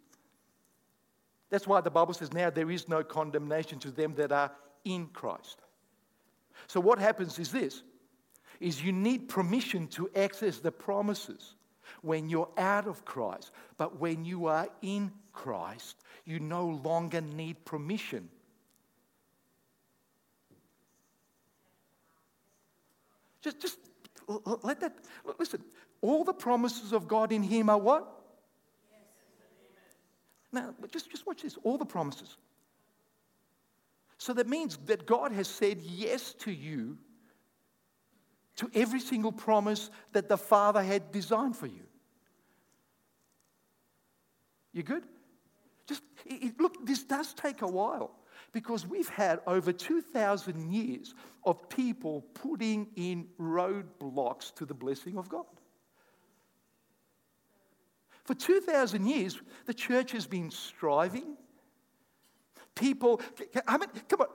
That's 1.52 1.68
why 1.68 1.80
the 1.82 1.92
Bible 1.92 2.16
says 2.16 2.34
now 2.34 2.50
there 2.50 2.72
is 2.72 2.90
no 2.90 3.04
condemnation 3.04 3.78
to 3.78 3.92
them 3.92 4.16
that 4.16 4.32
are 4.32 4.52
in 4.84 5.06
Christ. 5.14 5.60
So 6.66 6.80
what 6.80 6.98
happens 6.98 7.38
is 7.38 7.52
this 7.52 7.84
is 8.60 8.84
you 8.84 8.92
need 8.92 9.30
permission 9.30 9.86
to 9.90 10.10
access 10.16 10.58
the 10.58 10.72
promises 10.72 11.54
when 12.02 12.30
you're 12.30 12.50
out 12.58 12.88
of 12.88 13.06
Christ. 13.06 13.52
But 13.78 14.00
when 14.00 14.26
you 14.26 14.48
are 14.48 14.68
in 14.82 15.12
Christ, 15.34 15.98
you 16.26 16.40
no 16.40 16.66
longer 16.84 17.22
need 17.22 17.64
permission. 17.64 18.28
Just, 23.44 23.62
just 23.62 23.78
let 24.28 24.80
that, 24.82 24.94
listen, 25.40 25.64
all 26.02 26.24
the 26.24 26.34
promises 26.34 26.92
of 26.92 27.08
God 27.08 27.32
in 27.32 27.44
Him 27.44 27.70
are 27.70 27.78
what? 27.78 28.14
Now, 30.52 30.74
just, 30.92 31.10
just 31.12 31.26
watch 31.26 31.42
this 31.42 31.58
all 31.64 31.78
the 31.78 31.86
promises. 31.86 32.38
So 34.18 34.34
that 34.34 34.48
means 34.48 34.78
that 34.86 35.06
God 35.06 35.32
has 35.32 35.48
said 35.48 35.80
yes 35.82 36.34
to 36.40 36.52
you 36.52 36.98
to 38.56 38.70
every 38.74 39.00
single 39.00 39.32
promise 39.32 39.92
that 40.14 40.28
the 40.28 40.38
Father 40.38 40.82
had 40.82 41.12
designed 41.12 41.56
for 41.56 41.68
you. 41.68 41.84
You 44.74 44.84
good? 44.84 45.04
Just 45.86 46.02
it, 46.26 46.60
look, 46.60 46.86
this 46.86 47.04
does 47.04 47.34
take 47.34 47.62
a 47.62 47.68
while 47.68 48.12
because 48.52 48.88
we've 48.88 49.10
had 49.10 49.40
over 49.46 49.72
2,000 49.72 50.74
years 50.74 51.14
of 51.44 51.70
people 51.70 52.22
putting 52.34 52.88
in 52.96 53.28
roadblocks 53.40 54.54
to 54.56 54.66
the 54.66 54.74
blessing 54.74 55.18
of 55.18 55.30
God. 55.30 55.46
For 58.24 58.34
2,000 58.34 59.06
years, 59.06 59.40
the 59.66 59.74
church 59.74 60.12
has 60.12 60.28
been 60.28 60.52
striving. 60.52 61.38
People, 62.76 63.22
I 63.68 63.78
mean, 63.78 63.90
come 64.10 64.22
on, 64.22 64.28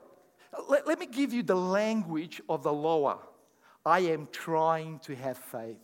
let, 0.67 0.87
let 0.87 0.99
me 0.99 1.05
give 1.05 1.33
you 1.33 1.43
the 1.43 1.55
language 1.55 2.41
of 2.49 2.63
the 2.63 2.73
lower. 2.73 3.19
I 3.85 3.99
am 3.99 4.27
trying 4.31 4.99
to 4.99 5.15
have 5.15 5.37
faith. 5.37 5.77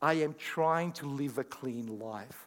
I 0.00 0.14
am 0.14 0.34
trying 0.34 0.92
to 0.92 1.06
live 1.06 1.38
a 1.38 1.44
clean 1.44 1.98
life. 1.98 2.45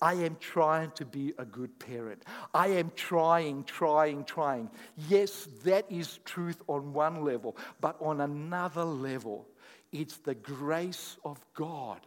I 0.00 0.14
am 0.14 0.36
trying 0.40 0.92
to 0.92 1.04
be 1.04 1.32
a 1.38 1.44
good 1.44 1.78
parent. 1.78 2.22
I 2.54 2.68
am 2.68 2.92
trying, 2.94 3.64
trying, 3.64 4.24
trying. 4.24 4.70
Yes, 5.08 5.48
that 5.64 5.90
is 5.90 6.20
truth 6.24 6.62
on 6.68 6.92
one 6.92 7.24
level, 7.24 7.56
but 7.80 7.96
on 8.00 8.20
another 8.20 8.84
level, 8.84 9.48
it's 9.90 10.18
the 10.18 10.34
grace 10.34 11.16
of 11.24 11.44
God, 11.54 12.00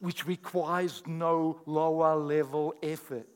which 0.00 0.26
requires 0.26 1.02
no 1.06 1.60
lower 1.66 2.16
level 2.16 2.74
effort. 2.82 3.28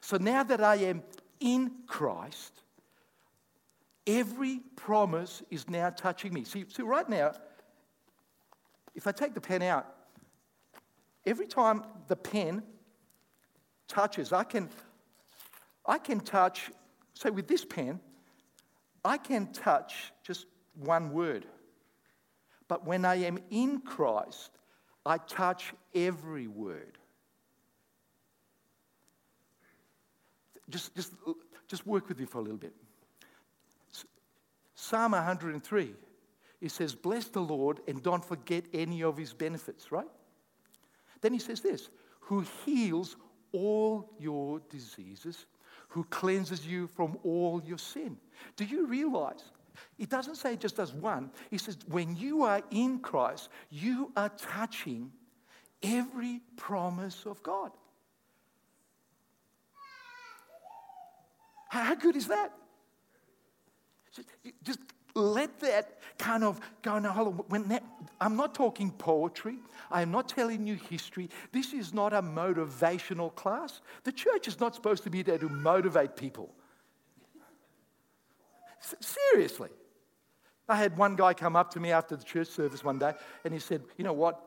So 0.00 0.16
now 0.16 0.44
that 0.44 0.62
I 0.62 0.76
am 0.76 1.02
in 1.40 1.72
Christ, 1.86 2.62
every 4.06 4.60
promise 4.76 5.42
is 5.50 5.68
now 5.68 5.90
touching 5.90 6.32
me. 6.32 6.44
See, 6.44 6.64
see, 6.68 6.82
right 6.82 7.08
now, 7.08 7.32
if 8.98 9.06
I 9.06 9.12
take 9.12 9.32
the 9.32 9.40
pen 9.40 9.62
out, 9.62 9.86
every 11.24 11.46
time 11.46 11.84
the 12.08 12.16
pen 12.16 12.64
touches, 13.86 14.32
I 14.32 14.42
can, 14.42 14.68
I 15.86 15.98
can 15.98 16.18
touch, 16.18 16.72
say 17.14 17.30
with 17.30 17.46
this 17.46 17.64
pen, 17.64 18.00
I 19.04 19.16
can 19.16 19.52
touch 19.52 20.12
just 20.24 20.46
one 20.74 21.12
word. 21.12 21.46
But 22.66 22.84
when 22.84 23.04
I 23.04 23.14
am 23.22 23.38
in 23.50 23.82
Christ, 23.82 24.50
I 25.06 25.18
touch 25.18 25.72
every 25.94 26.48
word. 26.48 26.98
Just, 30.68 30.92
just, 30.96 31.12
just 31.68 31.86
work 31.86 32.08
with 32.08 32.18
me 32.18 32.24
for 32.24 32.38
a 32.38 32.42
little 32.42 32.58
bit. 32.58 32.74
Psalm 34.74 35.12
103, 35.12 35.94
it 36.60 36.70
says, 36.70 36.94
Bless 36.94 37.26
the 37.26 37.40
Lord 37.40 37.80
and 37.86 38.02
don't 38.02 38.24
forget 38.24 38.64
any 38.72 39.02
of 39.02 39.16
his 39.16 39.32
benefits, 39.32 39.92
right? 39.92 40.08
Then 41.20 41.32
he 41.32 41.38
says 41.38 41.60
this 41.60 41.88
who 42.20 42.44
heals 42.64 43.16
all 43.52 44.10
your 44.18 44.60
diseases, 44.70 45.46
who 45.88 46.04
cleanses 46.04 46.66
you 46.66 46.86
from 46.86 47.18
all 47.24 47.62
your 47.64 47.78
sin. 47.78 48.18
Do 48.56 48.64
you 48.64 48.86
realize? 48.86 49.42
It 49.98 50.10
doesn't 50.10 50.34
say 50.34 50.56
just 50.56 50.76
does 50.76 50.92
one. 50.92 51.30
He 51.50 51.58
says, 51.58 51.78
when 51.86 52.16
you 52.16 52.42
are 52.42 52.62
in 52.70 52.98
Christ, 52.98 53.48
you 53.70 54.12
are 54.16 54.28
touching 54.30 55.12
every 55.82 56.40
promise 56.56 57.24
of 57.26 57.42
God. 57.42 57.70
How 61.68 61.94
good 61.94 62.16
is 62.16 62.28
that? 62.28 62.52
Just 64.64 64.80
let 65.18 65.60
that 65.60 65.98
kind 66.18 66.44
of 66.44 66.60
go 66.82 66.98
now. 66.98 67.10
Hold 67.10 67.28
on. 67.28 67.34
When 67.48 67.68
that, 67.68 67.84
I'm 68.20 68.36
not 68.36 68.54
talking 68.54 68.90
poetry. 68.90 69.56
I 69.90 70.02
am 70.02 70.10
not 70.10 70.28
telling 70.28 70.66
you 70.66 70.76
history. 70.76 71.28
This 71.52 71.72
is 71.72 71.92
not 71.92 72.12
a 72.12 72.22
motivational 72.22 73.34
class. 73.34 73.80
The 74.04 74.12
church 74.12 74.48
is 74.48 74.60
not 74.60 74.74
supposed 74.74 75.02
to 75.04 75.10
be 75.10 75.22
there 75.22 75.38
to 75.38 75.48
motivate 75.48 76.16
people. 76.16 76.54
Seriously. 79.00 79.70
I 80.68 80.76
had 80.76 80.96
one 80.96 81.16
guy 81.16 81.34
come 81.34 81.56
up 81.56 81.70
to 81.72 81.80
me 81.80 81.92
after 81.92 82.14
the 82.14 82.24
church 82.24 82.48
service 82.48 82.84
one 82.84 82.98
day 82.98 83.14
and 83.44 83.54
he 83.54 83.60
said, 83.60 83.82
You 83.96 84.04
know 84.04 84.12
what? 84.12 84.44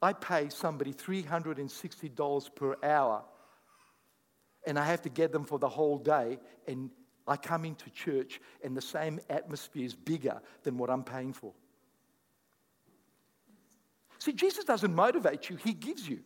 I 0.00 0.12
pay 0.12 0.48
somebody 0.48 0.92
$360 0.92 2.54
per 2.54 2.76
hour 2.82 3.24
and 4.66 4.78
I 4.78 4.84
have 4.86 5.02
to 5.02 5.08
get 5.08 5.32
them 5.32 5.44
for 5.44 5.58
the 5.58 5.68
whole 5.68 5.98
day. 5.98 6.38
And 6.66 6.90
I 7.32 7.36
come 7.38 7.64
into 7.64 7.88
church 7.90 8.40
and 8.62 8.76
the 8.76 8.82
same 8.82 9.18
atmosphere 9.30 9.86
is 9.86 9.94
bigger 9.94 10.42
than 10.64 10.76
what 10.76 10.90
I'm 10.90 11.02
paying 11.02 11.32
for. 11.32 11.54
See, 14.18 14.34
Jesus 14.34 14.64
doesn't 14.64 14.94
motivate 14.94 15.48
you, 15.48 15.56
He 15.56 15.72
gives 15.72 16.06
you. 16.06 16.20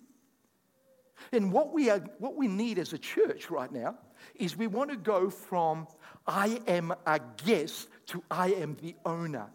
And 1.33 1.53
what 1.53 1.73
we, 1.73 1.91
are, 1.91 2.01
what 2.19 2.35
we 2.35 2.49
need 2.49 2.81
as 2.81 2.93
a 2.93 2.99
church 2.99 3.51
right 3.51 3.71
now 3.71 3.97
is 4.35 4.57
we 4.57 4.67
want 4.67 4.91
to 4.91 4.97
go 4.97 5.31
from 5.31 5.87
I 6.27 6.61
am 6.67 6.93
a 7.07 7.21
guest 7.45 7.89
to 8.07 8.23
I 8.29 8.49
am 8.49 8.77
the 8.83 8.97
owner. 9.05 9.47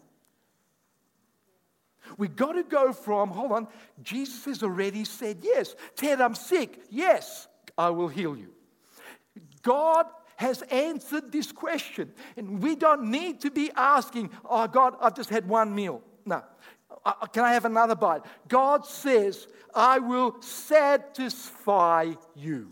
We've 2.16 2.34
got 2.34 2.52
to 2.52 2.62
go 2.62 2.94
from, 2.94 3.28
hold 3.28 3.52
on, 3.52 3.68
Jesus 4.02 4.46
has 4.46 4.62
already 4.62 5.04
said 5.04 5.38
yes. 5.42 5.74
Ted, 5.96 6.20
I'm 6.22 6.34
sick. 6.34 6.80
Yes, 6.90 7.46
I 7.76 7.90
will 7.90 8.08
heal 8.08 8.36
you. 8.36 8.54
God 9.62 10.06
has 10.36 10.62
answered 10.62 11.32
this 11.32 11.52
question. 11.52 12.12
And 12.36 12.62
we 12.62 12.74
don't 12.76 13.10
need 13.10 13.40
to 13.42 13.50
be 13.50 13.70
asking, 13.76 14.30
oh, 14.48 14.66
God, 14.66 14.94
I've 15.00 15.14
just 15.14 15.30
had 15.30 15.48
one 15.48 15.74
meal. 15.74 16.02
No. 16.24 16.42
Uh, 17.04 17.12
uh, 17.20 17.26
can 17.26 17.44
I 17.44 17.52
have 17.52 17.64
another 17.64 17.94
bite? 17.94 18.22
God 18.48 18.86
says, 18.86 19.46
I 19.74 19.98
will 19.98 20.40
satisfy 20.40 22.12
you 22.34 22.70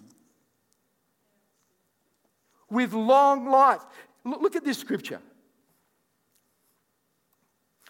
with 2.70 2.92
long 2.92 3.50
life. 3.50 3.82
Look 4.24 4.56
at 4.56 4.64
this 4.64 4.78
scripture 4.78 5.20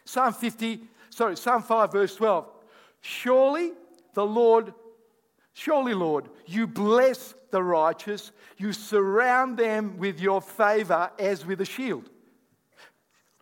Psalm 0.05 0.33
50, 0.33 0.81
sorry, 1.11 1.37
Psalm 1.37 1.63
5, 1.63 1.93
verse 1.93 2.17
12. 2.17 2.49
Surely 3.01 3.73
the 4.15 4.27
Lord 4.27 4.75
Surely, 5.53 5.95
Lord, 5.95 6.29
you 6.47 6.67
bless 6.67 7.35
the 7.51 7.63
righteous, 7.63 8.33
you 8.57 8.73
surround 8.73 9.57
them 9.57 9.99
with 9.99 10.21
your 10.21 10.41
favor 10.41 11.11
as 11.19 11.45
with 11.45 11.61
a 11.61 11.65
shield. 11.65 12.09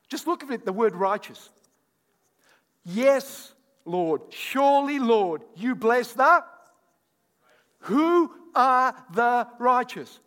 Just 0.09 0.27
look 0.27 0.43
at 0.43 0.51
it, 0.51 0.65
the 0.65 0.73
word 0.73 0.95
righteous. 0.95 1.51
Yes, 2.85 3.53
Lord. 3.85 4.23
Surely, 4.31 4.99
Lord, 4.99 5.43
you 5.55 5.75
bless 5.75 6.13
the. 6.13 6.43
Who 7.81 8.33
are 8.55 8.95
the 9.13 9.47
righteous? 9.59 10.19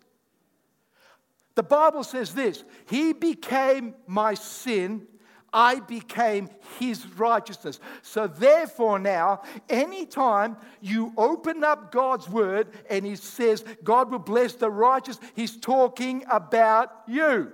The 1.56 1.64
Bible 1.64 2.04
says 2.04 2.34
this 2.34 2.64
He 2.88 3.14
became 3.14 3.96
my 4.08 4.36
sin 4.36 5.08
I 5.54 5.82
became 5.82 6.50
his 6.80 7.06
righteousness. 7.18 7.80
So, 8.02 8.28
therefore, 8.28 9.00
now, 9.00 9.42
anytime 9.70 10.56
you 10.80 11.14
open 11.18 11.64
up 11.64 11.92
God's 11.92 12.30
word 12.30 12.70
and 12.90 13.06
he 13.06 13.16
says, 13.18 13.66
God 13.84 14.12
will 14.12 14.20
bless 14.20 14.54
the 14.54 14.70
righteous, 14.70 15.20
he's 15.36 15.58
talking 15.58 16.24
about 16.32 16.90
you. 17.08 17.52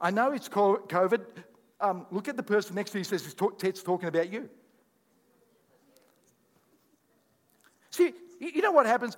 I 0.00 0.10
know 0.10 0.32
it's 0.32 0.48
COVID. 0.48 1.20
Um, 1.78 2.06
look 2.10 2.28
at 2.28 2.36
the 2.36 2.42
person 2.42 2.74
next 2.74 2.90
to 2.92 2.98
you 2.98 3.00
he 3.00 3.04
says, 3.04 3.34
Ted's 3.58 3.82
talking 3.82 4.08
about 4.08 4.32
you. 4.32 4.48
See, 7.90 8.12
you 8.40 8.62
know 8.62 8.72
what 8.72 8.86
happens? 8.86 9.16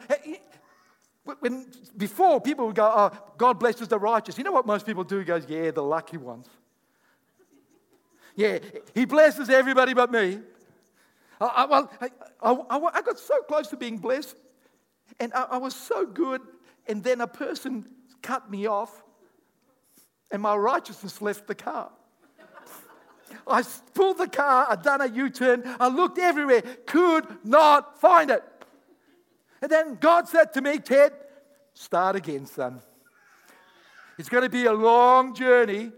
When, 1.40 1.66
before, 1.96 2.40
people 2.40 2.66
would 2.66 2.76
go, 2.76 2.90
oh, 2.94 3.10
God 3.36 3.58
blesses 3.58 3.88
the 3.88 3.98
righteous. 3.98 4.38
You 4.38 4.44
know 4.44 4.52
what 4.52 4.66
most 4.66 4.86
people 4.86 5.04
do? 5.04 5.22
Goes, 5.24 5.44
yeah, 5.48 5.70
the 5.70 5.82
lucky 5.82 6.16
ones. 6.16 6.46
Yeah, 8.38 8.60
he 8.94 9.04
blesses 9.04 9.50
everybody 9.50 9.94
but 9.94 10.12
me. 10.12 10.38
I, 11.40 11.44
I 11.44 11.64
well, 11.66 11.90
I, 12.00 12.08
I, 12.40 12.78
I, 12.94 13.02
got 13.02 13.18
so 13.18 13.42
close 13.42 13.66
to 13.70 13.76
being 13.76 13.98
blessed, 13.98 14.36
and 15.18 15.34
I, 15.34 15.56
was 15.56 15.74
so 15.74 16.06
good, 16.06 16.40
and 16.86 17.02
then 17.02 17.20
a 17.20 17.26
person 17.26 17.84
cut 18.22 18.48
me 18.48 18.68
off, 18.68 19.02
and 20.30 20.40
my 20.40 20.54
righteousness 20.54 21.20
left 21.20 21.48
the 21.48 21.56
car. 21.56 21.90
I 23.44 23.64
pulled 23.92 24.18
the 24.18 24.28
car, 24.28 24.68
I'd 24.70 24.82
done 24.82 25.00
a 25.00 25.08
U 25.08 25.30
turn, 25.30 25.64
I 25.80 25.88
looked 25.88 26.20
everywhere, 26.20 26.62
could 26.86 27.26
not 27.44 28.00
find 28.00 28.30
it. 28.30 28.44
And 29.60 29.68
then 29.68 29.96
God 29.96 30.28
said 30.28 30.52
to 30.52 30.60
me, 30.60 30.78
Ted, 30.78 31.12
start 31.74 32.14
again, 32.14 32.46
son. 32.46 32.82
It's 34.16 34.28
going 34.28 34.44
to 34.44 34.48
be 34.48 34.66
a 34.66 34.72
long 34.72 35.34
journey, 35.34 35.90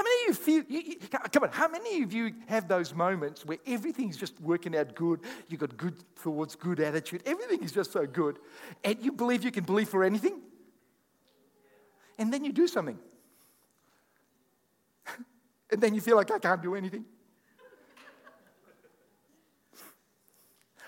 How 0.00 0.04
many 0.04 0.22
of 0.22 0.28
you 0.28 0.34
feel, 0.34 0.64
you, 0.66 0.80
you, 0.80 0.96
come 1.30 1.42
on, 1.42 1.50
how 1.50 1.68
many 1.68 2.02
of 2.02 2.10
you 2.10 2.32
have 2.46 2.66
those 2.66 2.94
moments 2.94 3.44
where 3.44 3.58
everything's 3.66 4.16
just 4.16 4.40
working 4.40 4.74
out 4.74 4.94
good? 4.94 5.20
You've 5.46 5.60
got 5.60 5.76
good 5.76 5.94
thoughts, 6.16 6.54
good 6.56 6.80
attitude, 6.80 7.22
everything 7.26 7.62
is 7.62 7.70
just 7.70 7.92
so 7.92 8.06
good, 8.06 8.38
and 8.82 8.96
you 9.04 9.12
believe 9.12 9.44
you 9.44 9.50
can 9.50 9.64
believe 9.64 9.90
for 9.90 10.02
anything? 10.02 10.40
And 12.18 12.32
then 12.32 12.46
you 12.46 12.52
do 12.54 12.66
something. 12.66 12.98
and 15.70 15.82
then 15.82 15.94
you 15.94 16.00
feel 16.00 16.16
like 16.16 16.30
I 16.30 16.38
can't 16.38 16.62
do 16.62 16.74
anything. 16.74 17.04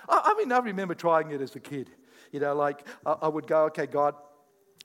I, 0.09 0.33
I, 0.35 0.39
mean, 0.39 0.51
I 0.51 0.57
remember 0.57 0.95
trying 0.95 1.29
it 1.29 1.39
as 1.39 1.55
a 1.55 1.59
kid. 1.59 1.91
You 2.31 2.39
know, 2.39 2.55
like 2.55 2.87
I, 3.05 3.11
I 3.21 3.27
would 3.27 3.45
go, 3.45 3.65
okay, 3.65 3.85
God, 3.85 4.15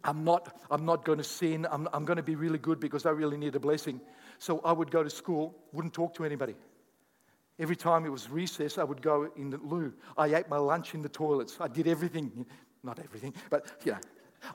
I'm 0.04 0.22
not, 0.22 0.54
I'm 0.70 0.84
not 0.84 1.06
going 1.06 1.18
to 1.18 1.24
sin. 1.24 1.66
I'm, 1.70 1.88
I'm 1.94 2.04
going 2.04 2.18
to 2.18 2.22
be 2.22 2.36
really 2.36 2.58
good 2.58 2.78
because 2.78 3.06
I 3.06 3.10
really 3.10 3.38
need 3.38 3.54
a 3.56 3.60
blessing. 3.60 4.00
So 4.38 4.60
I 4.64 4.72
would 4.72 4.90
go 4.90 5.02
to 5.02 5.10
school, 5.10 5.54
wouldn't 5.72 5.94
talk 5.94 6.14
to 6.14 6.24
anybody. 6.24 6.54
Every 7.58 7.76
time 7.76 8.06
it 8.06 8.10
was 8.10 8.30
recess, 8.30 8.78
I 8.78 8.84
would 8.84 9.02
go 9.02 9.30
in 9.36 9.50
the 9.50 9.58
loo. 9.58 9.92
I 10.16 10.34
ate 10.34 10.48
my 10.48 10.58
lunch 10.58 10.94
in 10.94 11.02
the 11.02 11.08
toilets. 11.08 11.56
I 11.60 11.66
did 11.68 11.88
everything, 11.88 12.46
not 12.82 12.98
everything, 13.00 13.34
but 13.50 13.66
you 13.84 13.92
know. 13.92 13.98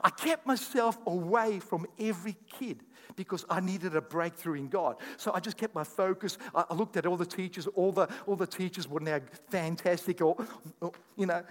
I 0.02 0.08
kept 0.08 0.46
myself 0.46 0.98
away 1.06 1.58
from 1.58 1.86
every 1.98 2.36
kid 2.58 2.82
because 3.16 3.44
I 3.50 3.60
needed 3.60 3.94
a 3.94 4.00
breakthrough 4.00 4.54
in 4.54 4.68
God. 4.68 4.96
So 5.18 5.30
I 5.34 5.40
just 5.40 5.58
kept 5.58 5.74
my 5.74 5.84
focus. 5.84 6.38
I 6.54 6.72
looked 6.72 6.96
at 6.96 7.04
all 7.04 7.18
the 7.18 7.26
teachers. 7.26 7.66
All 7.66 7.92
the, 7.92 8.08
all 8.26 8.34
the 8.34 8.46
teachers 8.46 8.88
were 8.88 9.00
now 9.00 9.20
fantastic 9.50 10.22
or, 10.22 10.36
or 10.80 10.92
you 11.16 11.26
know, 11.26 11.42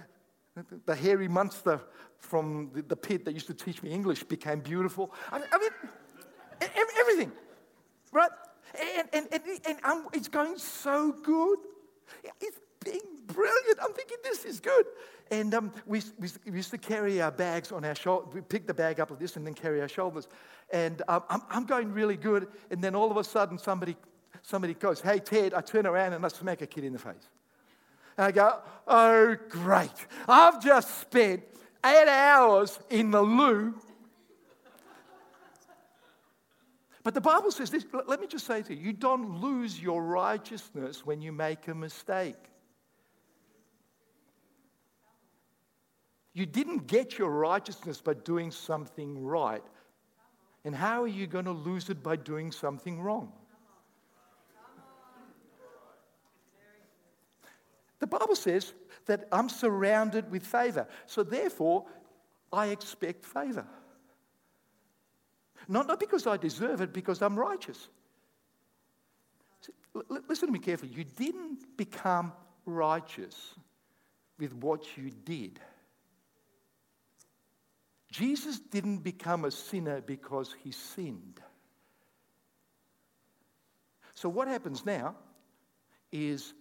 the 0.86 0.96
hairy 0.96 1.28
monster 1.28 1.80
from 2.18 2.72
the 2.88 2.96
pit 2.96 3.26
that 3.26 3.34
used 3.34 3.48
to 3.48 3.54
teach 3.54 3.84
me 3.84 3.92
English 3.92 4.24
became 4.24 4.60
beautiful. 4.60 5.12
I 5.32 5.42
I 5.52 5.58
mean 5.58 5.70
everything, 7.00 7.32
right? 8.14 8.30
And, 8.98 9.08
and, 9.14 9.28
and, 9.32 9.44
and 9.68 9.78
I'm, 9.84 10.08
it's 10.14 10.28
going 10.28 10.58
so 10.58 11.12
good. 11.12 11.60
It's 12.42 12.60
being 12.84 13.02
brilliant. 13.28 13.78
I'm 13.82 13.94
thinking 13.94 14.18
this 14.24 14.46
is 14.46 14.60
good. 14.60 14.86
And 15.32 15.54
um, 15.54 15.72
we, 15.86 16.02
we, 16.20 16.30
we, 16.46 16.58
used 16.58 16.72
to 16.72 16.78
carry 16.78 17.22
our 17.22 17.32
bags 17.32 17.72
on 17.72 17.86
our 17.86 17.96
shoulders. 17.96 18.34
We 18.34 18.42
pick 18.42 18.68
the 18.68 18.74
bag 18.74 19.00
up 19.00 19.10
like 19.10 19.20
this 19.20 19.36
and 19.36 19.46
then 19.46 19.54
carry 19.54 19.82
our 19.82 19.88
shoulders. 19.88 20.28
And 20.72 21.02
um, 21.08 21.24
I'm, 21.30 21.42
I'm 21.50 21.66
going 21.66 21.92
really 21.92 22.18
good. 22.18 22.48
And 22.72 22.84
then 22.84 22.96
all 22.96 23.10
of 23.10 23.18
a 23.18 23.24
sudden, 23.24 23.58
somebody, 23.58 23.96
somebody 24.42 24.74
goes, 24.74 25.02
Hey, 25.02 25.20
Ted, 25.20 25.54
I 25.54 25.62
turn 25.62 25.86
around 25.86 26.14
and 26.14 26.26
I 26.26 26.28
smack 26.28 26.62
a 26.62 26.68
kid 26.68 26.84
in 26.84 26.94
the 26.94 27.00
face. 27.00 27.30
And 28.18 28.28
I 28.28 28.32
go, 28.32 28.60
oh, 28.88 29.36
great. 29.50 30.08
I've 30.28 30.64
just 30.64 31.02
spent 31.02 31.44
eight 31.86 32.08
hours 32.08 32.80
in 32.90 33.12
the 33.12 33.22
loo. 33.22 33.74
But 37.04 37.14
the 37.14 37.22
Bible 37.22 37.52
says 37.52 37.70
this 37.70 37.86
let 38.08 38.22
me 38.22 38.28
just 38.28 38.48
say 38.48 38.62
to 38.64 38.74
you 38.74 38.82
you 38.82 38.94
don't 38.94 39.42
lose 39.42 39.82
your 39.82 40.04
righteousness 40.04 41.06
when 41.06 41.22
you 41.22 41.32
make 41.32 41.68
a 41.68 41.76
mistake. 41.76 42.36
You 46.34 46.46
didn't 46.48 46.88
get 46.88 47.20
your 47.20 47.30
righteousness 47.30 48.02
by 48.02 48.16
doing 48.16 48.50
something 48.50 49.24
right. 49.24 49.64
And 50.66 50.74
how 50.74 51.04
are 51.04 51.08
you 51.08 51.28
going 51.28 51.46
to 51.46 51.52
lose 51.52 51.90
it 51.90 52.02
by 52.02 52.16
doing 52.16 52.52
something 52.52 53.02
wrong? 53.02 53.32
The 58.00 58.08
Bible 58.08 58.36
says 58.36 58.74
that 59.06 59.28
I'm 59.32 59.48
surrounded 59.48 60.32
with 60.32 60.46
favor. 60.46 60.88
So 61.06 61.24
therefore, 61.24 61.86
I 62.52 62.68
expect 62.68 63.26
favor. 63.26 63.66
Not, 65.68 65.88
not 65.88 66.00
because 66.00 66.28
I 66.28 66.38
deserve 66.38 66.82
it, 66.82 66.94
because 66.94 67.22
I'm 67.22 67.38
righteous. 67.38 67.88
listen 70.10 70.48
to 70.48 70.52
me 70.52 70.60
carefully. 70.60 70.92
You 70.94 71.04
didn't 71.04 71.78
become 71.78 72.34
righteous 72.66 73.36
with 74.40 74.54
what 74.54 74.98
you 74.98 75.10
did. 75.10 75.60
Jesus 78.12 78.60
didn't 78.60 79.00
become 79.00 79.46
a 79.46 79.52
sinner 79.52 80.02
because 80.02 80.56
he 80.64 80.72
sinned. 80.72 81.42
So, 84.14 84.30
what 84.30 84.48
happens 84.48 84.86
now 84.86 85.16
is 86.12 86.54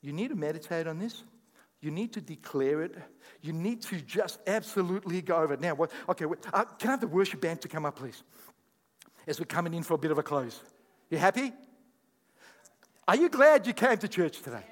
you 0.00 0.12
need 0.12 0.28
to 0.28 0.34
meditate 0.34 0.86
on 0.86 0.98
this. 0.98 1.22
You 1.86 1.92
need 1.92 2.14
to 2.14 2.20
declare 2.20 2.82
it. 2.82 2.96
You 3.42 3.52
need 3.52 3.80
to 3.82 4.00
just 4.00 4.40
absolutely 4.48 5.22
go 5.22 5.36
over 5.36 5.54
it. 5.54 5.60
Now, 5.60 5.76
what, 5.76 5.92
okay, 6.08 6.24
uh, 6.52 6.64
can 6.64 6.88
I 6.88 6.90
have 6.94 7.00
the 7.00 7.06
worship 7.06 7.40
band 7.40 7.60
to 7.60 7.68
come 7.68 7.86
up, 7.86 7.94
please? 7.94 8.24
As 9.28 9.38
we're 9.38 9.44
coming 9.44 9.72
in 9.72 9.84
for 9.84 9.94
a 9.94 9.98
bit 9.98 10.10
of 10.10 10.18
a 10.18 10.22
close. 10.24 10.60
You 11.10 11.18
happy? 11.18 11.52
Are 13.06 13.14
you 13.14 13.28
glad 13.28 13.68
you 13.68 13.72
came 13.72 13.98
to 13.98 14.08
church 14.08 14.42
today? 14.42 14.64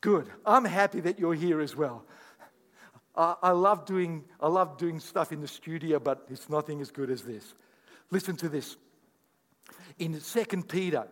Good. 0.00 0.28
I'm 0.46 0.64
happy 0.64 1.00
that 1.00 1.18
you're 1.18 1.34
here 1.34 1.60
as 1.60 1.74
well. 1.74 2.04
I, 3.16 3.34
I, 3.42 3.50
love 3.50 3.84
doing, 3.84 4.22
I 4.38 4.46
love 4.46 4.76
doing 4.76 5.00
stuff 5.00 5.32
in 5.32 5.40
the 5.40 5.48
studio, 5.48 5.98
but 5.98 6.24
it's 6.30 6.48
nothing 6.48 6.82
as 6.82 6.92
good 6.92 7.10
as 7.10 7.22
this. 7.22 7.52
Listen 8.12 8.36
to 8.36 8.48
this. 8.48 8.76
In 9.98 10.20
2 10.20 10.44
Peter 10.68 11.08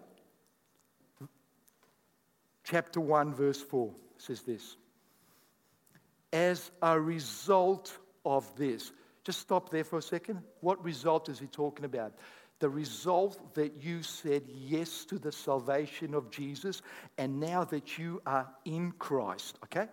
chapter 2.63 3.01
1, 3.01 3.35
verse 3.35 3.61
4 3.61 3.93
says 4.23 4.43
this. 4.43 4.77
As 6.33 6.71
a 6.81 6.99
result 6.99 7.97
of 8.25 8.55
this, 8.57 8.93
just 9.25 9.41
stop 9.41 9.71
there 9.71 9.85
for 9.85 9.99
a 9.99 10.03
second. 10.03 10.43
What 10.61 10.83
result 10.85 11.29
is 11.29 11.39
he 11.39 11.47
talking 11.47 11.85
about? 11.85 12.15
The 12.59 12.71
result 12.71 13.55
that 13.55 13.83
you 13.83 14.03
said 14.03 14.43
yes 14.49 15.05
to 15.07 15.19
the 15.19 15.33
salvation 15.33 16.15
of 16.15 16.31
Jesus 16.31 16.81
and 17.19 17.41
now 17.41 17.65
that 17.65 17.99
you 17.99 18.23
are 18.25 18.49
in 18.65 18.93
Christ, 18.93 19.59
okay? 19.65 19.89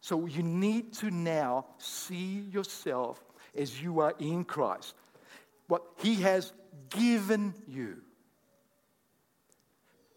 So 0.00 0.26
you 0.26 0.42
need 0.42 0.92
to 0.94 1.10
now 1.10 1.66
see 1.78 2.44
yourself 2.52 3.20
as 3.56 3.82
you 3.82 4.00
are 4.00 4.14
in 4.18 4.44
Christ. 4.44 4.94
What 5.66 5.82
he 5.98 6.16
has 6.16 6.52
given 6.90 7.54
you. 7.66 7.98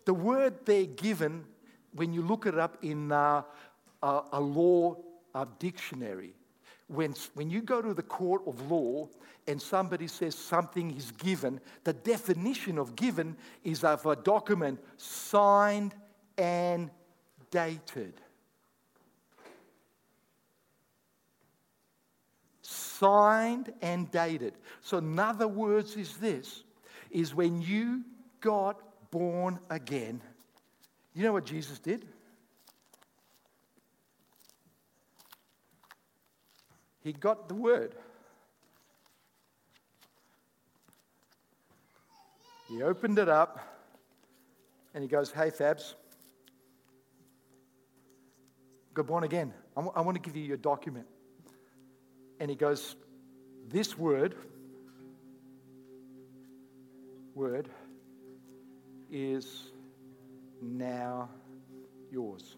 The 0.06 0.14
word 0.14 0.66
there 0.66 0.86
given, 0.86 1.46
when 1.94 2.14
you 2.14 2.22
look 2.22 2.46
it 2.46 2.58
up 2.58 2.78
in 2.82 3.12
uh, 3.12 3.44
a, 4.02 4.22
a 4.34 4.40
law 4.40 4.98
uh, 5.36 5.46
dictionary, 5.60 6.34
when, 6.88 7.14
when 7.36 7.50
you 7.50 7.62
go 7.62 7.82
to 7.82 7.94
the 7.94 8.04
court 8.04 8.42
of 8.46 8.70
law 8.70 9.08
and 9.48 9.62
somebody 9.62 10.08
says 10.08 10.36
something 10.36 10.96
is 10.96 11.12
given, 11.12 11.60
the 11.84 11.94
definition 11.94 12.78
of 12.78 12.96
given 12.96 13.36
is 13.64 13.84
of 13.84 14.06
a 14.06 14.16
document 14.16 14.80
signed 14.98 15.96
and 16.38 16.90
dated. 17.50 18.14
Signed 22.62 23.74
and 23.82 24.12
dated. 24.12 24.54
So, 24.82 24.98
in 24.98 25.18
other 25.18 25.48
words, 25.48 25.96
is 25.96 26.18
this 26.18 26.64
is 27.10 27.34
when 27.36 27.62
you 27.62 28.04
got 28.40 28.80
born 29.12 29.60
again. 29.70 30.22
You 31.14 31.24
know 31.24 31.34
what 31.34 31.46
Jesus 31.46 31.80
did? 31.80 32.06
He 37.04 37.14
got 37.14 37.48
the 37.48 37.56
word. 37.56 37.96
He 42.70 42.82
opened 42.82 43.20
it 43.20 43.28
up 43.28 43.60
and 44.94 45.04
he 45.04 45.10
goes, 45.10 45.32
Hey, 45.32 45.50
Fabs, 45.50 45.96
got 48.94 49.08
born 49.08 49.24
again. 49.24 49.54
I, 49.76 49.82
w- 49.82 49.94
I 49.96 50.02
want 50.02 50.16
to 50.16 50.22
give 50.22 50.38
you 50.38 50.44
your 50.44 50.58
document. 50.58 51.08
And 52.40 52.50
he 52.50 52.56
goes, 52.56 52.96
This 53.68 53.98
word, 53.98 54.36
word, 57.36 57.68
is 59.10 59.71
now 60.62 61.30
yours. 62.12 62.56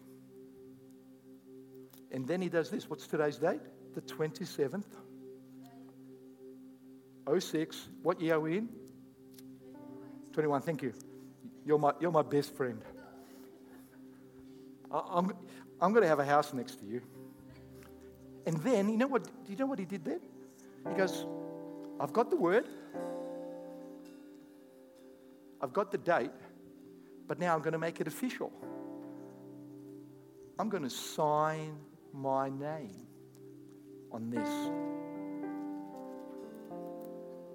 And 2.10 2.26
then 2.26 2.40
he 2.40 2.48
does 2.48 2.70
this. 2.70 2.88
What's 2.88 3.06
today's 3.06 3.38
date? 3.38 3.60
The 3.94 4.00
27th. 4.02 4.84
06. 7.38 7.88
What 8.02 8.20
year 8.20 8.34
are 8.34 8.40
we 8.40 8.58
in? 8.58 8.68
21. 10.32 10.62
Thank 10.62 10.82
you. 10.82 10.92
You're 11.64 11.78
my, 11.78 11.92
you're 12.00 12.12
my 12.12 12.22
best 12.22 12.54
friend. 12.54 12.80
I'm, 14.90 15.32
I'm 15.80 15.92
going 15.92 16.02
to 16.02 16.08
have 16.08 16.20
a 16.20 16.24
house 16.24 16.52
next 16.52 16.80
to 16.80 16.86
you. 16.86 17.00
And 18.46 18.58
then, 18.58 18.90
you 18.90 18.96
know 18.96 19.06
what? 19.06 19.24
Do 19.24 19.52
you 19.52 19.56
know 19.56 19.66
what 19.66 19.78
he 19.78 19.84
did 19.84 20.04
then? 20.04 20.20
He 20.88 20.94
goes, 20.94 21.26
I've 21.98 22.12
got 22.12 22.30
the 22.30 22.36
word, 22.36 22.66
I've 25.60 25.72
got 25.72 25.90
the 25.90 25.98
date, 25.98 26.30
but 27.26 27.38
now 27.38 27.54
I'm 27.54 27.60
going 27.60 27.72
to 27.72 27.78
make 27.78 28.00
it 28.00 28.06
official. 28.06 28.52
I'm 30.58 30.68
going 30.68 30.82
to 30.82 30.90
sign 30.90 31.76
my 32.12 32.48
name 32.48 33.06
on 34.12 34.30
this. 34.30 34.48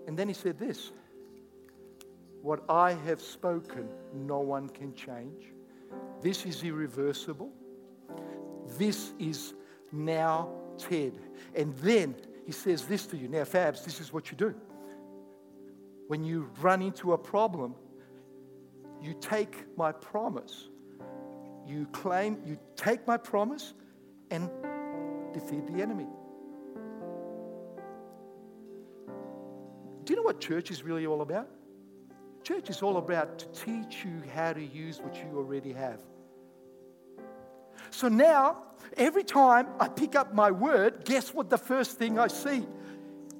And 0.08 0.18
then 0.18 0.28
he 0.28 0.34
said 0.34 0.58
this 0.58 0.92
What 2.42 2.64
I 2.70 2.94
have 3.06 3.22
spoken, 3.22 3.88
no 4.14 4.40
one 4.40 4.70
can 4.70 4.94
change. 4.94 5.54
This 6.22 6.46
is 6.46 6.64
irreversible. 6.64 7.52
This 8.78 9.14
is 9.20 9.54
now 9.92 10.50
Ted. 10.78 11.14
And 11.56 11.76
then 11.78 12.16
he 12.46 12.52
says 12.52 12.86
this 12.86 13.06
to 13.08 13.18
you. 13.18 13.28
Now, 13.28 13.44
Fabs, 13.44 13.84
this 13.86 14.02
is 14.02 14.12
what 14.12 14.32
you 14.32 14.38
do. 14.38 14.54
When 16.08 16.24
you 16.24 16.50
run 16.60 16.82
into 16.82 17.14
a 17.14 17.18
problem, 17.18 17.76
you 19.02 19.14
take 19.20 19.66
my 19.78 19.92
promise. 19.92 20.70
You 21.66 21.88
claim, 21.92 22.42
you 22.46 22.58
take 22.76 23.06
my 23.08 23.18
promise 23.18 23.74
and 24.32 24.50
defeat 25.34 25.68
the 25.68 25.82
enemy. 25.82 26.08
Do 30.04 30.14
you 30.14 30.18
know 30.18 30.24
what 30.24 30.40
church 30.40 30.72
is 30.72 30.84
really 30.84 31.06
all 31.06 31.22
about? 31.22 31.48
Church 32.44 32.70
is 32.70 32.82
all 32.82 32.98
about 32.98 33.38
to 33.40 33.46
teach 33.66 34.04
you 34.04 34.24
how 34.34 34.54
to 34.54 34.64
use 34.64 35.00
what 35.00 35.16
you 35.16 35.38
already 35.38 35.74
have. 35.74 36.02
So 37.92 38.08
now, 38.08 38.64
every 38.98 39.24
time 39.24 39.68
I 39.80 39.88
pick 39.88 40.16
up 40.16 40.34
my 40.34 40.52
word, 40.52 41.06
guess 41.06 41.34
what 41.34 41.50
the 41.50 41.58
first 41.58 41.98
thing 41.98 42.18
I 42.18 42.28
see? 42.28 42.66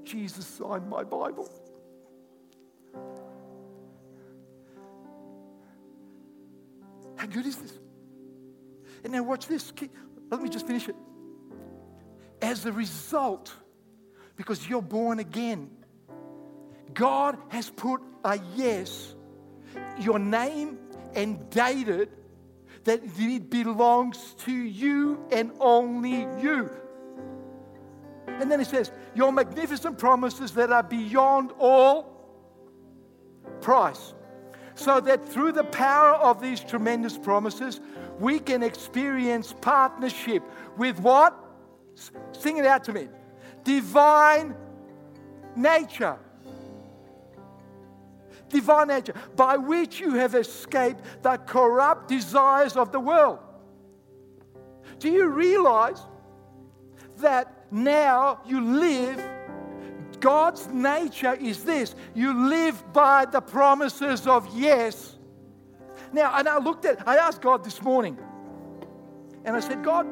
Jesus 0.04 0.46
signed 0.46 0.90
my 0.90 1.04
Bible. 1.04 1.50
How 7.20 7.26
good 7.26 7.46
is 7.46 7.58
this? 7.58 7.78
And 9.04 9.12
now, 9.12 9.24
watch 9.24 9.46
this. 9.48 9.74
Let 10.32 10.42
me 10.42 10.48
just 10.48 10.66
finish 10.66 10.88
it. 10.88 10.96
As 12.42 12.66
a 12.66 12.72
result, 12.72 13.54
because 14.38 14.70
you're 14.70 14.82
born 14.82 15.20
again, 15.20 15.70
God 16.94 17.38
has 17.50 17.70
put 17.70 18.02
a 18.24 18.40
yes, 18.56 19.16
your 20.00 20.18
name 20.18 20.80
and 21.14 21.50
dated 21.50 22.10
that 22.86 23.02
it 23.04 23.50
belongs 23.50 24.36
to 24.46 24.54
you 24.54 25.20
and 25.30 25.52
only 25.60 26.22
you. 26.42 26.70
And 28.28 28.50
then 28.50 28.60
he 28.60 28.66
says, 28.66 28.94
Your 29.14 29.34
magnificent 29.34 29.98
promises 29.98 30.54
that 30.54 30.72
are 30.72 30.84
beyond 30.84 31.52
all 31.60 32.16
price. 33.60 34.14
So 34.80 35.02
that 35.02 35.28
through 35.28 35.52
the 35.52 35.66
power 35.66 36.16
of 36.16 36.42
these 36.42 36.62
tremendous 36.62 37.18
promises, 37.18 37.82
we 38.18 38.40
can 38.40 38.64
experience 38.64 39.54
partnership 39.60 40.42
with 40.78 40.98
what? 41.00 41.38
Sing 42.32 42.56
it 42.56 42.66
out 42.66 42.86
to 42.86 42.94
me. 42.94 43.10
Divine 43.66 44.56
nature 45.54 46.18
divine 48.48 48.88
nature, 48.88 49.14
by 49.36 49.58
which 49.58 50.00
you 50.00 50.16
have 50.16 50.34
escaped 50.34 51.02
the 51.22 51.38
corrupt 51.38 52.08
desires 52.08 52.76
of 52.76 52.92
the 52.92 53.00
world. 53.00 53.38
Do 54.98 55.12
you 55.12 55.28
realize 55.28 56.02
that 57.18 57.68
now 57.72 58.42
you 58.48 58.60
live? 58.60 59.39
God's 60.20 60.68
nature 60.68 61.34
is 61.34 61.64
this 61.64 61.96
you 62.14 62.50
live 62.50 62.94
by 62.94 63.26
the 63.26 63.42
promises 63.42 64.28
of 64.28 64.48
yes. 64.56 65.18
Now, 66.12 66.36
and 66.38 66.48
I 66.48 66.58
looked 66.58 66.86
at, 66.86 67.08
I 67.08 67.18
asked 67.18 67.42
God 67.42 67.64
this 67.64 67.82
morning, 67.82 68.18
and 69.46 69.56
I 69.56 69.60
said, 69.60 69.84
God, 69.84 70.08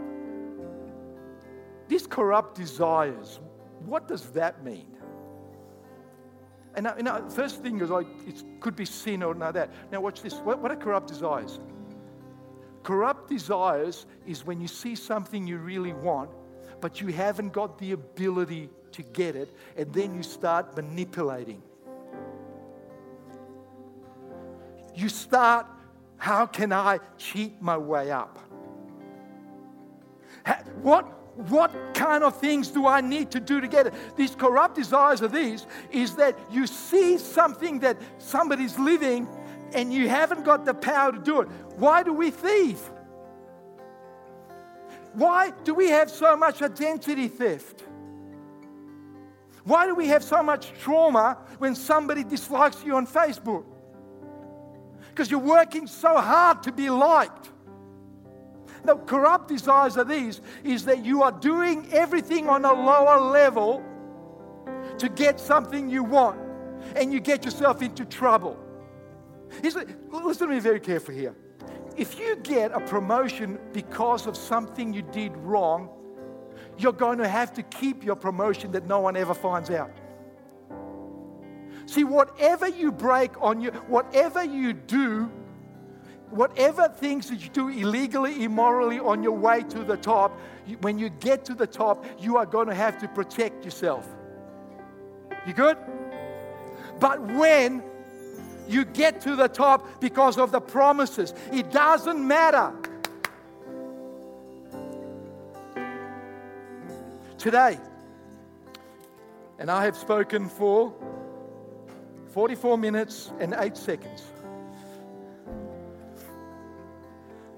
these 1.88 2.06
corrupt 2.06 2.56
desires, 2.58 3.40
what 3.86 4.08
does 4.08 4.30
that 4.32 4.64
mean? 4.64 4.98
And 6.76 6.84
now, 6.84 6.96
you 6.96 7.04
know, 7.04 7.28
first 7.30 7.64
thing 7.64 7.82
is 7.82 7.90
like 7.90 8.06
it 8.28 8.44
could 8.60 8.76
be 8.76 8.86
sin 8.86 9.24
or 9.24 9.34
not 9.34 9.56
that. 9.56 9.72
Now 9.92 10.02
watch 10.02 10.22
this. 10.22 10.36
What, 10.36 10.60
what 10.62 10.72
are 10.72 10.76
corrupt 10.76 11.08
desires? 11.08 11.60
Corrupt 12.84 13.30
desires 13.30 14.06
is 14.28 14.46
when 14.46 14.62
you 14.62 14.68
see 14.68 14.96
something 14.96 15.48
you 15.48 15.58
really 15.58 15.94
want, 15.94 16.30
but 16.80 17.02
you 17.02 17.08
haven't 17.08 17.52
got 17.52 17.80
the 17.80 17.94
ability 17.94 18.70
to 18.98 19.04
get 19.04 19.36
it, 19.36 19.56
and 19.78 19.94
then 19.94 20.14
you 20.14 20.24
start 20.24 20.76
manipulating. 20.76 21.62
You 24.94 25.10
start, 25.10 25.68
how 26.18 26.46
can 26.46 26.74
I 26.74 27.00
cheat 27.18 27.62
my 27.62 27.78
way 27.78 28.12
up? 28.12 28.38
What 30.82 31.14
what 31.52 31.72
kind 31.94 32.24
of 32.24 32.40
things 32.40 32.70
do 32.70 32.88
I 32.88 33.00
need 33.00 33.30
to 33.32 33.40
do 33.40 33.62
to 33.62 33.68
get 33.68 33.86
it? 33.86 33.94
These 34.16 34.34
corrupt 34.34 34.76
desires 34.76 35.22
of 35.22 35.32
these 35.32 35.68
is 35.92 36.16
that 36.16 36.36
you 36.52 36.66
see 36.66 37.20
something 37.20 37.80
that 37.82 37.98
somebody's 38.18 38.80
living 38.80 39.28
and 39.74 39.94
you 39.94 40.10
haven't 40.10 40.44
got 40.44 40.66
the 40.66 40.74
power 40.74 41.12
to 41.12 41.20
do 41.20 41.42
it. 41.42 41.48
Why 41.76 42.02
do 42.02 42.12
we 42.12 42.32
thieve? 42.32 42.80
Why 45.14 45.52
do 45.64 45.76
we 45.76 45.90
have 45.90 46.10
so 46.10 46.36
much 46.36 46.64
identity 46.64 47.28
theft? 47.28 47.84
Why 49.68 49.86
do 49.86 49.96
we 49.96 50.08
have 50.08 50.24
so 50.24 50.42
much 50.42 50.72
trauma 50.80 51.38
when 51.58 51.76
somebody 51.76 52.24
dislikes 52.24 52.86
you 52.86 52.96
on 52.96 53.06
Facebook? 53.06 53.66
Because 55.10 55.30
you're 55.30 55.42
working 55.42 55.88
so 55.88 56.16
hard 56.22 56.64
to 56.64 56.72
be 56.72 56.90
liked. 56.90 57.52
The 58.86 58.96
corrupt 58.96 59.50
desires 59.50 59.98
are 59.98 60.06
these 60.06 60.40
is 60.64 60.86
that 60.86 61.04
you 61.04 61.22
are 61.22 61.34
doing 61.34 61.86
everything 61.92 62.48
on 62.48 62.64
a 62.64 62.72
lower 62.72 63.20
level 63.20 63.84
to 65.00 65.10
get 65.10 65.38
something 65.38 65.90
you 65.90 66.02
want, 66.02 66.40
and 66.96 67.12
you 67.12 67.20
get 67.20 67.44
yourself 67.44 67.82
into 67.82 68.06
trouble. 68.06 68.58
Listen 69.62 69.98
to 70.12 70.48
me 70.48 70.60
very 70.60 70.80
carefully 70.80 71.18
here. 71.18 71.36
If 71.98 72.18
you 72.18 72.38
get 72.38 72.72
a 72.72 72.80
promotion 72.80 73.60
because 73.74 74.28
of 74.28 74.38
something 74.38 74.94
you 74.94 75.02
did 75.02 75.36
wrong, 75.36 75.90
you're 76.78 76.94
going 76.94 77.18
to 77.20 77.28
have 77.28 77.54
to 77.54 77.64
keep 77.64 78.04
your 78.04 78.16
promotion 78.16 78.72
that 78.74 78.88
no 78.88 79.00
one 79.00 79.16
ever 79.16 79.34
finds 79.34 79.70
out. 79.70 79.92
See, 81.86 82.04
whatever 82.04 82.68
you 82.68 82.92
break 82.92 83.42
on 83.42 83.62
you, 83.62 83.72
whatever 83.88 84.44
you 84.44 84.74
do 84.74 85.32
whatever 86.30 86.90
things 86.90 87.30
that 87.30 87.42
you 87.42 87.50
do 87.50 87.70
illegally, 87.70 88.44
immorally 88.44 89.00
on 89.00 89.24
your 89.24 89.38
way 89.38 89.64
to 89.64 89.84
the 89.84 89.98
top, 89.98 90.38
when 90.82 91.00
you 91.00 91.10
get 91.10 91.46
to 91.46 91.54
the 91.54 91.68
top, 91.68 92.06
you 92.20 92.38
are 92.38 92.46
going 92.46 92.68
to 92.68 92.76
have 92.76 93.00
to 93.00 93.08
protect 93.08 93.64
yourself. 93.64 94.08
You 95.46 95.54
good? 95.54 95.78
But 97.00 97.22
when 97.22 97.84
you 98.68 98.84
get 98.84 99.22
to 99.22 99.36
the 99.36 99.48
top 99.48 100.02
because 100.02 100.38
of 100.38 100.52
the 100.52 100.60
promises, 100.60 101.34
it 101.54 101.72
doesn't 101.72 102.26
matter. 102.26 102.74
Today, 107.48 107.80
and 109.58 109.72
I 109.72 109.86
have 109.86 109.96
spoken 109.96 110.50
for 110.50 110.94
44 112.34 112.78
minutes 112.78 113.32
and 113.40 113.56
8 113.58 113.78
seconds. 113.78 114.22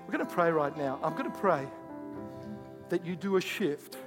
We're 0.06 0.12
going 0.12 0.20
to 0.24 0.32
pray 0.32 0.52
right 0.52 0.78
now. 0.78 1.00
I'm 1.02 1.14
going 1.14 1.32
to 1.32 1.36
pray 1.40 1.66
that 2.90 3.04
you 3.04 3.16
do 3.16 3.38
a 3.38 3.42
shift. 3.42 3.98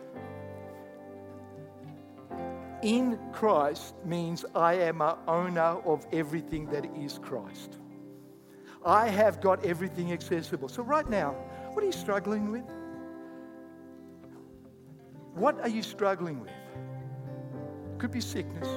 In 2.83 3.19
Christ 3.33 3.97
means 4.05 4.45
I 4.55 4.75
am 4.75 5.01
a 5.01 5.19
owner 5.27 5.81
of 5.85 6.07
everything 6.13 6.67
that 6.67 6.87
is 6.97 7.19
Christ. 7.19 7.79
I 8.87 9.09
have 9.09 9.41
got 9.41 9.65
everything 9.65 10.13
accessible. 10.13 10.69
So, 10.69 10.85
right 10.85 11.11
now, 11.11 11.33
what 11.73 11.83
are 11.83 11.87
you 11.87 11.93
struggling 11.93 12.53
with? 12.53 12.71
What 15.35 15.61
are 15.61 15.69
you 15.69 15.83
struggling 15.83 16.41
with? 16.41 16.51
Could 17.99 18.11
be 18.11 18.21
sickness, 18.21 18.69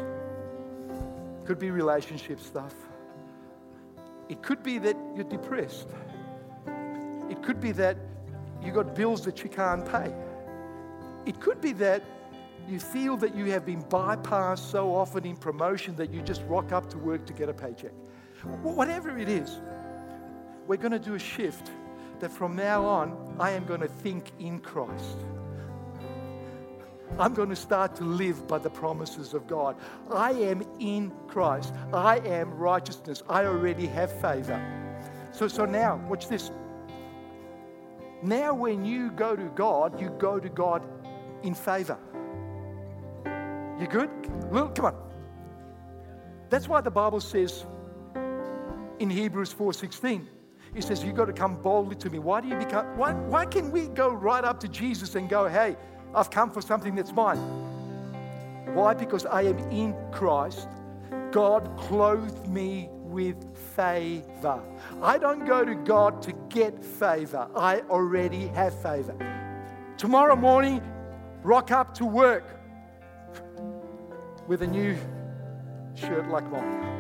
could 1.46 1.60
be 1.60 1.72
relationship 1.72 2.40
stuff. 2.40 2.74
It 4.30 4.42
could 4.42 4.64
be 4.64 4.78
that 4.80 4.96
you're 5.16 5.26
depressed. 5.26 5.88
It 7.30 7.44
could 7.44 7.60
be 7.60 7.72
that 7.74 7.98
you 8.64 8.72
got 8.72 8.96
bills 8.96 9.24
that 9.26 9.44
you 9.44 9.50
can't 9.50 9.86
pay. 9.86 10.14
It 11.26 11.40
could 11.40 11.62
be 11.62 11.74
that 11.74 12.04
you 12.68 12.80
feel 12.80 13.18
that 13.18 13.36
you 13.36 13.46
have 13.52 13.66
been 13.66 13.84
bypassed 13.84 14.72
so 14.72 14.96
often 14.96 15.26
in 15.26 15.36
promotion 15.36 15.96
that 15.98 16.12
you 16.12 16.22
just 16.22 16.44
rock 16.44 16.72
up 16.72 16.90
to 16.92 16.98
work 16.98 17.26
to 17.28 17.34
get 17.34 17.50
a 17.50 17.54
paycheck. 17.54 17.92
Whatever 18.64 19.18
it 19.18 19.30
is, 19.30 19.60
we're 20.68 20.78
going 20.78 20.92
to 20.92 21.00
do 21.00 21.16
a 21.16 21.20
shift 21.20 21.70
that 22.20 22.32
from 22.32 22.56
now 22.56 22.84
on, 22.86 23.36
I 23.40 23.52
am 23.52 23.66
going 23.66 23.82
to 23.82 23.88
think 23.88 24.32
in 24.40 24.60
Christ. 24.60 25.18
I'm 27.18 27.34
going 27.34 27.50
to 27.50 27.56
start 27.56 27.96
to 27.98 28.04
live 28.04 28.48
by 28.48 28.58
the 28.58 28.70
promises 28.70 29.34
of 29.34 29.48
God. 29.48 29.78
I 30.12 30.32
am 30.32 30.64
in 30.80 31.12
Christ. 31.28 31.74
I 31.94 32.18
am 32.20 32.54
righteousness. 32.54 33.24
I 33.30 33.46
already 33.46 33.86
have 33.88 34.12
favor. 34.20 34.60
So, 35.32 35.48
so 35.48 35.66
now, 35.66 35.98
watch 36.10 36.28
this. 36.28 36.52
Now, 38.22 38.54
when 38.54 38.84
you 38.84 39.12
go 39.12 39.36
to 39.36 39.46
God, 39.56 40.00
you 40.00 40.10
go 40.18 40.40
to 40.40 40.50
God 40.50 40.84
in 41.44 41.54
favor. 41.54 41.98
You 43.80 43.88
good? 43.88 44.10
Well, 44.52 44.70
come 44.70 44.86
on. 44.86 44.96
That's 46.50 46.68
why 46.68 46.82
the 46.82 46.92
Bible 46.92 47.22
says 47.22 47.66
in 49.00 49.10
Hebrews 49.10 49.54
4:16, 49.54 50.28
it 50.74 50.84
says, 50.84 51.04
You've 51.04 51.16
got 51.16 51.26
to 51.26 51.34
come 51.34 51.62
boldly 51.62 51.96
to 51.98 52.10
me. 52.10 52.20
Why 52.20 52.42
do 52.42 52.48
you 52.48 52.56
become 52.56 52.86
why, 52.98 53.14
why 53.14 53.46
can 53.46 53.72
we 53.72 53.88
go 53.88 54.10
right 54.10 54.44
up 54.44 54.60
to 54.62 54.68
Jesus 54.68 55.16
and 55.16 55.30
go, 55.30 55.48
hey, 55.48 55.76
I've 56.16 56.30
come 56.30 56.50
for 56.50 56.62
something 56.62 56.96
that's 56.96 57.12
mine? 57.12 57.38
Why? 58.74 58.94
Because 58.94 59.26
I 59.26 59.42
am 59.44 59.60
in 59.70 59.96
Christ. 60.12 60.68
God 61.32 61.70
clothed 61.78 62.48
me 62.48 62.90
with 62.92 63.38
favor. 63.76 64.62
I 65.02 65.18
don't 65.18 65.46
go 65.46 65.66
to 65.66 65.76
God 65.76 66.22
to 66.24 66.34
get 66.50 66.84
favor. 66.84 67.48
I 67.56 67.82
already 67.90 68.48
have 68.48 68.82
favor. 68.82 69.16
Tomorrow 69.98 70.36
morning, 70.36 70.82
rock 71.44 71.72
up 71.72 71.94
to 71.96 72.06
work 72.06 72.44
with 74.48 74.62
a 74.62 74.68
new 74.68 74.98
shirt 75.96 76.30
like 76.30 76.50
mine. 76.52 76.94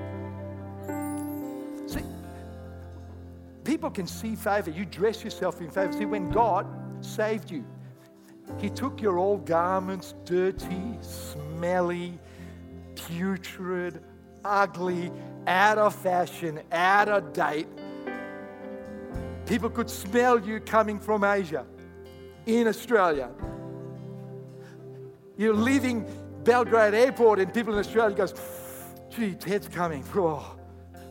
See, 1.88 2.04
people 3.64 3.90
can 3.90 4.08
see 4.08 4.36
favor. 4.36 4.72
You 4.72 4.86
dress 4.86 5.24
yourself 5.24 5.62
in 5.62 5.70
favor. 5.70 5.94
See, 5.94 6.06
when 6.06 6.30
God 6.32 6.68
saved 7.02 7.52
you, 7.52 7.66
He 8.58 8.70
took 8.70 9.02
your 9.02 9.18
old 9.18 9.46
garments, 9.46 10.14
dirty, 10.24 10.98
smelly, 11.02 12.20
putrid, 12.96 14.02
ugly, 14.44 15.12
out 15.48 15.78
of 15.78 15.94
fashion, 15.96 16.62
out 16.72 17.10
of 17.10 17.34
date. 17.34 17.68
People 19.46 19.70
could 19.70 19.90
smell 19.90 20.40
you 20.40 20.60
coming 20.60 21.00
from 21.00 21.24
Asia 21.24 21.66
in 22.46 22.68
Australia. 22.68 23.30
You're 25.38 25.54
leaving 25.54 26.06
Belgrade 26.44 26.94
Airport 26.94 27.40
and 27.40 27.54
people 27.54 27.74
in 27.74 27.80
Australia 27.80 28.16
goes, 28.16 28.34
gee, 29.10 29.36
Ted's 29.36 29.68
coming. 29.68 30.04
Oh. 30.16 30.56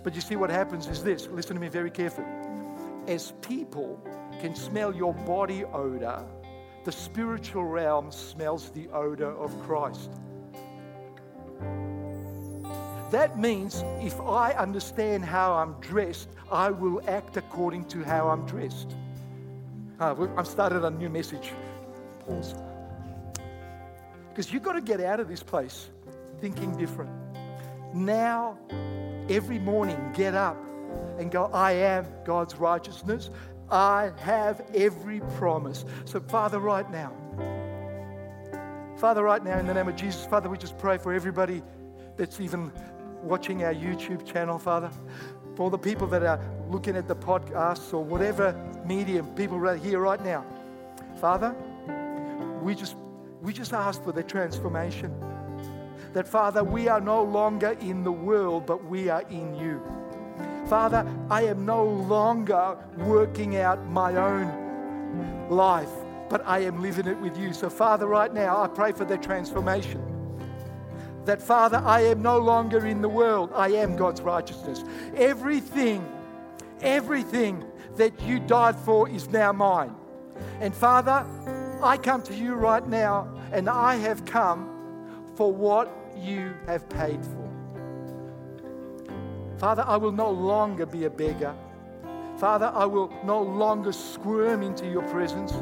But 0.02 0.14
you 0.14 0.20
see 0.20 0.36
what 0.36 0.50
happens 0.50 0.86
is 0.86 1.02
this. 1.02 1.26
Listen 1.28 1.54
to 1.54 1.60
me 1.60 1.68
very 1.68 1.90
carefully. 1.90 2.26
As 3.06 3.32
people 3.42 4.02
can 4.40 4.54
smell 4.54 4.94
your 4.94 5.14
body 5.14 5.64
odor, 5.64 6.24
the 6.84 6.92
spiritual 6.92 7.64
realm 7.64 8.12
smells 8.12 8.70
the 8.70 8.88
odor 8.88 9.30
of 9.30 9.58
Christ. 9.62 10.10
That 13.10 13.38
means 13.38 13.82
if 14.00 14.20
I 14.20 14.52
understand 14.52 15.24
how 15.24 15.54
I'm 15.54 15.74
dressed, 15.80 16.28
I 16.50 16.70
will 16.70 17.00
act 17.08 17.36
according 17.36 17.86
to 17.86 18.02
how 18.02 18.28
I'm 18.28 18.44
dressed. 18.44 18.94
Uh, 20.00 20.26
I've 20.36 20.46
started 20.46 20.84
a 20.84 20.90
new 20.90 21.08
message. 21.08 21.52
Pause. 22.26 22.54
Because 24.30 24.52
you've 24.52 24.64
got 24.64 24.72
to 24.72 24.80
get 24.80 25.00
out 25.00 25.20
of 25.20 25.28
this 25.28 25.42
place 25.42 25.88
thinking 26.40 26.76
different. 26.76 27.10
Now, 27.94 28.58
every 29.30 29.58
morning, 29.58 29.96
get 30.14 30.34
up 30.34 30.56
and 31.18 31.30
go, 31.30 31.46
I 31.52 31.72
am 31.72 32.06
God's 32.24 32.56
righteousness. 32.56 33.30
I 33.70 34.12
have 34.18 34.62
every 34.74 35.20
promise. 35.36 35.84
So, 36.04 36.20
Father, 36.20 36.58
right 36.58 36.90
now, 36.90 37.12
Father, 38.96 39.22
right 39.22 39.42
now, 39.42 39.58
in 39.58 39.66
the 39.66 39.74
name 39.74 39.88
of 39.88 39.96
Jesus, 39.96 40.24
Father, 40.26 40.48
we 40.48 40.56
just 40.56 40.78
pray 40.78 40.98
for 40.98 41.12
everybody 41.12 41.62
that's 42.16 42.40
even 42.40 42.70
watching 43.22 43.64
our 43.64 43.74
YouTube 43.74 44.24
channel, 44.24 44.58
Father. 44.58 44.90
For 45.56 45.70
the 45.70 45.78
people 45.78 46.06
that 46.08 46.22
are 46.22 46.40
looking 46.70 46.96
at 46.96 47.06
the 47.08 47.16
podcasts 47.16 47.92
or 47.92 48.04
whatever 48.04 48.54
medium, 48.86 49.26
people 49.34 49.58
right 49.58 49.80
here, 49.80 50.00
right 50.00 50.22
now. 50.24 50.44
Father, 51.20 51.54
we 52.62 52.74
just 52.74 52.96
we 53.42 53.52
just 53.52 53.72
ask 53.72 54.02
for 54.02 54.12
the 54.12 54.22
transformation. 54.22 55.12
That, 56.14 56.26
Father, 56.26 56.64
we 56.64 56.88
are 56.88 57.00
no 57.00 57.22
longer 57.22 57.76
in 57.80 58.04
the 58.04 58.12
world, 58.12 58.66
but 58.66 58.84
we 58.84 59.08
are 59.08 59.22
in 59.28 59.54
you. 59.54 59.82
Father, 60.74 61.06
I 61.30 61.42
am 61.42 61.64
no 61.64 61.84
longer 61.84 62.76
working 62.96 63.58
out 63.58 63.86
my 63.86 64.16
own 64.16 65.48
life, 65.48 65.92
but 66.28 66.44
I 66.44 66.64
am 66.64 66.82
living 66.82 67.06
it 67.06 67.16
with 67.20 67.38
you. 67.38 67.52
So, 67.52 67.70
Father, 67.70 68.08
right 68.08 68.34
now, 68.34 68.60
I 68.60 68.66
pray 68.66 68.90
for 68.90 69.04
the 69.04 69.16
transformation. 69.16 70.02
That, 71.26 71.40
Father, 71.40 71.80
I 71.84 72.00
am 72.00 72.22
no 72.22 72.40
longer 72.40 72.86
in 72.86 73.02
the 73.02 73.08
world, 73.08 73.52
I 73.54 73.68
am 73.68 73.94
God's 73.94 74.20
righteousness. 74.20 74.82
Everything, 75.14 76.04
everything 76.80 77.64
that 77.94 78.20
you 78.22 78.40
died 78.40 78.74
for 78.74 79.08
is 79.08 79.28
now 79.28 79.52
mine. 79.52 79.94
And, 80.58 80.74
Father, 80.74 81.24
I 81.84 81.98
come 81.98 82.20
to 82.24 82.34
you 82.34 82.54
right 82.54 82.84
now 82.84 83.32
and 83.52 83.70
I 83.70 83.94
have 83.94 84.24
come 84.24 84.68
for 85.36 85.52
what 85.52 85.88
you 86.16 86.52
have 86.66 86.88
paid 86.88 87.24
for. 87.24 87.43
Father, 89.58 89.84
I 89.86 89.96
will 89.96 90.12
no 90.12 90.30
longer 90.30 90.86
be 90.86 91.04
a 91.04 91.10
beggar. 91.10 91.54
Father, 92.38 92.70
I 92.74 92.84
will 92.84 93.12
no 93.24 93.40
longer 93.42 93.92
squirm 93.92 94.62
into 94.62 94.86
your 94.86 95.02
presence. 95.02 95.52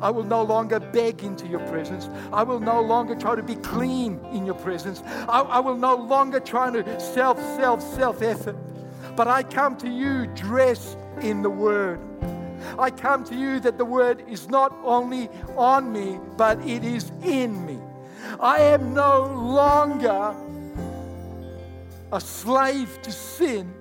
I 0.00 0.10
will 0.10 0.24
no 0.24 0.42
longer 0.42 0.80
beg 0.80 1.22
into 1.22 1.46
your 1.46 1.60
presence. 1.68 2.08
I 2.32 2.42
will 2.42 2.60
no 2.60 2.80
longer 2.80 3.14
try 3.14 3.36
to 3.36 3.42
be 3.42 3.56
clean 3.56 4.18
in 4.32 4.46
your 4.46 4.54
presence. 4.56 5.02
I, 5.28 5.40
I 5.40 5.60
will 5.60 5.76
no 5.76 5.94
longer 5.94 6.40
try 6.40 6.70
to 6.70 7.00
self, 7.00 7.38
self, 7.56 7.82
self 7.82 8.22
effort. 8.22 8.56
But 9.16 9.28
I 9.28 9.42
come 9.42 9.76
to 9.78 9.88
you 9.88 10.26
dressed 10.28 10.98
in 11.20 11.42
the 11.42 11.50
Word. 11.50 12.00
I 12.78 12.90
come 12.90 13.24
to 13.24 13.34
you 13.34 13.60
that 13.60 13.78
the 13.78 13.84
word 13.84 14.24
is 14.28 14.48
not 14.48 14.74
only 14.82 15.28
on 15.56 15.92
me, 15.92 16.18
but 16.36 16.58
it 16.66 16.82
is 16.82 17.12
in 17.22 17.64
me. 17.66 17.78
I 18.40 18.58
am 18.58 18.94
no 18.94 19.26
longer 19.26 20.34
a 22.14 22.20
slave 22.20 23.02
to 23.02 23.12
sin. 23.12 23.74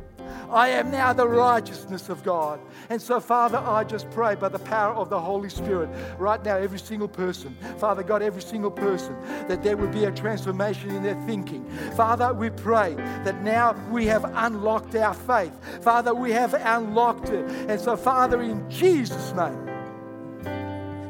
I 0.49 0.69
am 0.69 0.91
now 0.91 1.13
the 1.13 1.27
righteousness 1.27 2.09
of 2.09 2.23
God. 2.23 2.59
And 2.89 3.01
so, 3.01 3.19
Father, 3.19 3.57
I 3.57 3.84
just 3.84 4.09
pray 4.11 4.36
by 4.36 4.49
the 4.49 4.59
power 4.59 4.93
of 4.93 5.09
the 5.09 5.19
Holy 5.19 5.49
Spirit, 5.49 5.89
right 6.17 6.43
now, 6.43 6.57
every 6.57 6.79
single 6.79 7.07
person, 7.07 7.55
Father 7.77 8.03
God, 8.03 8.21
every 8.21 8.41
single 8.41 8.71
person, 8.71 9.15
that 9.47 9.63
there 9.63 9.77
would 9.77 9.91
be 9.91 10.05
a 10.05 10.11
transformation 10.11 10.91
in 10.91 11.03
their 11.03 11.19
thinking. 11.25 11.65
Father, 11.95 12.34
we 12.34 12.49
pray 12.49 12.93
that 13.23 13.41
now 13.43 13.73
we 13.89 14.05
have 14.07 14.25
unlocked 14.25 14.95
our 14.95 15.13
faith. 15.13 15.53
Father, 15.84 16.13
we 16.13 16.31
have 16.31 16.53
unlocked 16.53 17.29
it. 17.29 17.49
And 17.69 17.79
so, 17.79 17.95
Father, 17.95 18.41
in 18.41 18.69
Jesus' 18.69 19.34
name, 19.34 19.69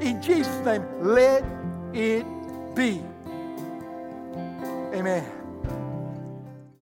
in 0.02 0.22
Jesus' 0.22 0.66
name, 0.66 0.86
let 1.02 1.44
it 1.94 2.26
be. 2.76 3.02
Amen. 4.94 5.43